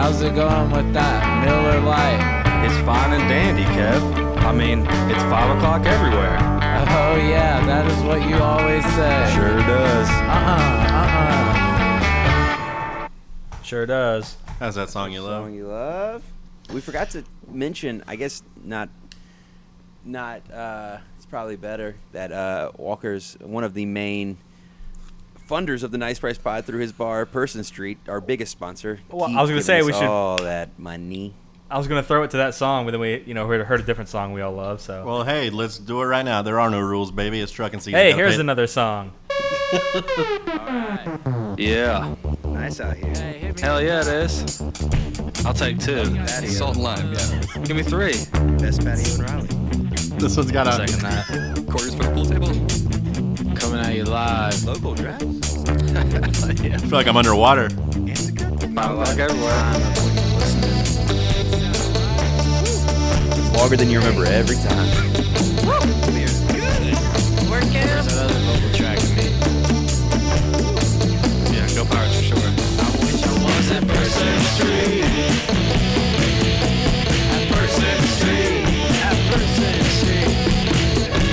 [0.00, 2.64] Hey, Newts, how's it going with that Miller Lite?
[2.64, 4.00] It's fine and dandy, Kev.
[4.38, 6.38] I mean, it's 5 o'clock everywhere.
[6.92, 9.32] Oh yeah, that is what you always say.
[9.34, 10.08] Sure does.
[10.08, 10.88] Uh-uh,
[13.02, 13.62] uh-uh.
[13.62, 14.36] Sure does.
[14.58, 15.44] How's that song you love?
[15.44, 16.22] Song you love.
[16.72, 18.02] We forgot to mention.
[18.06, 18.88] I guess not.
[20.04, 20.50] Not.
[20.50, 24.38] Uh, it's probably better that uh, Walker's one of the main
[25.50, 29.00] funders of the Nice Price Pod through his bar, Person Street, our biggest sponsor.
[29.10, 31.34] Well, Keep I was gonna say we should- all that money.
[31.72, 33.80] I was gonna throw it to that song, but then we, you know, heard, heard
[33.80, 34.80] a different song we all love.
[34.80, 36.42] So, Well, hey, let's do it right now.
[36.42, 37.40] There are no rules, baby.
[37.40, 37.94] It's trucking season.
[37.94, 39.12] hey, Gotta here's pay- another song.
[41.56, 42.14] Yeah.
[42.44, 43.52] Nice out here.
[43.60, 44.60] Hell yeah, it is.
[45.44, 46.04] I'll take two.
[46.46, 47.42] Salt and lime, yeah.
[47.64, 48.12] Give me three.
[48.58, 49.46] Best patio in Raleigh.
[50.18, 50.72] This one's got a.
[50.86, 51.66] Second that.
[51.68, 52.48] Quarters for the pool table.
[53.56, 54.64] Coming at you live.
[54.64, 55.39] Local drives.
[56.70, 56.76] Yeah.
[56.76, 57.68] I feel like I'm underwater.
[57.70, 59.72] Five everywhere.
[63.56, 64.88] Longer than you remember every time.
[67.72, 69.26] There's that other vocal track to me.
[71.54, 72.38] Yeah, go Pirates for sure.
[72.38, 72.40] I
[73.02, 75.04] wish I was at Person Street.
[77.34, 78.64] At Person Street.
[79.04, 80.30] At Person Street.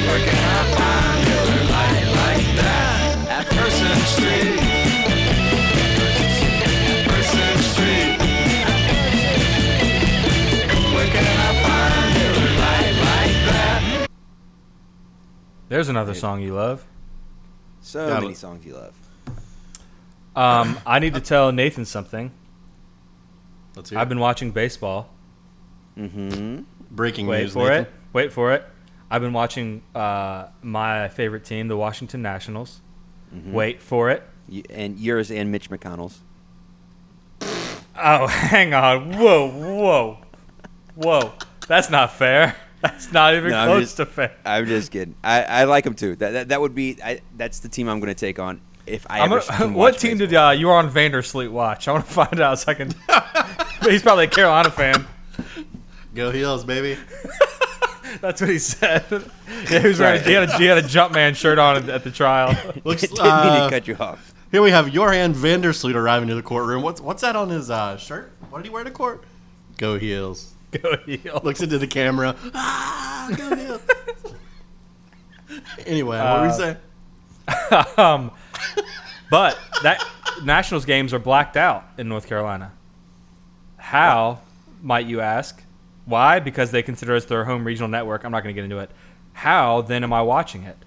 [0.08, 1.16] Where can I find
[15.78, 16.84] There's another song you love.
[17.82, 18.38] So Got many it.
[18.38, 18.95] songs you love.
[20.36, 22.32] Um, I need to tell Nathan something.
[23.76, 23.99] Let's hear.
[23.99, 25.08] I've been watching baseball.
[25.95, 26.62] Mm-hmm.
[26.90, 27.54] breaking Wait news.
[27.54, 27.84] for Nathan.
[27.86, 27.91] it.
[28.12, 28.66] Wait for it.
[29.12, 32.82] I've been watching uh, my favorite team, the Washington Nationals.
[33.32, 33.52] Mhm.
[33.52, 34.24] Wait for it.
[34.49, 36.22] Y- and yours and Mitch McConnell's.
[37.95, 39.14] Oh, hang on.
[39.16, 40.18] Whoa, whoa,
[40.95, 41.34] whoa.
[41.68, 42.56] That's not fair.
[42.82, 44.36] That's not even No, close just- to fair.
[44.45, 45.16] I'm just kidding.
[45.24, 46.16] I, I like him too.
[46.18, 46.98] That, that that would be.
[47.04, 49.41] I, that's the team I'm going to take on if I I'm ever.
[49.41, 51.88] gonna- can what watch team did uh, you were on Vandersloot watch?
[51.88, 52.91] I want to find out so I can.
[53.82, 55.08] He's probably a Carolina fan.
[56.16, 56.98] Go Heels, baby.
[58.22, 59.06] That's what he said.
[59.70, 60.24] Yeah, he was wearing.
[60.24, 62.56] He had a, he had a Jumpman shirt on at the trial.
[62.84, 64.34] Looks, Didn't mean uh, to cut you off.
[64.52, 66.82] Here we have Joran Vandersloot arriving to the courtroom.
[66.82, 68.32] What's what's that on his uh, shirt?
[68.49, 69.24] What did he wear to court?
[69.78, 70.54] Go Heels.
[70.72, 71.44] Go Heels.
[71.44, 72.35] Looks into the camera.
[72.53, 73.81] Ah, go Heels.
[75.85, 76.53] anyway, what were we
[77.48, 77.98] Uh, saying?
[77.98, 78.31] um,
[79.30, 80.03] but that
[80.44, 82.72] Nationals games are blacked out in North Carolina.
[83.77, 84.39] How,
[84.81, 85.61] might you ask?
[86.06, 86.39] Why?
[86.39, 88.23] Because they consider us their home regional network.
[88.23, 88.91] I'm not going to get into it.
[89.34, 90.77] How then am I watching it?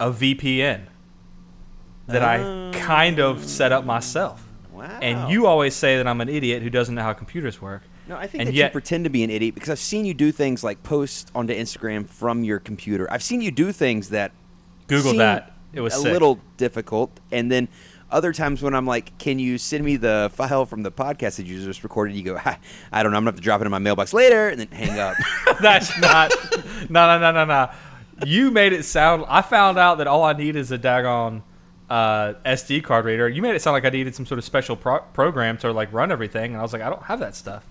[0.00, 0.82] A VPN
[2.06, 4.46] that I kind of set up myself.
[4.72, 4.98] Wow.
[5.02, 7.82] And you always say that I'm an idiot who doesn't know how computers work.
[8.08, 10.04] No, I think and that yet, you pretend to be an idiot because I've seen
[10.04, 13.10] you do things like post onto Instagram from your computer.
[13.10, 14.32] I've seen you do things that
[14.86, 15.52] Google that.
[15.72, 16.12] It was a sick.
[16.12, 17.68] little difficult, and then
[18.10, 21.46] other times when I'm like, "Can you send me the file from the podcast that
[21.46, 23.18] you just recorded?" You go, "I, don't know.
[23.18, 25.16] I'm gonna have to drop it in my mailbox later," and then hang up.
[25.60, 26.32] That's not.
[26.88, 27.70] No, no, no, no, no.
[28.24, 29.24] You made it sound.
[29.28, 31.42] I found out that all I need is a daggone
[31.90, 33.28] uh, SD card reader.
[33.28, 35.92] You made it sound like I needed some sort of special pro- program to like
[35.92, 37.64] run everything, and I was like, I don't have that stuff.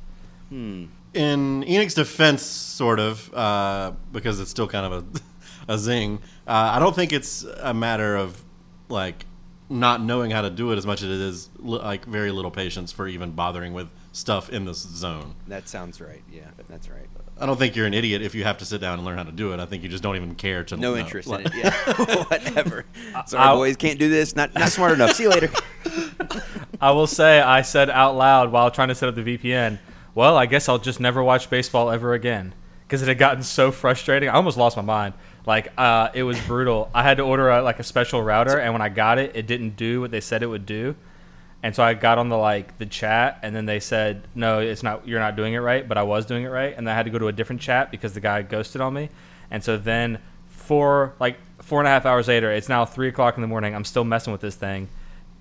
[0.56, 0.86] Hmm.
[1.14, 5.06] in Enoch's defense, sort of, uh, because it's still kind of
[5.68, 6.20] a, a zing.
[6.48, 8.42] Uh, I don't think it's a matter of
[8.88, 9.26] like
[9.70, 12.92] not knowing how to do it as much as it is like very little patience
[12.92, 15.36] for even bothering with stuff in this zone.
[15.48, 16.22] that sounds right.
[16.32, 17.08] Yeah, that's right.
[17.38, 19.24] I don't think you're an idiot if you have to sit down and learn how
[19.24, 19.60] to do it.
[19.60, 21.00] I think you just don't even care to No know.
[21.02, 21.66] interest Like- in it.
[21.66, 22.86] Yeah, whatever.
[23.26, 24.38] Sorry, I'll- boys, can't do this.
[24.38, 25.12] Not not smart enough.
[25.14, 25.50] See you later.
[26.82, 29.80] I will say I said out loud while trying to set up the VPN.
[30.16, 32.54] Well, I guess I'll just never watch baseball ever again
[32.88, 34.30] because it had gotten so frustrating.
[34.30, 35.14] I almost lost my mind.
[35.46, 36.90] Like uh, it was brutal.
[36.94, 39.46] I had to order a, like a special router, and when I got it, it
[39.46, 40.96] didn't do what they said it would do.
[41.62, 44.84] And so I got on the like the chat, and then they said, "No, it's
[44.84, 45.06] not.
[45.06, 47.04] You're not doing it right." But I was doing it right, and then I had
[47.04, 49.10] to go to a different chat because the guy ghosted on me.
[49.52, 53.36] And so then four like four and a half hours later, it's now three o'clock
[53.36, 53.76] in the morning.
[53.76, 54.88] I'm still messing with this thing,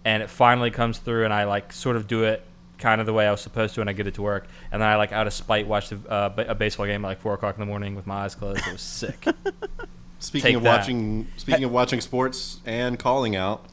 [0.05, 2.45] and it finally comes through, and I like sort of do it
[2.79, 4.47] kind of the way I was supposed to, when I get it to work.
[4.73, 7.09] And then I like out of spite watched the, uh, ba- a baseball game at
[7.09, 8.67] like four o'clock in the morning with my eyes closed.
[8.67, 9.25] It was sick.
[10.19, 10.79] Speaking Take of that.
[10.79, 13.67] watching, speaking of watching sports and calling out,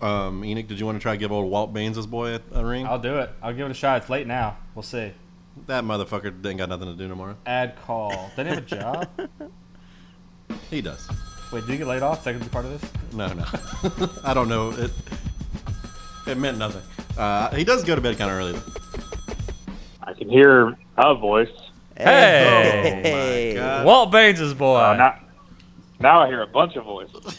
[0.00, 2.64] um, Enoch, did you want to try to give old Walt Baines' boy a, a
[2.64, 2.86] ring?
[2.86, 3.30] I'll do it.
[3.42, 4.00] I'll give it a shot.
[4.02, 4.56] It's late now.
[4.74, 5.12] We'll see.
[5.66, 7.36] That motherfucker ain't got nothing to do tomorrow.
[7.46, 8.30] Ad call.
[8.36, 9.08] Doesn't he have a job?
[10.70, 11.08] He does.
[11.52, 12.22] Wait, did he get laid off?
[12.22, 12.90] Second be part of this?
[13.12, 13.44] No, no.
[14.24, 14.70] I don't know.
[14.70, 14.90] It
[16.26, 16.82] it meant nothing.
[17.16, 18.58] Uh, he does go to bed kind of early.
[20.02, 21.48] I can hear a voice.
[21.96, 23.86] Hey, Oh my God.
[23.86, 24.76] Walt Baines' boy.
[24.76, 25.20] Uh, now,
[25.98, 27.38] now I hear a bunch of voices.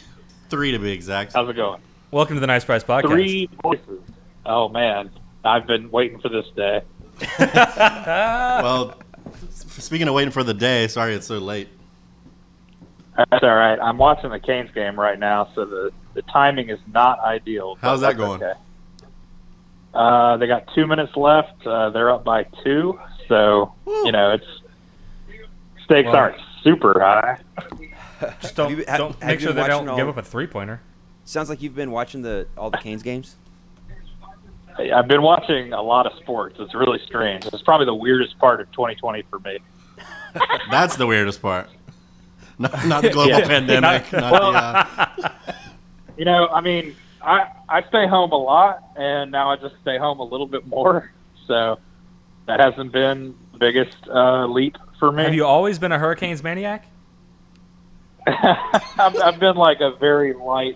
[0.50, 1.34] Three to be exact.
[1.34, 1.82] How's it going?
[2.12, 3.10] Welcome to the Nice Price Podcast.
[3.10, 4.02] Three voices.
[4.46, 5.12] Oh man,
[5.44, 6.82] I've been waiting for this day.
[7.40, 8.96] well,
[9.50, 11.68] s- speaking of waiting for the day, sorry it's so late.
[13.18, 13.78] That's all right.
[13.80, 17.76] I'm watching the Canes game right now, so the the timing is not ideal.
[17.76, 18.42] but How's that that's going?
[18.42, 18.58] Okay.
[19.98, 21.66] Uh, they got two minutes left.
[21.66, 24.46] Uh, they're up by two, so you know it's
[25.86, 27.38] stakes Well- aren't super high.
[28.42, 30.48] Just don't, you- ha- don't have make sure they don't watching give up a three
[30.48, 30.82] pointer.
[31.26, 33.36] Sounds like you've been watching the all the Canes games.
[34.78, 36.58] I've been watching a lot of sports.
[36.60, 37.46] It's really strange.
[37.48, 39.58] It's probably the weirdest part of 2020 for me.
[40.72, 41.68] That's the weirdest part.
[42.60, 43.48] Not, not the global Yeah.
[43.48, 44.12] pandemic.
[44.14, 44.58] Not Well- the,
[45.26, 45.32] uh,
[46.18, 46.96] You know, I mean,
[47.28, 50.66] I I stay home a lot, and now I just stay home a little bit
[50.66, 51.12] more.
[51.46, 51.80] So
[52.46, 55.24] that hasn't been the biggest uh, leap for me.
[55.24, 56.86] Have you always been a Hurricanes maniac?
[58.28, 60.76] I've, I've been like a very light.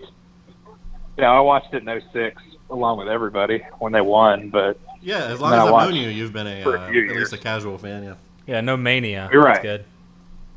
[1.18, 5.26] You know, I watched it in 06 along with everybody when they won, but yeah,
[5.26, 7.18] as long as I I've watched known you, you've been a, for uh, a at
[7.18, 8.06] least a casual fan.
[8.06, 8.16] Yeah.
[8.48, 9.30] Yeah, no mania.
[9.30, 9.62] You're That's right.
[9.62, 9.86] good.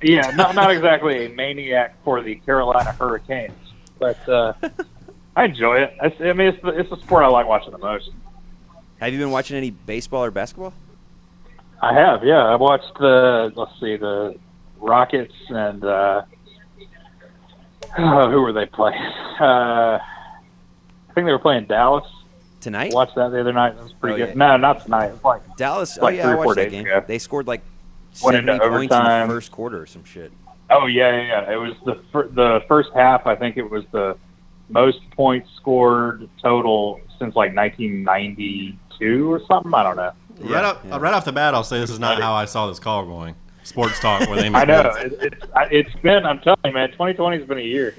[0.00, 3.52] Yeah, not not exactly a maniac for the Carolina Hurricanes,
[3.98, 4.52] but uh,
[5.36, 5.96] I enjoy it.
[6.02, 8.10] It's, I mean, it's the, it's the sport I like watching the most.
[9.00, 10.72] Have you been watching any baseball or basketball?
[11.82, 12.44] I have, yeah.
[12.44, 14.36] I watched the let's see, the
[14.78, 16.22] Rockets and uh,
[17.98, 19.00] oh, who were they playing?
[19.34, 22.04] Uh, I think they were playing Dallas.
[22.60, 22.92] Tonight?
[22.92, 23.74] I Watched that the other night.
[23.76, 24.28] It was pretty Oh, good.
[24.28, 24.46] yeah.
[24.46, 25.06] No, not tonight.
[25.06, 25.98] It was like Dallas.
[25.98, 26.86] like oh yeah, I watched that game.
[26.86, 27.02] ago.
[27.04, 27.62] They scored like
[28.12, 30.30] seventy points in the first quarter or some shit.
[30.70, 31.52] Oh yeah, yeah, yeah.
[31.52, 33.26] It was the fir- the first half.
[33.26, 34.16] I think it was the
[34.68, 39.72] most points scored total since like 1992 or something.
[39.74, 40.12] I don't know.
[40.40, 42.78] right, off, right off the bat, I'll say this is not how I saw this
[42.78, 43.34] call going.
[43.64, 44.60] Sports talk with Amos.
[44.62, 45.14] I know Woods.
[45.14, 46.26] it, it's, it's been.
[46.26, 46.90] I'm telling you, man.
[46.92, 47.94] 2020 has been a year.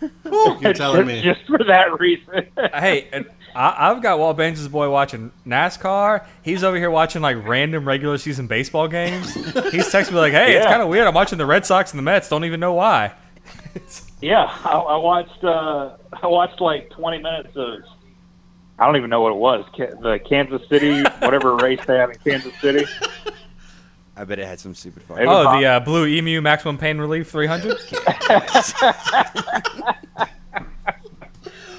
[0.60, 1.22] You're telling just, me.
[1.22, 2.46] just for that reason.
[2.74, 6.26] hey, and I, I've got Walt Baines' boy watching NASCAR.
[6.42, 9.32] He's over here watching like random regular season baseball games.
[9.34, 11.06] He's texting me like, "Hey, it's kind of weird.
[11.06, 12.28] I'm watching the Red Sox and the Mets.
[12.28, 13.12] Don't even know why."
[14.22, 15.42] Yeah, I, I watched.
[15.44, 17.80] Uh, I watched like 20 minutes of.
[18.78, 19.64] I don't even know what it was.
[19.76, 22.84] Ca- The Kansas City, whatever race they have in Kansas City.
[24.16, 25.18] I bet it had some stupid fuck.
[25.18, 27.76] It was Oh, the uh, Blue Emu Maximum Pain Relief 300.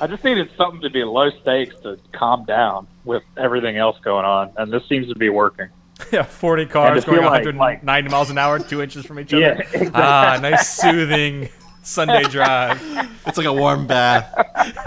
[0.02, 4.26] I just needed something to be low stakes to calm down with everything else going
[4.26, 5.68] on, and this seems to be working.
[6.12, 9.42] yeah, 40 cars going like- 190 miles an hour, two inches from each other.
[9.42, 9.92] Yeah, exactly.
[9.94, 11.50] Ah, nice soothing
[11.84, 12.82] Sunday drive.
[13.28, 14.34] It's like a warm bath.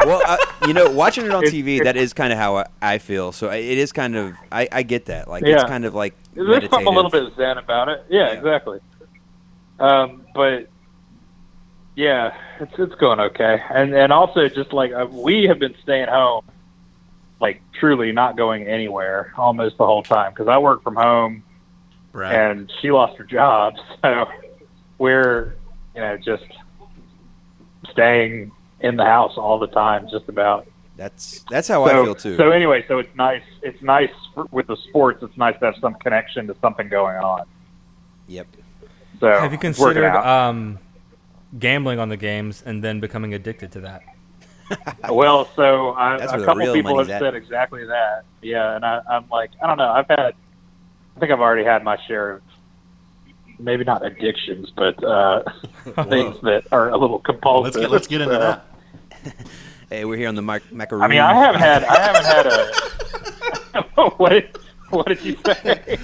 [0.04, 0.36] well, uh,
[0.66, 3.32] you know, watching it on It's- TV, that is kind of how I, I feel.
[3.32, 5.28] So I- it is kind of, I, I get that.
[5.28, 5.68] Like it's Yeah.
[5.68, 8.04] kind of like There's something a little bit of zen about it.
[8.08, 8.80] Yeah, exactly.
[9.78, 10.68] Um, but
[11.94, 16.08] yeah, it's it's going okay, and and also just like uh, we have been staying
[16.08, 16.44] home,
[17.40, 21.42] like truly not going anywhere almost the whole time because I work from home,
[22.12, 22.34] Right.
[22.34, 24.26] and she lost her job, so
[24.98, 25.54] we're
[25.94, 26.44] you know just
[27.92, 30.66] staying in the house all the time, just about.
[30.96, 32.36] That's that's how I feel too.
[32.36, 33.42] So anyway, so it's nice.
[33.62, 35.22] It's nice for, with the sports.
[35.22, 37.42] It's nice to have some connection to something going on.
[38.28, 38.46] Yep.
[39.20, 40.78] So Have you considered um,
[41.58, 44.02] gambling on the games and then becoming addicted to that?
[45.10, 47.20] well, so I, That's a couple people have at.
[47.20, 48.24] said exactly that.
[48.42, 49.90] Yeah, and I, I'm like, I don't know.
[49.90, 50.34] I've had,
[51.16, 52.42] I think I've already had my share of,
[53.58, 55.42] maybe not addictions, but uh,
[56.08, 57.74] things that are a little compulsive.
[57.74, 59.36] Let's get let's get into So, that.
[59.88, 61.04] Hey, we're here on the Mac- Macaroon.
[61.04, 63.82] I mean, I haven't had, I haven't had a.
[64.16, 64.30] what?
[64.30, 64.58] Did,
[64.90, 65.96] what did you say?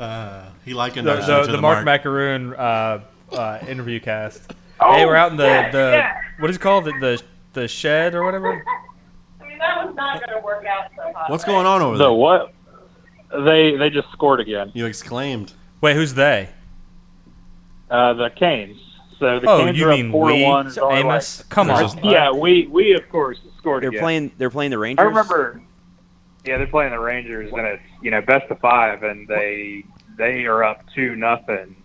[0.00, 3.02] Uh, he likened The, us the, the Mark Macaroon uh,
[3.32, 4.54] uh, interview cast.
[4.80, 6.20] Oh, hey, we're out in the, yeah, the yeah.
[6.38, 6.86] what is it called?
[6.86, 7.22] The, the
[7.52, 8.64] the shed or whatever?
[9.42, 11.28] I mean, that was not going to work out so hot.
[11.30, 12.12] What's going on over The there?
[12.14, 12.54] what?
[13.44, 14.70] They they just scored again.
[14.74, 15.52] You exclaimed.
[15.82, 16.48] Wait, who's they?
[17.90, 18.78] Uh, the Canes.
[19.18, 20.38] So the Oh, Canes you are mean up four we?
[20.40, 20.66] to one.
[20.66, 21.38] It's only Amos?
[21.40, 21.98] like- Come on.
[22.04, 24.00] Yeah, we we of course scored They're again.
[24.02, 24.32] playing.
[24.38, 25.02] They're playing the Rangers.
[25.02, 25.62] I remember.
[26.44, 29.84] Yeah, they're playing the Rangers, and it's you know best of five, and they
[30.18, 31.76] they are up two nothing.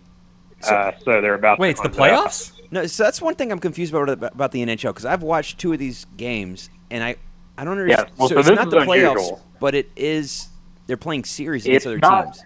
[0.68, 1.56] Uh, so they're about.
[1.56, 1.60] To.
[1.62, 2.26] Wait, to it's the close out.
[2.28, 2.52] playoffs?
[2.70, 5.72] No, so that's one thing I'm confused about about the NHL because I've watched two
[5.72, 7.16] of these games and I
[7.58, 8.10] I don't understand.
[8.18, 9.42] well, so it's this not is the playoffs, unusual.
[9.60, 10.48] but it is.
[10.86, 12.44] They're playing series against It's other not- teams.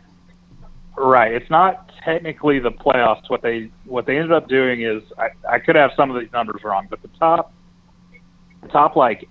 [0.97, 1.33] Right.
[1.33, 3.29] It's not technically the playoffs.
[3.29, 6.33] What they what they ended up doing is I, I could have some of these
[6.33, 7.53] numbers wrong, but the top
[8.63, 9.29] the top like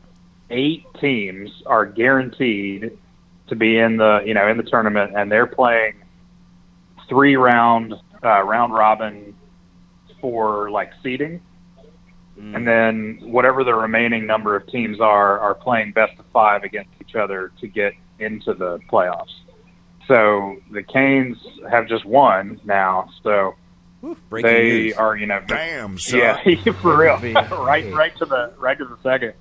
[0.52, 2.98] eight teams are guaranteed
[3.48, 5.96] to be in the you know in the tournament, and they're playing
[7.10, 9.36] three round uh, round robin
[10.22, 11.42] for like seeding.
[12.40, 12.56] Mm.
[12.56, 16.92] And then whatever the remaining number of teams are are playing best of five against
[17.02, 19.34] each other to get into the playoffs.
[20.08, 21.38] So the Canes
[21.70, 23.56] have just won now, so
[24.30, 24.94] breaking they news.
[24.98, 26.20] are you know Damn, son.
[26.20, 27.18] yeah for real
[27.64, 29.34] right right to the right to the second.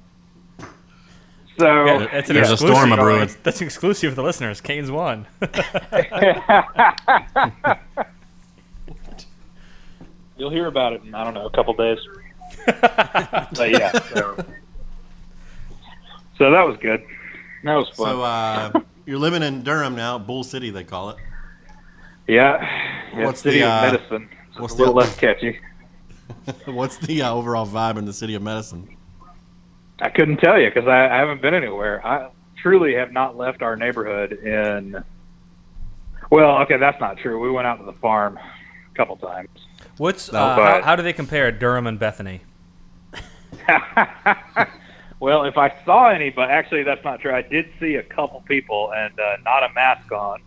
[1.59, 2.77] So Yeah, that's an There's a exclusive.
[2.77, 3.19] storm a-brewing.
[3.21, 4.61] That's, that's exclusive for the listeners.
[4.61, 5.27] Canes won.
[10.37, 11.99] You'll hear about it in I don't know a couple days.
[12.67, 14.37] but yeah, so,
[16.39, 17.05] so that was good.
[17.63, 18.09] That was fun.
[18.09, 18.73] So uh,
[19.07, 21.17] you're living in Durham now, Bull City they call it.
[22.27, 22.59] yeah,
[23.15, 24.29] yeah what's city the, of uh, medicine.
[24.51, 25.61] It's what's a little the- less catchy.
[26.67, 28.97] What's the uh, overall vibe in the city of medicine?
[30.01, 32.05] I couldn't tell you because I, I haven't been anywhere.
[32.07, 35.03] I truly have not left our neighborhood in.
[36.31, 37.39] Well, okay, that's not true.
[37.41, 39.49] We went out to the farm a couple times.
[39.99, 42.41] What's No, uh, but- how, how do they compare Durham and Bethany?
[45.25, 47.33] well, if I saw any, but actually that's not true.
[47.35, 50.41] I did see a couple people and uh, not a mask on.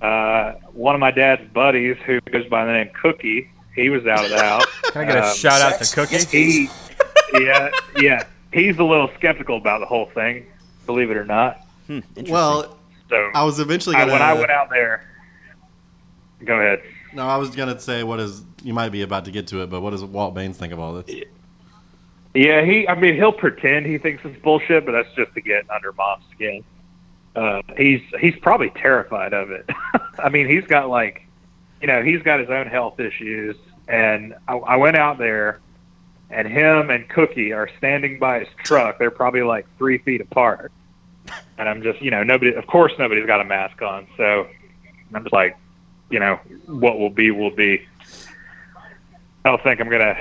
[0.00, 4.24] Uh, one of my dad's buddies, who goes by the name Cookie, he was out
[4.24, 4.64] of the house.
[4.92, 6.18] Can I get a Um, shout out to Cookie?
[6.24, 6.68] He,
[7.34, 10.46] yeah, yeah, he's a little skeptical about the whole thing,
[10.86, 11.66] believe it or not.
[11.88, 12.78] Hmm, Well,
[13.08, 14.12] So I was eventually gonna.
[14.12, 15.04] when I went out there,
[16.44, 16.82] go ahead.
[17.12, 19.70] No, I was gonna say what is you might be about to get to it,
[19.70, 21.24] but what does Walt Baines think of all this?
[22.34, 22.88] Yeah, he.
[22.88, 26.24] I mean, he'll pretend he thinks it's bullshit, but that's just to get under mom's
[26.34, 26.64] skin.
[27.36, 29.68] Uh, he's he's probably terrified of it.
[30.18, 31.26] I mean, he's got like,
[31.80, 33.56] you know, he's got his own health issues
[33.88, 35.60] and I, I went out there,
[36.30, 38.98] and him and Cookie are standing by his truck.
[38.98, 40.72] They're probably like three feet apart,
[41.58, 42.54] and I'm just, you know, nobody.
[42.54, 44.46] Of course, nobody's got a mask on, so
[45.14, 45.56] I'm just like,
[46.10, 46.36] you know,
[46.66, 47.86] what will be will be.
[49.44, 50.16] I don't think I'm gonna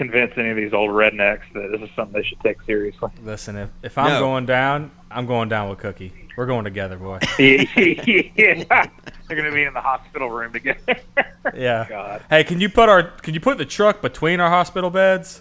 [0.00, 3.10] convince any of these old rednecks that this is something they should take seriously.
[3.22, 4.20] Listen, if, if I'm No.
[4.20, 6.10] going down, I'm going down with Cookie.
[6.38, 7.18] We're going together, boy.
[7.38, 7.64] yeah,
[8.34, 10.96] they're gonna be in the hospital room together.
[11.54, 11.86] Yeah.
[11.88, 12.22] God.
[12.30, 15.40] Hey, can you put our can you put the truck between our hospital beds?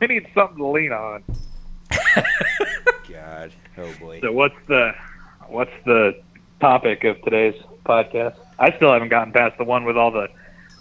[0.00, 1.22] we need something to lean on.
[3.10, 3.52] God.
[3.78, 4.20] Oh boy.
[4.20, 4.92] So what's the
[5.48, 6.20] what's the
[6.60, 7.54] topic of today's
[7.84, 8.36] podcast?
[8.58, 10.28] I still haven't gotten past the one with all the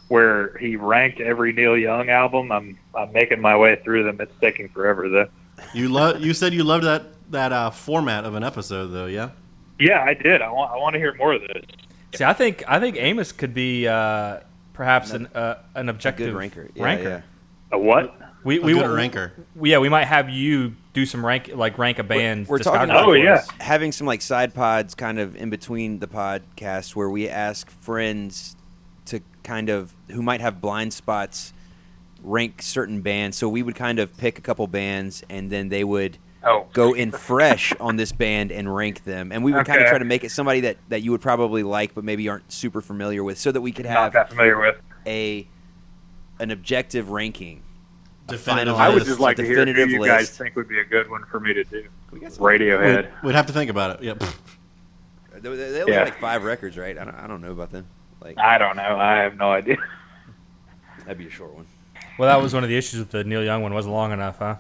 [0.08, 2.52] where he ranked every Neil Young album.
[2.52, 4.20] I'm I'm making my way through them.
[4.22, 5.28] It's taking forever though.
[5.74, 6.22] You love.
[6.22, 9.06] You said you loved that that uh, format of an episode, though.
[9.08, 9.30] Yeah.
[9.80, 10.42] Yeah, I did.
[10.42, 11.64] I want I want to hear more of this.
[12.16, 14.40] See, I think I think Amos could be uh,
[14.74, 16.70] perhaps an uh, an objective ranker.
[16.76, 17.24] Yeah, ranker.
[17.72, 18.16] A what?
[18.44, 19.34] We A we good will- ranker.
[19.62, 22.48] Yeah, we might have you do some rank like rank a band.
[22.48, 23.62] We're talking discography about for us.
[23.62, 28.56] having some like side pods kind of in between the podcast where we ask friends
[28.56, 28.63] to
[29.44, 31.54] kind of who might have blind spots
[32.24, 33.38] rank certain bands.
[33.38, 36.68] So we would kind of pick a couple bands and then they would Oh.
[36.74, 39.32] go in fresh on this band and rank them.
[39.32, 41.64] And we would kind of try to make it somebody that, that you would probably
[41.64, 44.60] like but maybe aren't super familiar with so that we could Not have that familiar
[44.60, 44.76] with.
[45.08, 45.48] a
[46.40, 47.62] an objective ranking.
[48.28, 50.12] Definitive I would just like to hear who definitive you list.
[50.12, 51.86] guys think would be a good one for me to do.
[52.12, 52.96] Radiohead.
[53.22, 54.04] We'd, we'd have to think about it.
[54.04, 54.24] Yep.
[55.36, 56.00] They, they they only Yeah.
[56.00, 56.98] have like five records, right?
[56.98, 57.88] I don't, I don't know about them.
[58.24, 58.98] Like I don't know.
[58.98, 59.78] I have no idea.
[61.00, 61.68] that'd be a short one.
[62.18, 63.74] Well, that was one of the issues with the Neil Young one.
[63.74, 64.56] wasn't long enough, huh?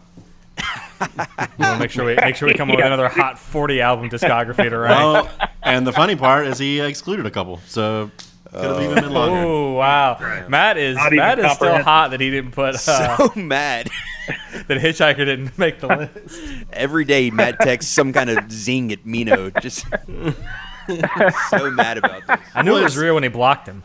[1.57, 4.69] we'll make sure we make sure we come up with another hot forty album discography
[4.69, 4.99] to rank.
[4.99, 5.29] Well,
[5.63, 8.11] and the funny part is he excluded a couple, so
[8.51, 9.37] could have even been longer.
[9.37, 13.31] Oh wow, Matt is Not Matt is still hot that he didn't put uh, So
[13.39, 13.89] mad.
[14.67, 16.39] that Hitchhiker didn't make the list.
[16.71, 19.49] Every day, Matt texts some kind of zing at Mino.
[19.49, 19.85] Just
[21.49, 22.39] so mad about this.
[22.55, 23.83] I knew it was real when he blocked him.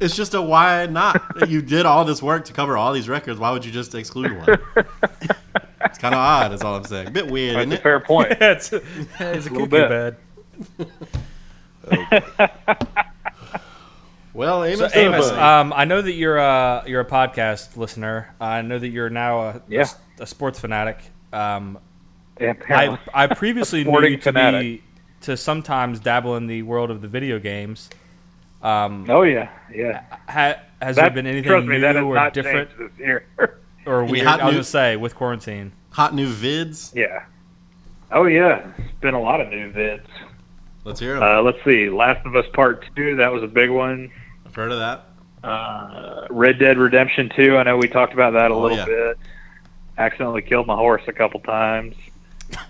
[0.00, 1.22] It's just a why not?
[1.48, 3.38] You did all this work to cover all these records.
[3.38, 4.58] Why would you just exclude one?
[5.84, 6.52] It's kind of odd.
[6.52, 7.08] Is all I'm saying.
[7.08, 7.82] A Bit weird, That's isn't a it?
[7.82, 8.28] fair point.
[8.40, 9.88] Yeah, it's, it's a little cuckoo bit.
[9.88, 10.16] bed.
[14.32, 18.32] Well, So Amos, Amos, uh, um, I know that you're a you're a podcast listener.
[18.40, 19.86] I know that you're now a, Yeah.
[20.20, 20.98] a, sports fanatic.
[21.32, 21.78] Um,
[22.40, 22.98] Yeah, I.
[23.12, 24.60] I previously knew you to fanatic.
[24.60, 24.82] be
[25.22, 27.90] to sometimes dabble in the world of the video games.
[28.62, 30.02] Um, Oh yeah, yeah.
[30.28, 33.24] ha, has That- there been anything me, new or different this year.
[33.86, 34.26] or Any weird?
[34.26, 35.72] hot I was new- gonna say with quarantine.
[35.90, 36.94] hot new vids.
[36.94, 37.24] yeah.
[38.12, 38.66] Oh yeah.
[38.78, 40.02] It's been a lot of new vids.
[40.84, 41.22] Let's hear them.
[41.22, 41.88] Uh, let's see.
[41.90, 43.16] Last of Us Part Two.
[43.16, 44.10] That was a big one.
[44.46, 45.06] I've heard of that.
[45.46, 47.56] Uh, Red Dead Redemption Two.
[47.56, 48.84] I know we talked about that a Oh, little yeah.
[48.86, 49.18] bit.
[49.96, 51.94] Accidentally killed my horse a couple times.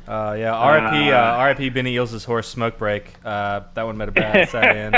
[0.08, 1.10] Uh, yeah, R.I.P.
[1.10, 1.68] Uh, Uh, R.I.P.
[1.70, 3.14] Benny Eels' horse Smoke Break.
[3.24, 4.94] Uh, that one made a bad sad end.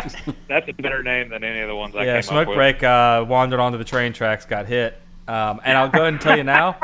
[0.48, 2.56] That's a better name than any of the ones I yeah, came Smoke up with.
[2.56, 4.98] Break uh, wandered onto the train tracks, got hit.
[5.28, 6.76] Um, and I'll go ahead and tell you now.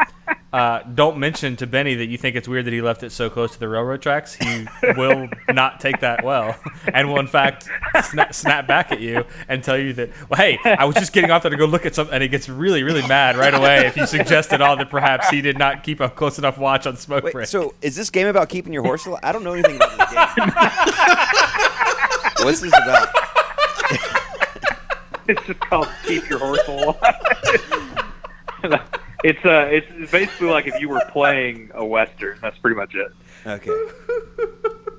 [0.53, 3.29] Uh, don't mention to Benny that you think it's weird that he left it so
[3.29, 4.35] close to the railroad tracks.
[4.35, 4.67] He
[4.97, 6.59] will not take that well,
[6.93, 7.69] and will in fact
[8.05, 11.31] snap, snap back at you and tell you that, well, hey, I was just getting
[11.31, 13.87] off there to go look at something, and he gets really, really mad right away
[13.87, 16.87] if you suggest at all that perhaps he did not keep a close enough watch
[16.87, 17.47] on Smoke Wait, Break.
[17.47, 19.21] so is this game about keeping your horse alive?
[19.23, 20.49] I don't know anything about this game.
[22.47, 23.09] What's this about?
[25.29, 27.88] it's just called Keep Your Horse Alive.
[29.25, 32.39] it's uh, it's basically like if you were playing a western.
[32.41, 33.13] That's pretty much it.
[33.47, 33.71] Okay.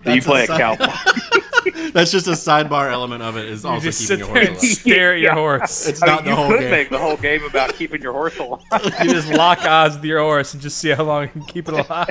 [0.06, 0.86] So you play a side- cowboy.
[1.92, 3.46] That's just a sidebar element of it.
[3.46, 4.78] Is you also just keeping sit your there horse and alive.
[4.78, 5.36] stare at your Yeah.
[5.36, 5.88] horse.
[5.88, 6.72] It's I not mean, the you whole could game.
[6.72, 8.62] make the whole game about keeping your horse alive.
[9.04, 11.68] you just lock eyes with your horse and just see how long you can keep
[11.68, 12.10] it alive.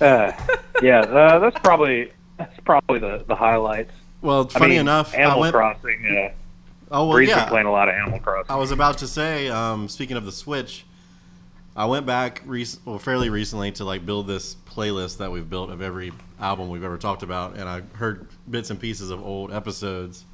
[0.00, 0.32] Uh,
[0.80, 3.92] yeah, uh, that's probably that's probably the the highlights.
[4.22, 5.54] Well, I funny mean, enough, I Animal went.
[5.54, 6.06] Crossing.
[6.06, 6.32] Uh,
[6.90, 7.40] Oh well, Bree's yeah.
[7.40, 8.50] been playing a lot of Animal Crossing.
[8.50, 10.84] I was about to say, um, speaking of the Switch,
[11.76, 15.70] I went back rec- well, fairly recently to like build this playlist that we've built
[15.70, 19.52] of every album we've ever talked about, and I heard bits and pieces of old
[19.52, 20.24] episodes.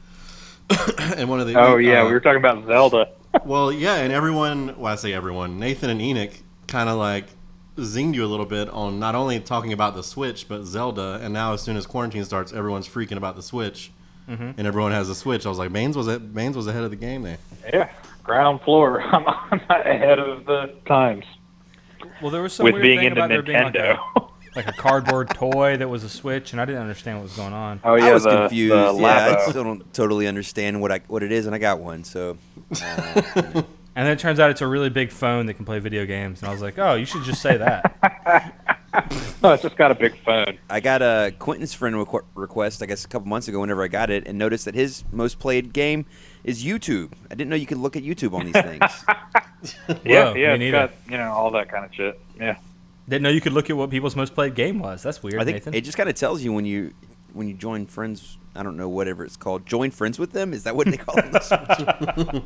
[1.17, 3.11] and one of the oh yeah, uh, we were talking about Zelda.
[3.45, 6.33] well, yeah, and everyone, well, I say everyone, Nathan and Enoch
[6.67, 7.27] kind of like
[7.77, 11.19] zinged you a little bit on not only talking about the Switch, but Zelda.
[11.23, 13.91] And now, as soon as quarantine starts, everyone's freaking about the Switch.
[14.29, 14.55] Mhm.
[14.57, 15.45] And everyone has a Switch.
[15.45, 17.39] I was like, Baines was at, Baines was ahead of the game there.
[17.73, 17.91] Yeah,
[18.23, 19.03] ground floor.
[19.15, 21.25] I'm, I'm ahead of the times
[22.23, 24.31] Well, there was some with weird being thing into about there being like Nintendo.
[24.57, 27.53] like a cardboard toy that was a Switch, and I didn't understand what was going
[27.53, 27.81] on.
[27.85, 28.73] Oh yeah, I yeah, was the, confused.
[28.75, 31.81] the yeah, I still don't totally understand what I what it is, and I got
[31.81, 32.05] one.
[32.05, 32.39] So,
[32.81, 33.63] uh,
[33.97, 36.43] And then it turns out it's a really big phone that can play video games,
[36.43, 38.65] and I was like, oh, you should just say that.
[39.43, 40.59] No, it's just got a big phone.
[40.71, 43.61] I got a Quentin's friend requ- request, I guess, a couple months ago.
[43.61, 46.07] Whenever I got it, and noticed that his most played game
[46.45, 47.13] is YouTube.
[47.31, 49.05] I didn't know you could look at YouTube on these things.
[50.05, 50.73] Yeah, Whoa, yeah, me it's neither.
[50.73, 52.21] got you know all that kind of shit.
[52.39, 52.57] Yeah.
[53.09, 55.03] Didn't know you could look at what people's most played game was.
[55.03, 55.73] That's weird, I think Nathan.
[55.75, 56.93] it just kind of tells you when you
[57.33, 58.37] when you join friends.
[58.55, 59.65] I don't know whatever it's called.
[59.67, 60.53] Join friends with them.
[60.53, 61.25] Is that what they call it?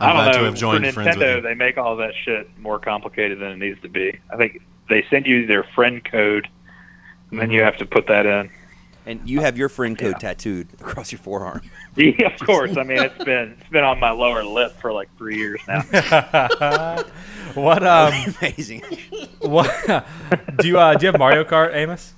[0.00, 0.44] I'm I don't to know.
[0.46, 3.56] have joined For friends with Nintendo, they make all that shit more complicated than it
[3.58, 4.18] needs to be.
[4.32, 6.48] I think they send you their friend code,
[7.30, 8.50] and then you have to put that in.
[9.06, 11.62] and you have your friend code tattooed across your forearm.
[11.96, 12.76] Yeah, of course.
[12.76, 15.80] I mean, it's been it's been on my lower lip for like three years now.
[17.54, 18.82] what um Amazing.
[19.40, 19.68] what
[20.58, 22.14] do you uh do you have Mario Kart, Amos?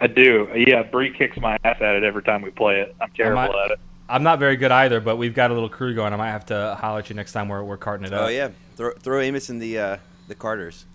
[0.00, 0.48] I do.
[0.54, 2.94] Yeah, Bree kicks my ass at it every time we play it.
[3.02, 3.80] I'm terrible might- at it.
[4.08, 6.12] I'm not very good either, but we've got a little crew going.
[6.14, 8.22] I might have to holler at you next time we're, we're carting it up.
[8.22, 10.86] Oh yeah, throw, throw Amos in the uh, the Carters,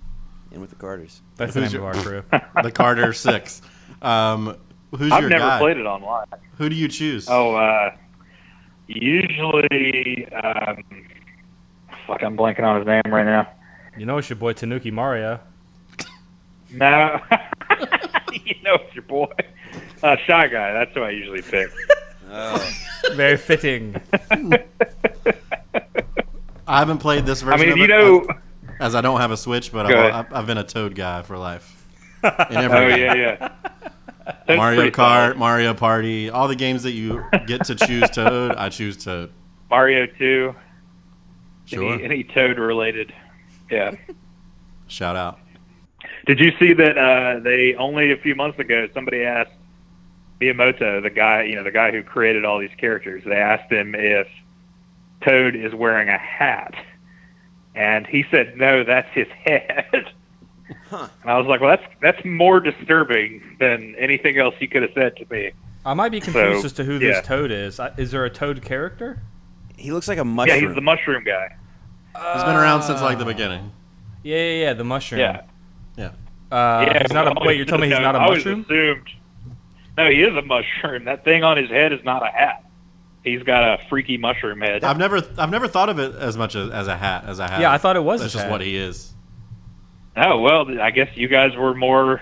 [0.51, 1.21] in with the Carters.
[1.35, 2.23] That's the Who's name of our crew.
[2.63, 3.61] the Carter Six.
[4.01, 4.55] Um,
[4.91, 5.59] who's I've your never guy?
[5.59, 6.25] played it online.
[6.57, 7.27] Who do you choose?
[7.29, 7.91] Oh, uh,
[8.87, 10.83] usually, um,
[12.07, 13.47] fuck, I'm blanking on his name right now.
[13.97, 15.39] You know it's your boy Tanuki Mario.
[16.71, 17.19] No,
[18.33, 19.31] you know it's your boy,
[20.03, 20.73] uh, shy guy.
[20.73, 21.71] That's who I usually pick.
[22.29, 22.73] Oh,
[23.13, 23.95] Very fitting.
[26.67, 27.59] I haven't played this version.
[27.61, 28.27] I mean, of you it, know.
[28.79, 30.33] As, I don't have a Switch, but I've.
[30.33, 31.85] I've, been a Toad guy for life.
[32.23, 32.99] In every Oh game.
[32.99, 33.49] yeah, yeah.
[34.25, 35.37] That's Mario Kart, solid.
[35.37, 39.31] Mario Party, all the games that you get to choose Toad, I choose Toad.
[39.69, 40.55] Mario Two.
[41.65, 41.93] Sure.
[41.93, 43.13] Any, any Toad related?
[43.69, 43.95] Yeah.
[44.87, 45.39] Shout out.
[46.25, 49.51] Did you see that uh, they only a few months ago somebody asked
[50.41, 53.95] Miyamoto, the guy you know, the guy who created all these characters, they asked him
[53.95, 54.27] if
[55.21, 56.73] Toad is wearing a hat.
[57.75, 60.11] And he said, No, that's his head.
[60.91, 64.91] And I was like, Well that's that's more disturbing than anything else you could have
[64.95, 65.51] said to me.
[65.85, 66.99] I might be confused So, as to who yeah.
[67.19, 67.79] this Toad is.
[67.97, 69.21] Is there a Toad character?
[69.77, 70.61] he looks like a mushroom.
[70.61, 71.49] Yeah, he's the mushroom guy.
[72.33, 73.71] He's been around since like the beginning.
[74.23, 75.19] Yeah, yeah, yeah, the mushroom.
[75.21, 75.41] Yeah.
[75.97, 76.11] Yeah.
[76.51, 77.45] Uh, yeah, he's not a.
[77.45, 78.61] Wait, you're telling me he's always- not a I always mushroom?
[78.61, 79.09] assumed.
[79.97, 81.05] No, he is a mushroom.
[81.05, 82.64] That thing on his head is not a hat.
[83.25, 84.83] He's got a freaky mushroom head.
[84.85, 87.49] I've never I've never thought of it as much as, as a hat as I
[87.49, 87.59] have.
[87.59, 88.51] Yeah, I thought it was That's his just hat.
[88.51, 89.11] what he is.
[90.15, 92.21] Oh well, I guess you guys were more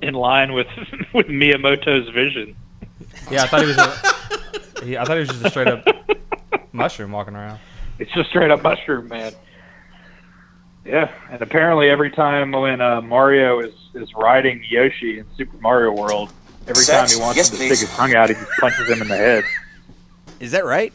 [0.00, 0.68] in line with
[1.12, 2.56] with Miyamoto's vision.
[3.30, 3.76] Yeah, I thought he was.
[3.78, 5.84] A, he, I thought he was just a straight up
[6.72, 7.58] mushroom walking around.
[7.98, 9.32] It's just straight up mushroom man.
[10.84, 15.92] Yeah, and apparently every time when uh, Mario is is riding Yoshi in Super Mario
[15.92, 16.30] World,
[16.68, 17.12] every Sex?
[17.12, 17.78] time he wants Yes, him to please.
[17.78, 19.44] stick his tongue out, he just punches him in the head.
[20.40, 20.92] Is that right?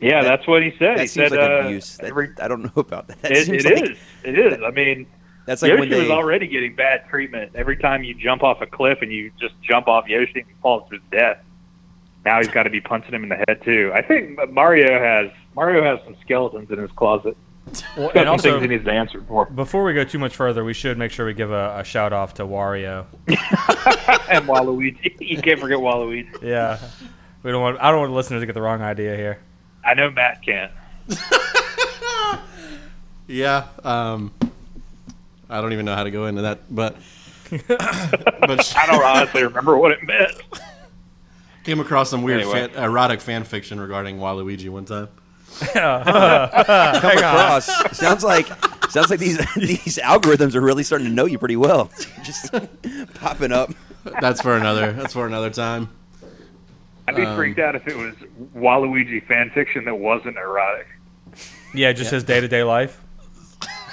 [0.00, 0.98] Yeah, that's what he said.
[0.98, 1.96] That he seems said like uh, abuse.
[1.96, 3.18] That- every I don't know about that.
[3.22, 3.98] that it, it like, is.
[4.24, 4.58] It is.
[4.64, 5.06] I mean,
[5.46, 6.00] That's like Yoshi when they.
[6.00, 7.52] was already getting bad treatment.
[7.54, 10.54] Every time you jump off a cliff and you just jump off Yoshi and he
[10.60, 11.38] falls to his death.
[12.24, 13.92] Now he's got to be punching him in the head too.
[13.94, 17.36] I think Mario has Mario has some skeletons in his closet.
[17.96, 19.46] Well, Got and some also, things he needs to answer for.
[19.46, 22.12] before we go too much further, we should make sure we give a, a shout
[22.12, 23.06] off to Wario.
[23.26, 26.42] and Waluigi, you can't forget Waluigi.
[26.42, 26.78] Yeah,
[27.46, 27.78] we don't want.
[27.80, 29.38] I don't want listeners to get the wrong idea here.
[29.84, 30.72] I know Matt can't.
[33.28, 33.66] Yeah.
[33.82, 34.32] Um,
[35.50, 36.96] I don't even know how to go into that, but
[37.68, 40.30] but I don't honestly remember what it meant.
[41.64, 42.68] came across some weird Anyway.
[42.68, 45.08] fan, erotic fan fiction regarding Waluigi one time.
[45.72, 47.66] come across.
[47.96, 48.46] Sounds like
[48.90, 51.90] sounds like these these algorithms are really starting to know you pretty well.
[52.22, 52.54] Just
[53.14, 53.70] popping up.
[54.20, 54.92] That's for another.
[54.92, 55.88] That's for another time.
[57.08, 58.14] I'd be Um, freaked out if it was
[58.56, 60.86] Waluigi fan fiction that wasn't erotic.
[61.74, 63.00] Yeah, just his day to day life.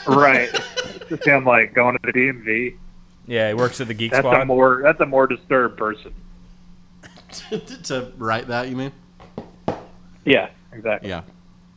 [0.07, 0.49] Right.
[1.10, 2.76] Just him like going to the DMV.
[3.27, 4.48] Yeah, he works at the Geek That's a Squad.
[4.48, 6.14] more that's a more disturbed person.
[7.84, 8.91] to write that, you mean?
[10.26, 11.10] Yeah, exactly.
[11.10, 11.22] Yeah.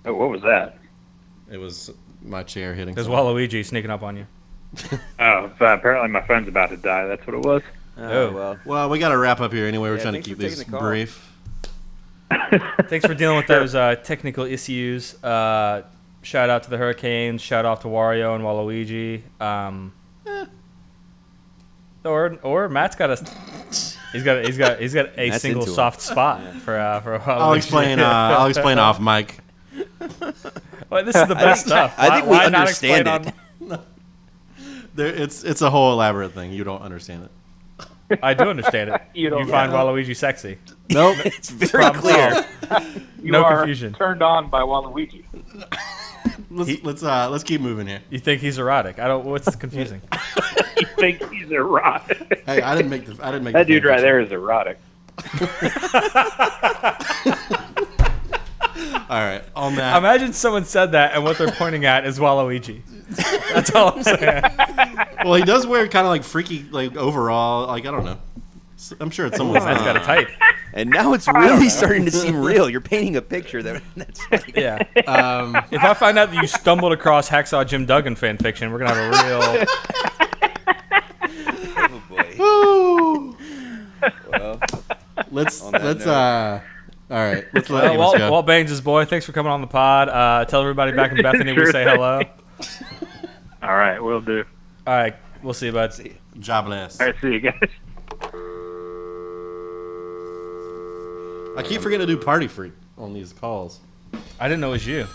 [0.05, 0.79] Oh, what was that?
[1.51, 1.91] It was
[2.23, 2.95] my chair hitting.
[2.95, 3.25] There's something.
[3.25, 4.27] Waluigi sneaking up on you.
[5.19, 7.07] Oh, so apparently my phone's about to die.
[7.07, 7.63] That's what it was.
[7.99, 8.33] Oh.
[8.33, 8.59] well.
[8.65, 9.89] Well, we got to wrap up here anyway.
[9.91, 10.81] We're Yeah, trying to thanks keep for taking the call.
[10.89, 11.33] brief.
[12.89, 15.23] Thanks for dealing with those uh, technical issues.
[15.23, 15.83] Uh,
[16.23, 17.41] shout out to the Hurricanes.
[17.41, 19.23] Shout out to Wario and Waluigi.
[19.41, 19.93] Um,
[22.05, 23.17] or or Matt's got a
[24.13, 25.75] he's got he's got he's got a Matt's single into 'em.
[25.77, 27.27] soft spot for uh, for Waluigi.
[27.29, 27.99] I'll explain.
[28.01, 28.05] Uh,
[28.39, 29.39] I'll explain off mic.
[30.89, 31.95] Well, this is the I best think- stuff.
[31.99, 33.81] I Why- think we why not explain understand on-
[34.95, 36.53] There, it's it's a whole elaborate thing.
[36.53, 37.31] You don't understand it.
[38.23, 39.01] I do understand it.
[39.15, 39.79] You don't find know.
[39.79, 40.59] Waluigi sexy.
[40.91, 41.17] Nope.
[41.25, 42.47] it's very Problem clear.
[43.23, 43.93] You no are confusion.
[43.95, 45.25] turned on by Waluigi.
[46.51, 48.01] Let's let's uh let's keep moving here.
[48.11, 48.99] You think he's erotic?
[49.01, 49.25] I don't.
[49.25, 50.01] What's confusing?
[50.79, 52.43] you think he's erotic?
[52.47, 54.03] Hey, I didn't make the I didn't make that the dude right fanfiction.
[54.03, 54.79] there is erotic.
[59.09, 59.97] All right, on that.
[59.97, 62.83] Imagine someone said that, and what they're pointing at is Waluigi.
[63.55, 64.43] That's all I'm saying.
[65.25, 67.67] well, he does wear kind of like freaky like overall.
[67.69, 68.19] Like I don't know.
[69.01, 70.29] I'm sure it's someone's That's got a type.
[70.75, 72.69] And now it's really starting to seem real.
[72.69, 74.83] You're painting a picture that that's like, Yeah.
[75.07, 78.81] Um, If I find out that you stumbled across Hacksaw Jim Duggan fan fiction, we're
[78.81, 79.67] gonna have a real.
[81.79, 82.35] oh boy.
[84.31, 84.61] Well,
[85.31, 86.13] let's let's note.
[86.13, 86.61] uh.
[87.11, 88.31] All right, let's let Uh, Amos Walt, go.
[88.33, 90.09] Walt Baines' boy, thanks for coming on the pod.
[90.09, 92.21] Uh, tell everybody back in Bethany we say hello.
[93.63, 94.45] All right, we'll do.
[94.87, 95.93] All right, we'll see you, bud.
[96.41, 97.01] Jobless.
[97.01, 97.61] All right, see you guys.
[101.57, 103.81] I keep forgetting to do party freak on these calls.
[104.39, 105.07] I didn't know it was you.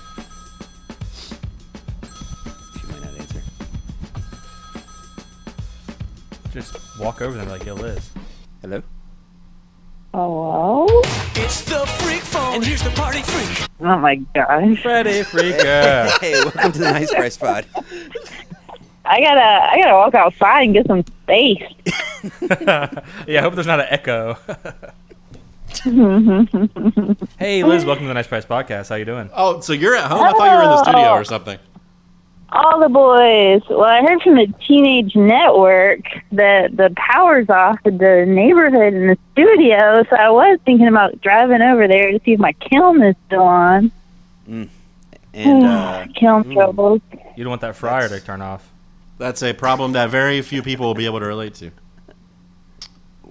[2.80, 3.42] she might not answer.
[6.52, 8.10] Just walk over there and be like, yo, Liz.
[8.62, 8.82] Hello.
[10.14, 11.02] Oh, Hello?
[11.36, 13.70] It's the freak phone, and here's the party freak.
[13.80, 14.82] Oh my oh gosh.
[14.82, 16.20] Freddy Freaker.
[16.20, 17.66] Hey, welcome to the Nice Price Pod.
[19.06, 21.64] I gotta I gotta walk outside and get some space.
[23.26, 24.38] yeah, I hope there's not an echo.
[27.40, 28.90] hey, Liz, welcome to the Nice Price Podcast.
[28.90, 29.30] How you doing?
[29.34, 30.24] Oh, so you're at home?
[30.24, 31.58] I thought you were in the studio or something.
[32.54, 33.62] All the boys.
[33.70, 36.02] Well, I heard from the Teenage Network
[36.34, 41.22] that the power's off in the neighborhood in the studio, so I was thinking about
[41.22, 43.92] driving over there to see if my kiln is still on.
[45.34, 47.00] And uh, kiln troubles.
[47.38, 48.70] You don't want that fryer to turn off.
[49.18, 51.72] That's a problem that very few people will be able to relate to.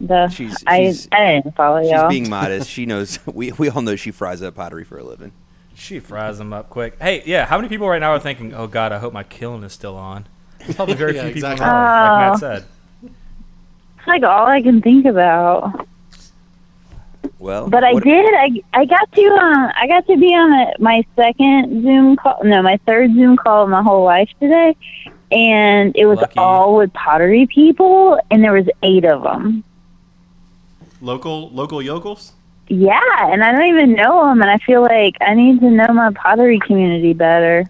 [0.00, 2.08] The, She's- I, she's- I didn't follow she's y'all.
[2.10, 2.70] She's being modest.
[2.70, 3.18] She knows.
[3.26, 5.32] We we all know she fries up pottery for a living.
[5.80, 7.00] She fries them up quick.
[7.00, 9.64] Hey, yeah, how many people right now are thinking, oh, God, I hope my kiln
[9.64, 10.26] is still on?
[10.74, 11.66] Probably very Yeah, few people, exactly.
[11.66, 12.30] like Oh.
[12.30, 12.64] Matt said.
[13.98, 15.86] It's like all I can think about.
[17.38, 18.26] Well, But I did.
[18.34, 22.38] I I got to uh, I got to be on a, my second Zoom call.
[22.44, 24.76] No, my third Zoom call in my whole life today,
[25.32, 26.38] and it was Lucky.
[26.38, 29.64] all with pottery people, and there was eight of them.
[31.00, 32.32] Local local yokels?
[32.72, 33.00] Yeah,
[33.32, 36.12] and I don't even know them, and I feel like I need to know my
[36.12, 37.64] pottery community better.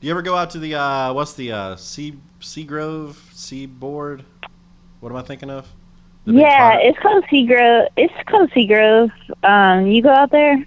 [0.00, 4.24] Do you ever go out to the uh what's the uh Sea Seagrove Seaboard?
[5.00, 5.68] What am I thinking of?
[6.24, 7.88] The Yeah, potter- it's called Sea Grove.
[7.98, 9.10] It's called Seagrove.
[9.44, 10.64] Um, you go out there?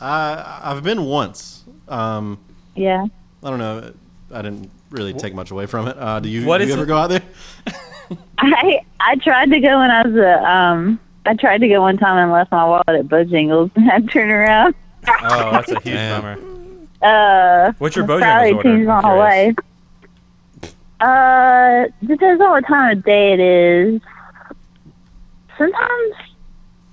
[0.00, 1.64] Uh, I've been once.
[1.88, 2.38] Um,
[2.74, 3.06] Yeah.
[3.44, 3.92] I don't know.
[4.32, 5.96] I didn't really take much away from it.
[5.98, 6.86] Uh, do you, What do you ever it?
[6.86, 7.22] go out there?
[8.38, 11.96] I I tried to go when I was a um I tried to go one
[11.98, 14.74] time and left my wallet at Bojangles and had to turn around.
[15.08, 16.22] Oh, that's a huge Damn.
[16.22, 16.38] bummer.
[17.02, 18.68] Uh, What's your it's Bojangles probably order?
[18.70, 19.54] changed my I'm whole life.
[20.98, 24.00] Uh, depends on what time of day it is.
[25.58, 26.14] Sometimes,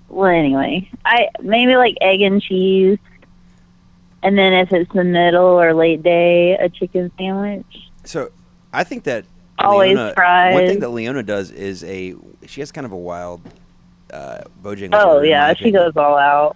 [0.09, 2.97] well, anyway, I maybe like egg and cheese,
[4.21, 7.65] and then if it's the middle or late day, a chicken sandwich.
[8.03, 8.29] So,
[8.73, 9.25] I think that
[9.59, 10.53] Always Leona, fries.
[10.53, 12.15] One thing that Leona does is a
[12.45, 13.41] she has kind of a wild
[14.13, 14.89] uh, Bojangles.
[14.93, 16.55] Oh order, yeah, she goes all out.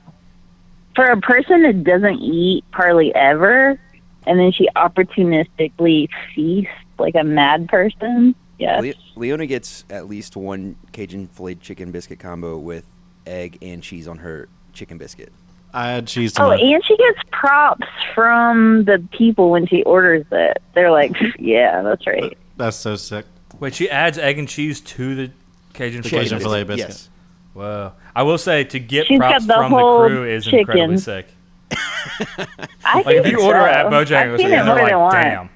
[0.95, 3.79] For a person that doesn't eat hardly ever,
[4.25, 8.35] and then she opportunistically feasts like a mad person.
[8.57, 8.81] Yes.
[8.83, 12.85] Le- Leona gets at least one Cajun filleted chicken biscuit combo with
[13.27, 15.31] egg and cheese on her chicken biscuit.
[15.73, 17.85] I had cheese to Oh, my and she gets props
[18.15, 20.59] from the people when she orders it.
[20.73, 23.25] They're like, "Yeah, that's right." That's so sick.
[23.59, 25.31] Wait, she adds egg and cheese to the
[25.73, 26.41] Cajun The filet Cajun biscuit?
[26.41, 26.89] filet biscuit.
[26.89, 27.09] Yes.
[27.57, 27.93] Whoa.
[28.15, 30.59] I will say, to get She's props got the from the whole crew is chicken.
[30.59, 31.27] incredibly sick.
[31.71, 33.65] I Like, if think you order so.
[33.65, 35.13] at I've Bojangles, seen they're like, than once.
[35.15, 35.49] damn.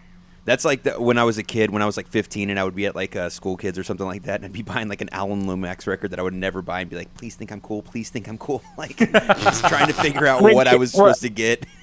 [0.44, 2.64] That's like the, when I was a kid, when I was like 15, and I
[2.64, 4.88] would be at like uh, school kids or something like that, and I'd be buying
[4.88, 7.52] like an Alan Lomax record that I would never buy, and be like, "Please think
[7.52, 7.84] I'm cool.
[7.84, 11.16] Please think I'm cool." Like just trying to figure out Which- what I was what-
[11.16, 11.66] supposed to get.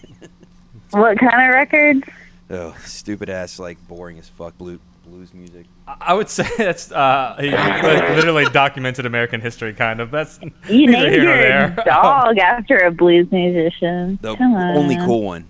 [0.91, 2.03] What kind of records?
[2.51, 5.67] Oh, stupid ass, like boring as fuck blue, blues music.
[5.87, 10.11] I I would say that's uh, he, literally documented American history, kind of.
[10.11, 11.77] That's You neither named here nor your there.
[11.87, 14.19] dog after a blues musician.
[14.23, 14.77] The Come on.
[14.77, 15.47] only cool one.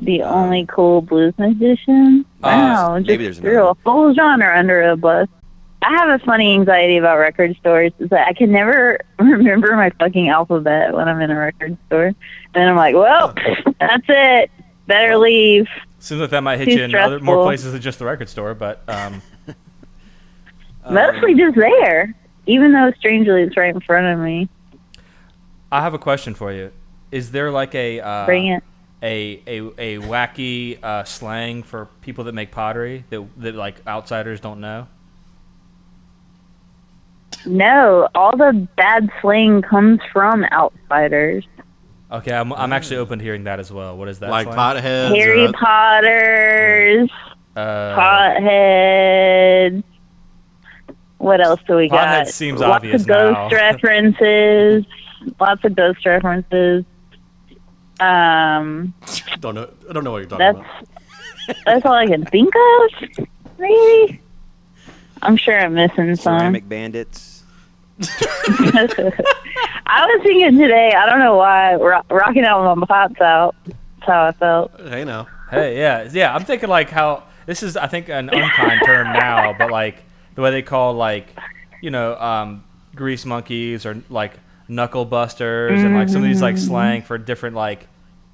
[0.00, 2.24] The only cool blues musician?
[2.42, 5.28] Uh, Wow, maybe just there's threw a whole genre under a bus.
[5.82, 9.90] I have a funny anxiety about record stores is that I can never remember my
[9.98, 12.12] fucking alphabet when I'm in a record store.
[12.54, 13.34] And I'm like, well,
[13.78, 14.50] that's it.
[14.86, 15.68] Better leave.
[16.00, 18.28] Seems like that might hit Too you in other, more places than just the record
[18.28, 19.22] store, but um,
[20.90, 22.14] Mostly just there,
[22.46, 24.48] even though strangely it's right in front of me.
[25.70, 26.72] I have a question for you.
[27.12, 28.64] Is there like a uh, Bring it.
[29.02, 34.40] a a a wacky uh, slang for people that make pottery that that like outsiders
[34.40, 34.88] don't know?
[37.46, 41.46] No, all the bad slang comes from outsiders.
[42.12, 43.96] Okay, I'm I'm actually open to hearing that as well.
[43.96, 44.30] What is that?
[44.30, 44.58] Like slang?
[44.82, 45.14] potheads.
[45.16, 47.08] Harry or- Potters,
[47.54, 49.82] Uh, potheads.
[51.18, 52.26] What else do we got?
[52.26, 53.48] Pothead seems Lots obvious of ghost now.
[53.52, 54.84] references.
[55.38, 56.84] Lots of ghost references.
[58.00, 58.94] Um,
[59.40, 59.70] don't know.
[59.88, 61.56] I don't know what you're talking that's about.
[61.66, 63.26] that's all I can think of.
[63.58, 64.20] Maybe.
[65.22, 66.38] I'm sure I'm missing some.
[66.40, 67.29] Ceramic bandits.
[69.86, 70.92] I was thinking today.
[70.92, 71.74] I don't know why.
[71.74, 73.54] Ro- rocking out with my pots out.
[73.66, 74.72] That's how I felt.
[74.80, 75.28] Hey now.
[75.50, 76.34] Hey, yeah, yeah.
[76.34, 77.76] I'm thinking like how this is.
[77.76, 80.02] I think an unkind term now, but like
[80.34, 81.26] the way they call like
[81.82, 82.64] you know um,
[82.94, 84.32] grease monkeys or like
[84.68, 86.66] knuckle busters and like some of these like Mhm.
[86.66, 87.88] slang for different like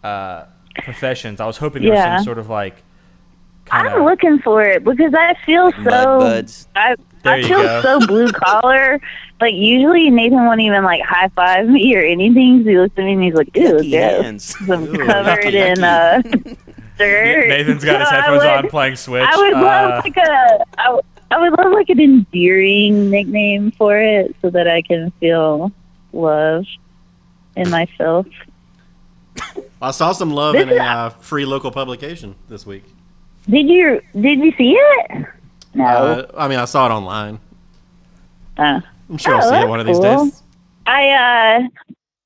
[0.04, 0.44] uh,
[0.84, 1.40] professions.
[1.40, 2.82] I was hoping there was some sort of like
[3.64, 6.18] kind I'm looking for it because I feel Mud so.
[6.20, 6.68] buds.
[6.76, 6.94] I
[7.24, 7.82] I feel go.
[7.82, 9.00] so blue collar.
[9.40, 12.64] Like usually Nathan won't even like high five me or anything.
[12.64, 14.54] So he looks at me and he's like, "Ew, Yucky gross." hands.
[14.54, 16.22] 'Cause I'm Ooh, covered yucky, in uh,
[16.98, 17.48] dirt.
[17.48, 19.26] Nathan's got his So I headphones would- on playing Switch.
[19.28, 20.64] I would Uh, love like a.
[20.78, 25.10] I, w- I would love like an endearing nickname for it so that I can
[25.20, 25.70] feel
[26.12, 26.64] love
[27.56, 28.28] in my filth.
[29.82, 32.84] I saw some love This in a uh, free local publication this week.
[33.50, 35.26] Did you did you see it?
[35.74, 35.84] No.
[35.84, 37.38] Uh, I mean, I saw it online.
[38.56, 40.24] Uh, I'm sure oh, I'll see it one of these cool.
[40.24, 40.42] days.
[40.86, 41.68] I uh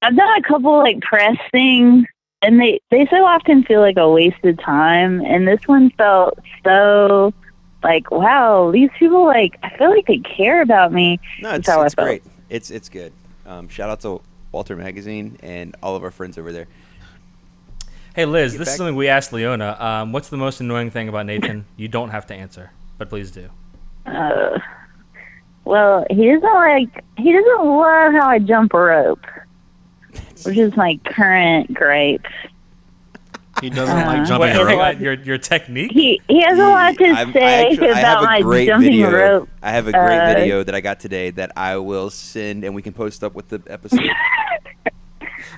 [0.03, 2.07] I've done a couple like press things
[2.43, 7.35] and they they so often feel like a wasted time and this one felt so
[7.83, 11.19] like wow these people like I feel like they care about me.
[11.41, 12.07] No, it's, how I it's felt.
[12.07, 12.23] great.
[12.49, 13.13] It's it's good.
[13.47, 14.21] Um, shout out to
[14.53, 16.67] Walter Magazine and all of our friends over there.
[18.15, 19.77] Hey Liz, Get this is something we asked Leona.
[19.79, 21.65] Um, what's the most annoying thing about Nathan?
[21.77, 23.49] You don't have to answer, but please do.
[24.05, 24.59] Uh,
[25.65, 29.25] well, he doesn't like he doesn't love how I jump rope,
[30.45, 32.27] which is my current gripe.
[33.61, 35.01] He doesn't Uh, like jumping Wait, rope.
[35.01, 35.93] your your technique.
[35.93, 38.67] He he has a lot to I'm- say actu- I have about a my great
[38.67, 39.11] jumping video.
[39.13, 39.49] rope.
[39.63, 42.75] I have a great Uh, video that I got today that I will send and
[42.75, 44.01] we can post up with the episode.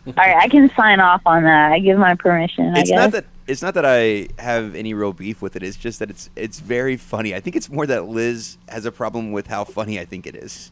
[0.06, 1.70] All right, I can sign off on that.
[1.72, 2.74] I give my permission.
[2.76, 3.00] it's I guess.
[3.02, 5.62] not that it's not that I have any real beef with it.
[5.62, 7.34] It's just that it's it's very funny.
[7.34, 10.34] I think it's more that Liz has a problem with how funny I think it
[10.34, 10.71] is.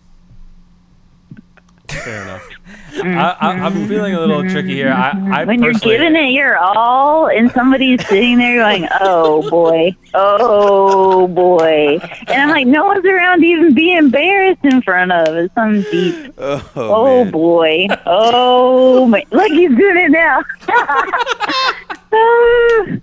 [1.91, 2.49] Fair enough.
[2.93, 3.19] Mm-hmm.
[3.19, 4.53] I, I, I'm feeling a little mm-hmm.
[4.53, 4.91] tricky here.
[4.91, 9.49] I, I when you're personally, giving it your all, and somebody's sitting there going, "Oh
[9.49, 15.12] boy, oh boy," and I'm like, "No one's around to even be embarrassed in front
[15.12, 16.35] of." It's some deep.
[16.41, 19.25] Oh, Oh, boy, oh my!
[19.31, 20.43] Look, he's doing it now.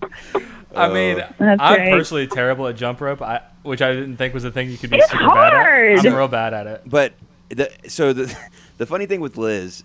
[0.77, 0.93] I oh.
[0.93, 1.91] mean, That's I'm right.
[1.91, 4.89] personally terrible at jump rope, I, which I didn't think was a thing you could
[4.89, 5.99] be It's super bad hard.
[5.99, 6.05] at.
[6.05, 6.81] I'm real bad at it.
[6.85, 7.14] But
[7.49, 8.35] the so the
[8.77, 9.83] the funny thing with Liz,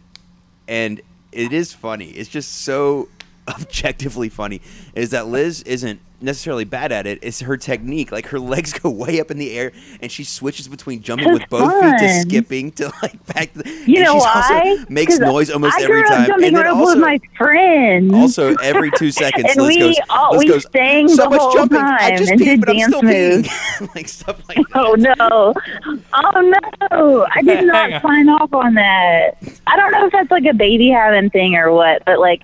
[0.69, 1.01] and
[1.33, 2.07] it is funny.
[2.11, 3.09] It's just so
[3.49, 4.61] objectively funny.
[4.95, 7.19] Is that Liz isn't necessarily bad at it.
[7.21, 8.13] It's her technique.
[8.13, 11.41] Like her legs go way up in the air, and she switches between jumping It's
[11.41, 13.53] with both feet to skipping to like back.
[13.55, 14.61] The, You and know she's why?
[14.79, 18.15] Also makes 'Cause noise almost I every time, jumping and then also with my friends.
[18.15, 19.97] also every two seconds and Liz we goes.
[20.11, 20.67] all, Liz we goes.
[20.73, 21.79] sang so the much whole jumping.
[21.81, 23.49] time I just and peed, did but I'm dance still moves.
[23.49, 23.95] peeing.
[23.97, 25.17] like stuff like oh, that.
[25.21, 25.99] Oh no!
[26.13, 26.55] Oh
[26.93, 27.27] no!
[27.35, 29.33] I did not sign off on that.
[29.67, 32.43] I don't know if that's like a baby having thing or what, but like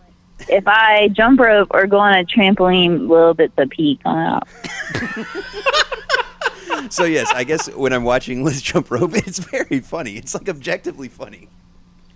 [0.50, 4.16] if I jump rope or go on a trampoline, a little bits of pee come
[4.16, 4.48] out.
[6.90, 10.16] So yes, I guess when I'm watching Liz jump rope, it's very funny.
[10.16, 11.48] It's like objectively funny.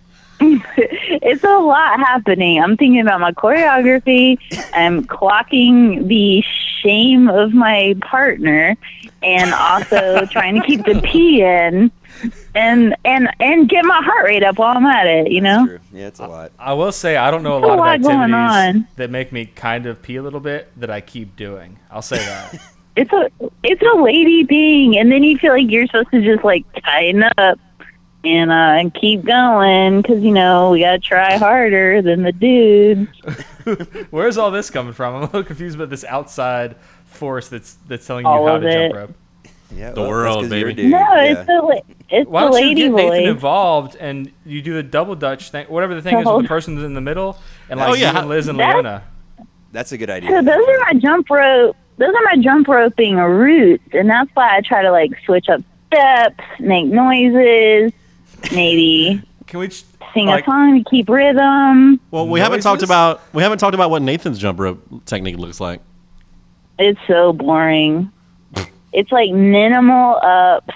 [0.39, 2.61] it's a lot happening.
[2.61, 4.37] I'm thinking about my choreography.
[4.73, 6.43] I'm clocking the
[6.81, 8.75] shame of my partner,
[9.21, 11.91] and also trying to keep the pee in,
[12.55, 15.31] and and and get my heart rate up while I'm at it.
[15.31, 15.65] You know.
[15.65, 15.79] True.
[15.91, 16.51] Yeah, it's a lot.
[16.59, 18.87] I will say I don't know a There's a lot of lot going activities on.
[18.97, 21.79] that make me kind of pee a little bit that I keep doing.
[21.91, 22.59] I'll say that.
[22.95, 23.29] it's a
[23.63, 27.23] it's a lady thing, and then you feel like you're supposed to just like tighten
[27.37, 27.59] up
[28.25, 33.09] and uh and keep going because you know we gotta try harder than the dudes.
[34.11, 35.15] Where's all this coming from?
[35.15, 36.75] I'm a little confused about this outside
[37.05, 39.15] force that's that's telling you All how of to jump rope.
[39.75, 40.73] Yeah, The well, world, that's 'cause baby.
[40.73, 41.23] dude, no, yeah.
[41.23, 43.27] it's the la- it's Why the don't you lady get Nathan voice.
[43.27, 46.83] involved and you do the double dutch thing, whatever the thing is with the person's
[46.83, 47.37] in the middle,
[47.69, 48.11] and like Oh, yeah.
[48.13, 49.03] you and Liz and That's- Leona.
[49.71, 50.29] That's a good idea.
[50.29, 50.51] So idea.
[50.55, 51.75] those are my jump rope.
[51.97, 55.61] Those are my jump roping roots, and that's why I try to like switch up
[55.87, 57.91] steps, make noises,
[58.51, 59.83] maybe Can we ch-
[60.13, 61.99] sing like- a song to keep rhythm.
[62.11, 65.59] Well, we haven't talked about we haven't talked about what Nathan's jump rope technique looks
[65.59, 65.81] like.
[66.79, 68.11] It's so boring.
[68.93, 70.73] It's like minimal ups.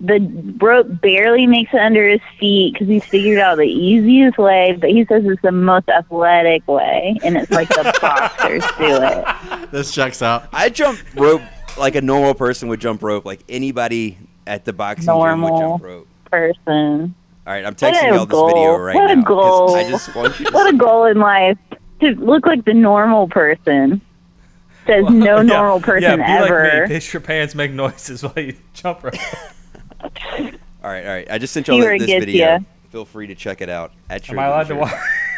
[0.00, 0.18] The
[0.60, 4.90] rope barely makes it under his feet because he's figured out the easiest way, but
[4.90, 9.70] he says it's the most athletic way, and it's like the boxers do it.
[9.70, 10.48] This checks out.
[10.52, 11.42] I jump rope
[11.78, 15.84] like a normal person would jump rope, like anybody at the boxing gym would jump
[15.84, 16.08] rope.
[16.32, 17.14] person.
[17.46, 18.48] All right, I'm texting y'all this goal.
[18.48, 19.20] video right what now.
[19.20, 19.76] a 'cause goal.
[19.76, 21.58] I just want you to what a goal in life
[22.00, 24.00] to look like the normal person.
[24.86, 26.64] Says Well, no yeah, normal person yeah, be ever.
[26.64, 26.94] Like me.
[26.96, 29.14] Piss your pants, make noises while you jump rope.
[30.02, 30.10] All
[30.90, 31.26] right, all right.
[31.30, 32.46] I just sent y'all See this video.
[32.54, 32.58] ya.
[32.90, 34.80] Feel free to check it out at your Am I allowed to leisure.
[34.80, 34.92] watch?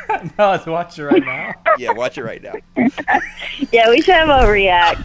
[0.10, 1.52] Am I allowed to watch it right now?
[1.78, 2.54] yeah, watch it right now.
[3.72, 5.00] yeah, we should have a react.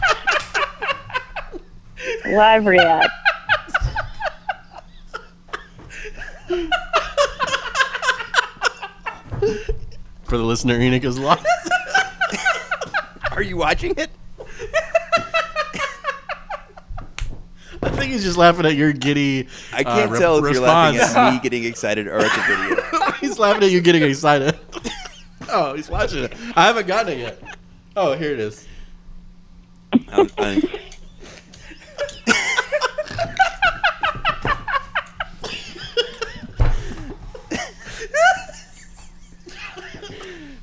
[2.26, 3.08] Live react.
[10.24, 11.44] For the listener, Enoch is lost.
[13.32, 14.10] Are you watching it?
[18.00, 19.48] Think he's just laughing at your giddy.
[19.72, 22.42] I can't uh, re- tell if you're laughing at me getting excited or at the
[22.42, 23.12] video.
[23.20, 24.58] he's laughing at you getting excited.
[25.48, 26.34] oh, he's watching it.
[26.56, 27.42] I haven't gotten it yet.
[27.96, 28.66] Oh, here it is.
[30.12, 30.62] I'm, I'm,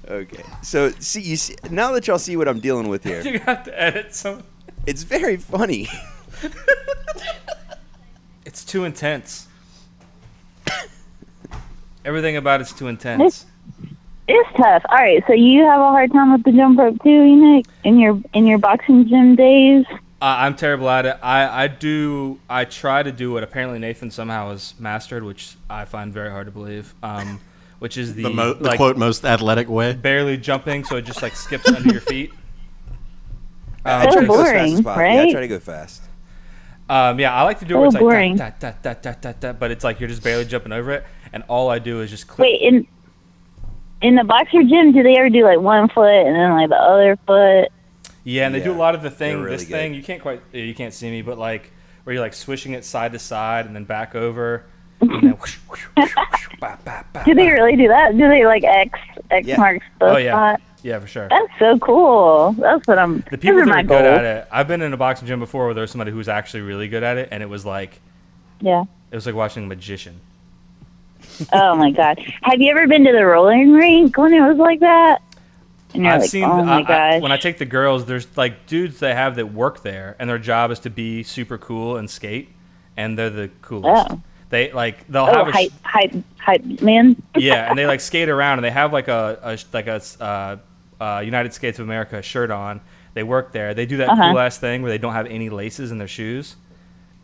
[0.08, 3.22] okay, so see you see now that y'all see what I'm dealing with here.
[3.26, 4.44] you have to edit some.
[4.86, 5.90] It's very funny.
[8.58, 9.48] It's too intense.
[12.04, 13.46] Everything about it's too intense.
[14.28, 14.82] It's tough.
[14.90, 18.00] All right, so you have a hard time with the jump rope too, Enoch, in
[18.00, 19.86] your in your boxing gym days.
[19.90, 19.96] Uh,
[20.40, 21.18] I'm terrible at it.
[21.22, 22.40] I, I do.
[22.50, 26.48] I try to do what apparently Nathan somehow has mastered, which I find very hard
[26.48, 26.96] to believe.
[27.04, 27.40] Um,
[27.78, 29.94] which is the, The, mo- the like quote most athletic way.
[29.94, 32.32] barely jumping, so it just like skips under your feet.
[33.86, 35.06] I Um, try to as fast boring, as possible.
[35.14, 36.02] Yeah, I try to go fast.
[36.90, 38.36] Um, yeah, I like to do it So where it's like boring.
[38.38, 41.06] da, da, da, da, da, da, but it's like you're just barely jumping over it,
[41.34, 42.48] and all I do is just click.
[42.48, 42.88] Wait, in
[44.02, 46.76] in the boxer gym, do they ever do like one foot and then like the
[46.76, 47.70] other foot?
[48.24, 49.38] Yeah, and they do a lot of the thing.
[49.42, 49.72] really this good.
[49.72, 51.72] thing you can't quite you can't see me, but like
[52.04, 54.66] where you're like swishing it side to side and then back over.
[55.02, 58.12] And then whoosh, whoosh, whoosh, whoosh, ba, ba, ba, Do they really do that?
[58.18, 58.98] Do they like X
[59.30, 59.58] X Yeah.
[59.58, 60.62] marks the Oh yeah, spot?
[60.84, 61.28] Yeah for sure.
[61.30, 62.54] That's so cool.
[62.54, 63.24] That's what I'm.
[63.32, 64.48] The people that are good at it.
[64.52, 66.88] I've been in a boxing gym before where there was somebody who was actually really
[66.88, 68.00] good at it, and it was like
[68.62, 68.84] Yeah.
[69.12, 70.20] it was like watching a magician.
[71.54, 72.20] Oh my god.
[72.44, 75.22] Have you ever been to the rolling rink when it was like that?
[75.96, 79.00] I've like, seen oh my I- I- when I take the girls, there's like dudes
[79.00, 82.50] they have that work there, and their job is to be super cool and skate,
[82.96, 84.12] and they're the coolest.
[84.12, 84.22] Oh.
[84.50, 87.22] They like they'll oh, have a hype, hype, hype, man.
[87.38, 90.58] yeah, and they like skate around, and they have like a, a like a uh,
[91.04, 92.80] uh, United States of America shirt on.
[93.14, 93.74] They work there.
[93.74, 94.30] They do that Uh-huh.
[94.32, 96.56] cool ass thing where they don't have any laces in their shoes,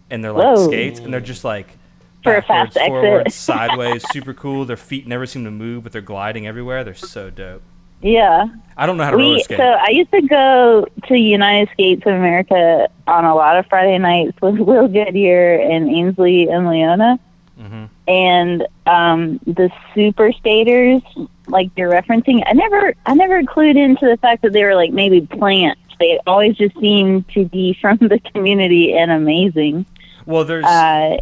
[0.10, 0.68] and they're like Whoa.
[0.68, 1.78] skates, and they're just like
[2.24, 2.88] For a backwards, fast exit.
[2.88, 4.66] forwards, sideways, super cool.
[4.66, 6.84] Their feet never seem to move, but they're gliding everywhere.
[6.84, 7.62] They're so dope.
[8.04, 8.46] Yeah.
[8.76, 9.58] I don't know how to roller We skate.
[9.58, 13.98] so I used to go to United States of America on a lot of Friday
[14.00, 17.20] nights with Will Goodyear and Ainsley and Leona.
[17.60, 17.90] Mhm.
[18.08, 21.02] And um, the super skaters,
[21.48, 24.92] like you're referencing, I never, I never clued into the fact that they were like
[24.92, 25.80] maybe plants.
[26.00, 29.86] They always just seemed to be from the community and amazing.
[30.26, 31.18] Well, there's Uh,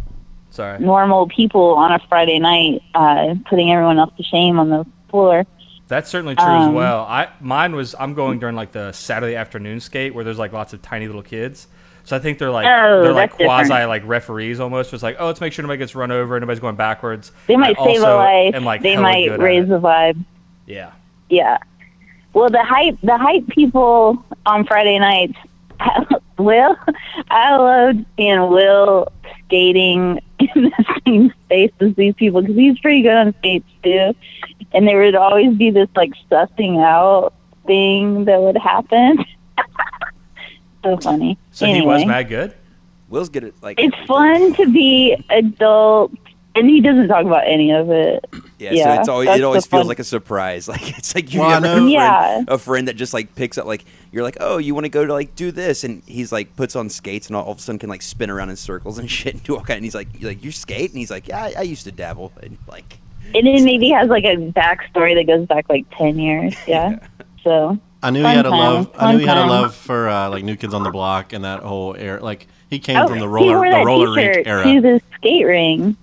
[0.50, 0.78] sorry.
[0.78, 5.44] normal people on a Friday night, uh, putting everyone else to shame on the floor.
[5.92, 7.02] That's certainly true as Um, well.
[7.02, 10.72] I mine was I'm going during like the Saturday afternoon skate where there's like lots
[10.72, 11.66] of tiny little kids.
[12.04, 13.68] So I think they're like Oh, they're like that's different.
[13.68, 14.94] quasi like referees almost.
[14.94, 17.30] It's like oh, let's make sure nobody gets run over, nobody's going backwards.
[17.46, 18.54] They might I save a life.
[18.54, 20.24] And like, they might raise the vibe.
[20.66, 20.92] Yeah.
[21.28, 21.58] Yeah.
[22.32, 25.36] Well, the hype, the hype people on Friday nights.
[26.38, 26.74] Will,
[27.30, 29.12] I loved seeing Will
[29.44, 34.14] skating in the same space as these people because he's pretty good on skates too.
[34.74, 37.34] And there would always be this like sussing out
[37.66, 39.24] thing that would happen.
[40.84, 41.38] so funny.
[41.52, 42.54] So anyway, he was mad good.
[43.08, 46.12] Will's good at like It's fun to be adult,
[46.54, 48.24] and he doesn't talk about any of it.
[48.58, 50.66] Yeah, Yeah, so it's always it always feels fun- like a surprise.
[50.72, 52.44] Like it's like you Well, never have a friend, Yeah.
[52.48, 55.04] a friend that just like picks up like you're like, oh, you want to go
[55.04, 57.60] to like do this, and he's like puts on skates and all, all of a
[57.60, 59.76] sudden can like spin around in circles and shit and do all kind.
[59.76, 61.92] And he's like, you're like you skate, and he's like, yeah, I, I used to
[61.92, 62.98] dabble, and like
[63.34, 66.54] And then maybe has like a backstory that goes back like ten years.
[66.66, 66.98] Yeah.
[67.44, 68.90] So I knew he Fun had a time, love.
[68.96, 71.44] I knew he had a love for uh, like New Kids on the Block and
[71.44, 72.22] that whole era.
[72.22, 74.64] Like he came Oh, from the he roller wore the that roller rink t-shirt era.
[74.64, 75.96] to the skate ring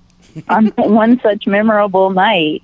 [0.50, 2.62] on one such memorable night.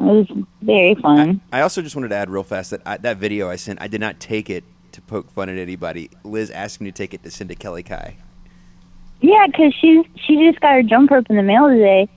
[0.00, 0.26] It was
[0.62, 1.40] very fun.
[1.52, 3.88] I also just wanted to add real fast that I, that video I sent, I
[3.88, 4.62] did not take it
[4.92, 6.10] to poke fun at anybody.
[6.22, 8.16] Liz asked me to take it to send to Kelly Kai.
[9.20, 12.08] Yeah, because she's she just got her jump rope in the mail today,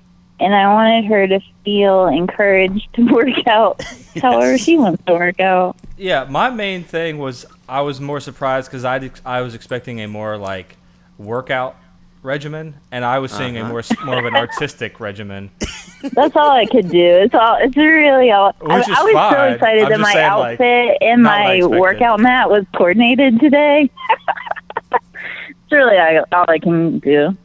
[0.41, 3.81] and I wanted her to feel encouraged to work out
[4.21, 5.75] however she wants to work out.
[5.97, 10.07] Yeah, my main thing was I was more surprised because I I was expecting a
[10.07, 10.75] more like
[11.17, 11.75] workout
[12.23, 13.69] regimen, and I was seeing a Uh-huh.
[13.69, 15.51] more more of an artistic regimen.
[16.13, 17.05] That's all I could do.
[17.05, 17.57] It's all.
[17.61, 18.55] It's really all.
[18.67, 19.53] I, Which is I was so fine.
[19.53, 22.65] excited I'm that my saying, like, outfit and not what I my workout mat was
[22.75, 23.89] coordinated today.
[24.91, 27.37] it's really all all I can do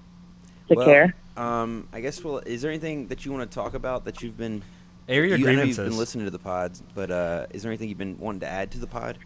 [0.68, 1.14] to Well, care.
[1.36, 2.22] Um, I guess.
[2.24, 4.62] Well, is there anything that you want to talk about that you've been?
[5.08, 5.88] Air your you, I know you've grievances.
[5.90, 8.72] been listening to the pods, but uh, is there anything you've been wanting to add
[8.72, 9.18] to the pod?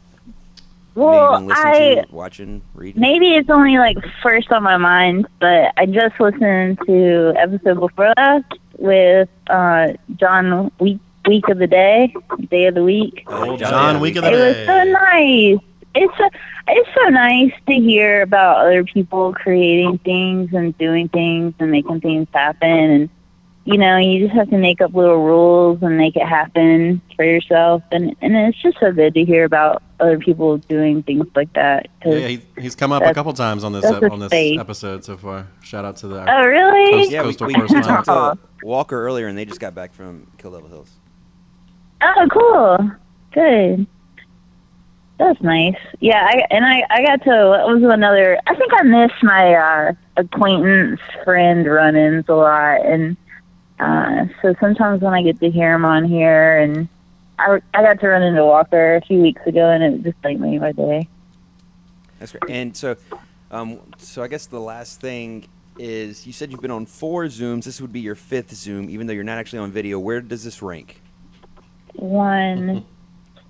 [0.94, 3.00] Well, Maybe you've been listening I to, watching, reading.
[3.00, 8.12] maybe it's only like first on my mind, but I just listened to episode before
[8.16, 8.44] last
[8.76, 12.12] with uh, John Week Week of the Day,
[12.50, 13.22] Day of the Week.
[13.28, 14.36] Oh, John, week of the Day.
[14.36, 15.69] it was so nice.
[15.94, 16.28] It's so,
[16.68, 22.00] it's so nice to hear about other people creating things and doing things and making
[22.00, 23.08] things happen and
[23.64, 27.24] you know you just have to make up little rules and make it happen for
[27.24, 31.52] yourself and and it's just so good to hear about other people doing things like
[31.52, 34.30] that 'cause Yeah, he, he's come up a couple times on this ep- on this
[34.30, 34.58] space.
[34.58, 35.46] episode so far.
[35.62, 36.92] Shout out to the Oh, really?
[36.92, 39.92] Coast, Yeah, we, coastal we, we talked to Walker earlier, and they just got back
[39.92, 40.90] from Kill Devil Hills.
[42.02, 42.90] Oh, cool.
[43.32, 43.86] Good.
[45.20, 45.76] That's nice.
[46.00, 49.52] Yeah, I, and I, I got to, what was another, I think I miss my
[49.52, 52.86] uh, acquaintance friend run ins a lot.
[52.86, 53.18] And
[53.78, 56.88] uh, so sometimes when I get to hear him on here, and
[57.38, 60.38] I, I got to run into Walker a few weeks ago, and it just like
[60.38, 61.06] made my day.
[62.18, 62.50] That's great.
[62.50, 62.96] And so,
[63.50, 65.46] um, so I guess the last thing
[65.78, 67.64] is you said you've been on four Zooms.
[67.64, 69.98] This would be your fifth Zoom, even though you're not actually on video.
[69.98, 71.02] Where does this rank?
[71.92, 72.86] One,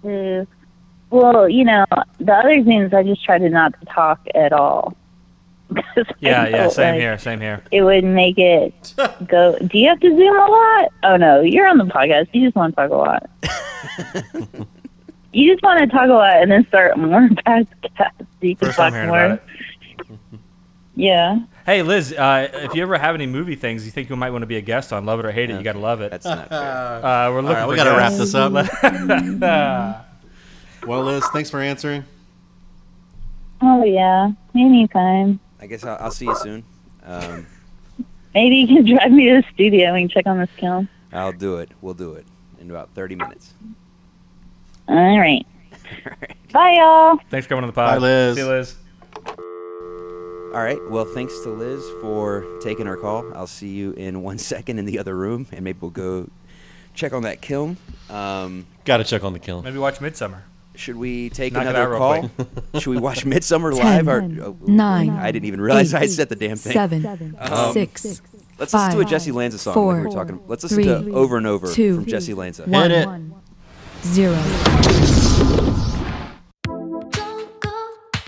[0.02, 0.48] two.
[1.10, 1.84] Well, you know,
[2.18, 4.96] the other thing is I just try to not to talk at all.
[6.18, 7.62] Yeah, yeah, same like here, same here.
[7.70, 8.94] It would make it
[9.28, 9.56] go.
[9.58, 10.88] Do you have to zoom a lot?
[11.04, 12.28] Oh no, you're on the podcast.
[12.32, 13.30] You just want to talk a lot.
[15.32, 17.66] you just want to talk a lot and then start more podcasts.
[18.18, 19.24] So you can First time talk hearing more.
[19.24, 19.42] about
[20.00, 20.40] it.
[20.96, 21.38] Yeah.
[21.66, 24.42] Hey Liz, uh, if you ever have any movie things you think you might want
[24.42, 26.10] to be a guest on, love it or hate it, you got to love it.
[26.10, 26.58] That's not fair.
[27.04, 27.56] Uh, we're looking.
[27.56, 30.06] Right, we got to wrap this up.
[30.86, 32.04] Well, Liz, thanks for answering.
[33.62, 34.32] Oh yeah.
[34.54, 35.40] Anytime.
[35.60, 36.64] I guess I'll, I'll see you soon.
[37.04, 37.46] Um,
[38.34, 40.88] Maybe you can drive me to the studio and check on this kiln.
[41.12, 41.70] I'll do it.
[41.80, 42.24] We'll do it
[42.60, 43.54] in about 30 minutes.
[44.88, 45.44] All right.
[46.52, 47.18] Bye, y'all.
[47.28, 47.96] Thanks for coming on the pod.
[47.96, 48.36] Bye, Liz.
[48.36, 48.76] See you, Liz.
[49.26, 50.78] All right.
[50.90, 53.24] Well, thanks to Liz for taking our call.
[53.34, 56.28] I'll see you in one second in the other room, and maybe we'll go
[56.94, 57.76] check on that kiln.
[58.08, 59.64] Um, Got to check on the kiln.
[59.64, 60.42] Maybe watch Midsommar.
[60.80, 62.30] Should we take Knock another call?
[62.80, 64.08] should we watch Midsommar live?
[64.08, 66.72] Or, oh, nine, I didn't even realize I eight, set the damn thing.
[66.72, 68.22] seven, Um, six,
[68.58, 69.74] Let's listen to a Jessy Lanza song.
[69.74, 70.40] four, like we were talking.
[70.46, 72.64] Let's listen three, to Over and Over two, from Jessy Lanza.
[72.64, 73.34] one,
[74.04, 74.34] zero.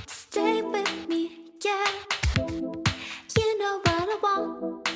[0.06, 1.30] Stay with me,
[1.64, 1.86] yeah.
[2.36, 4.88] You know what I want.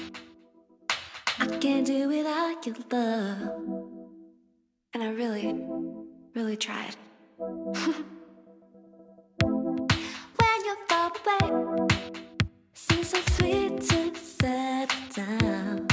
[1.39, 3.89] I can't do without your love.
[4.93, 5.59] And I really,
[6.35, 6.97] really tried.
[7.39, 7.69] When
[10.65, 11.87] you're far away,
[12.73, 15.87] seems so sweet to settle down.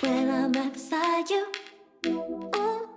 [0.00, 1.46] When I'm right beside you,
[2.02, 2.88] mm,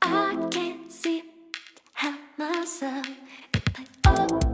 [0.00, 1.22] I can't see
[1.92, 3.06] help myself.
[3.52, 4.49] It plays oh,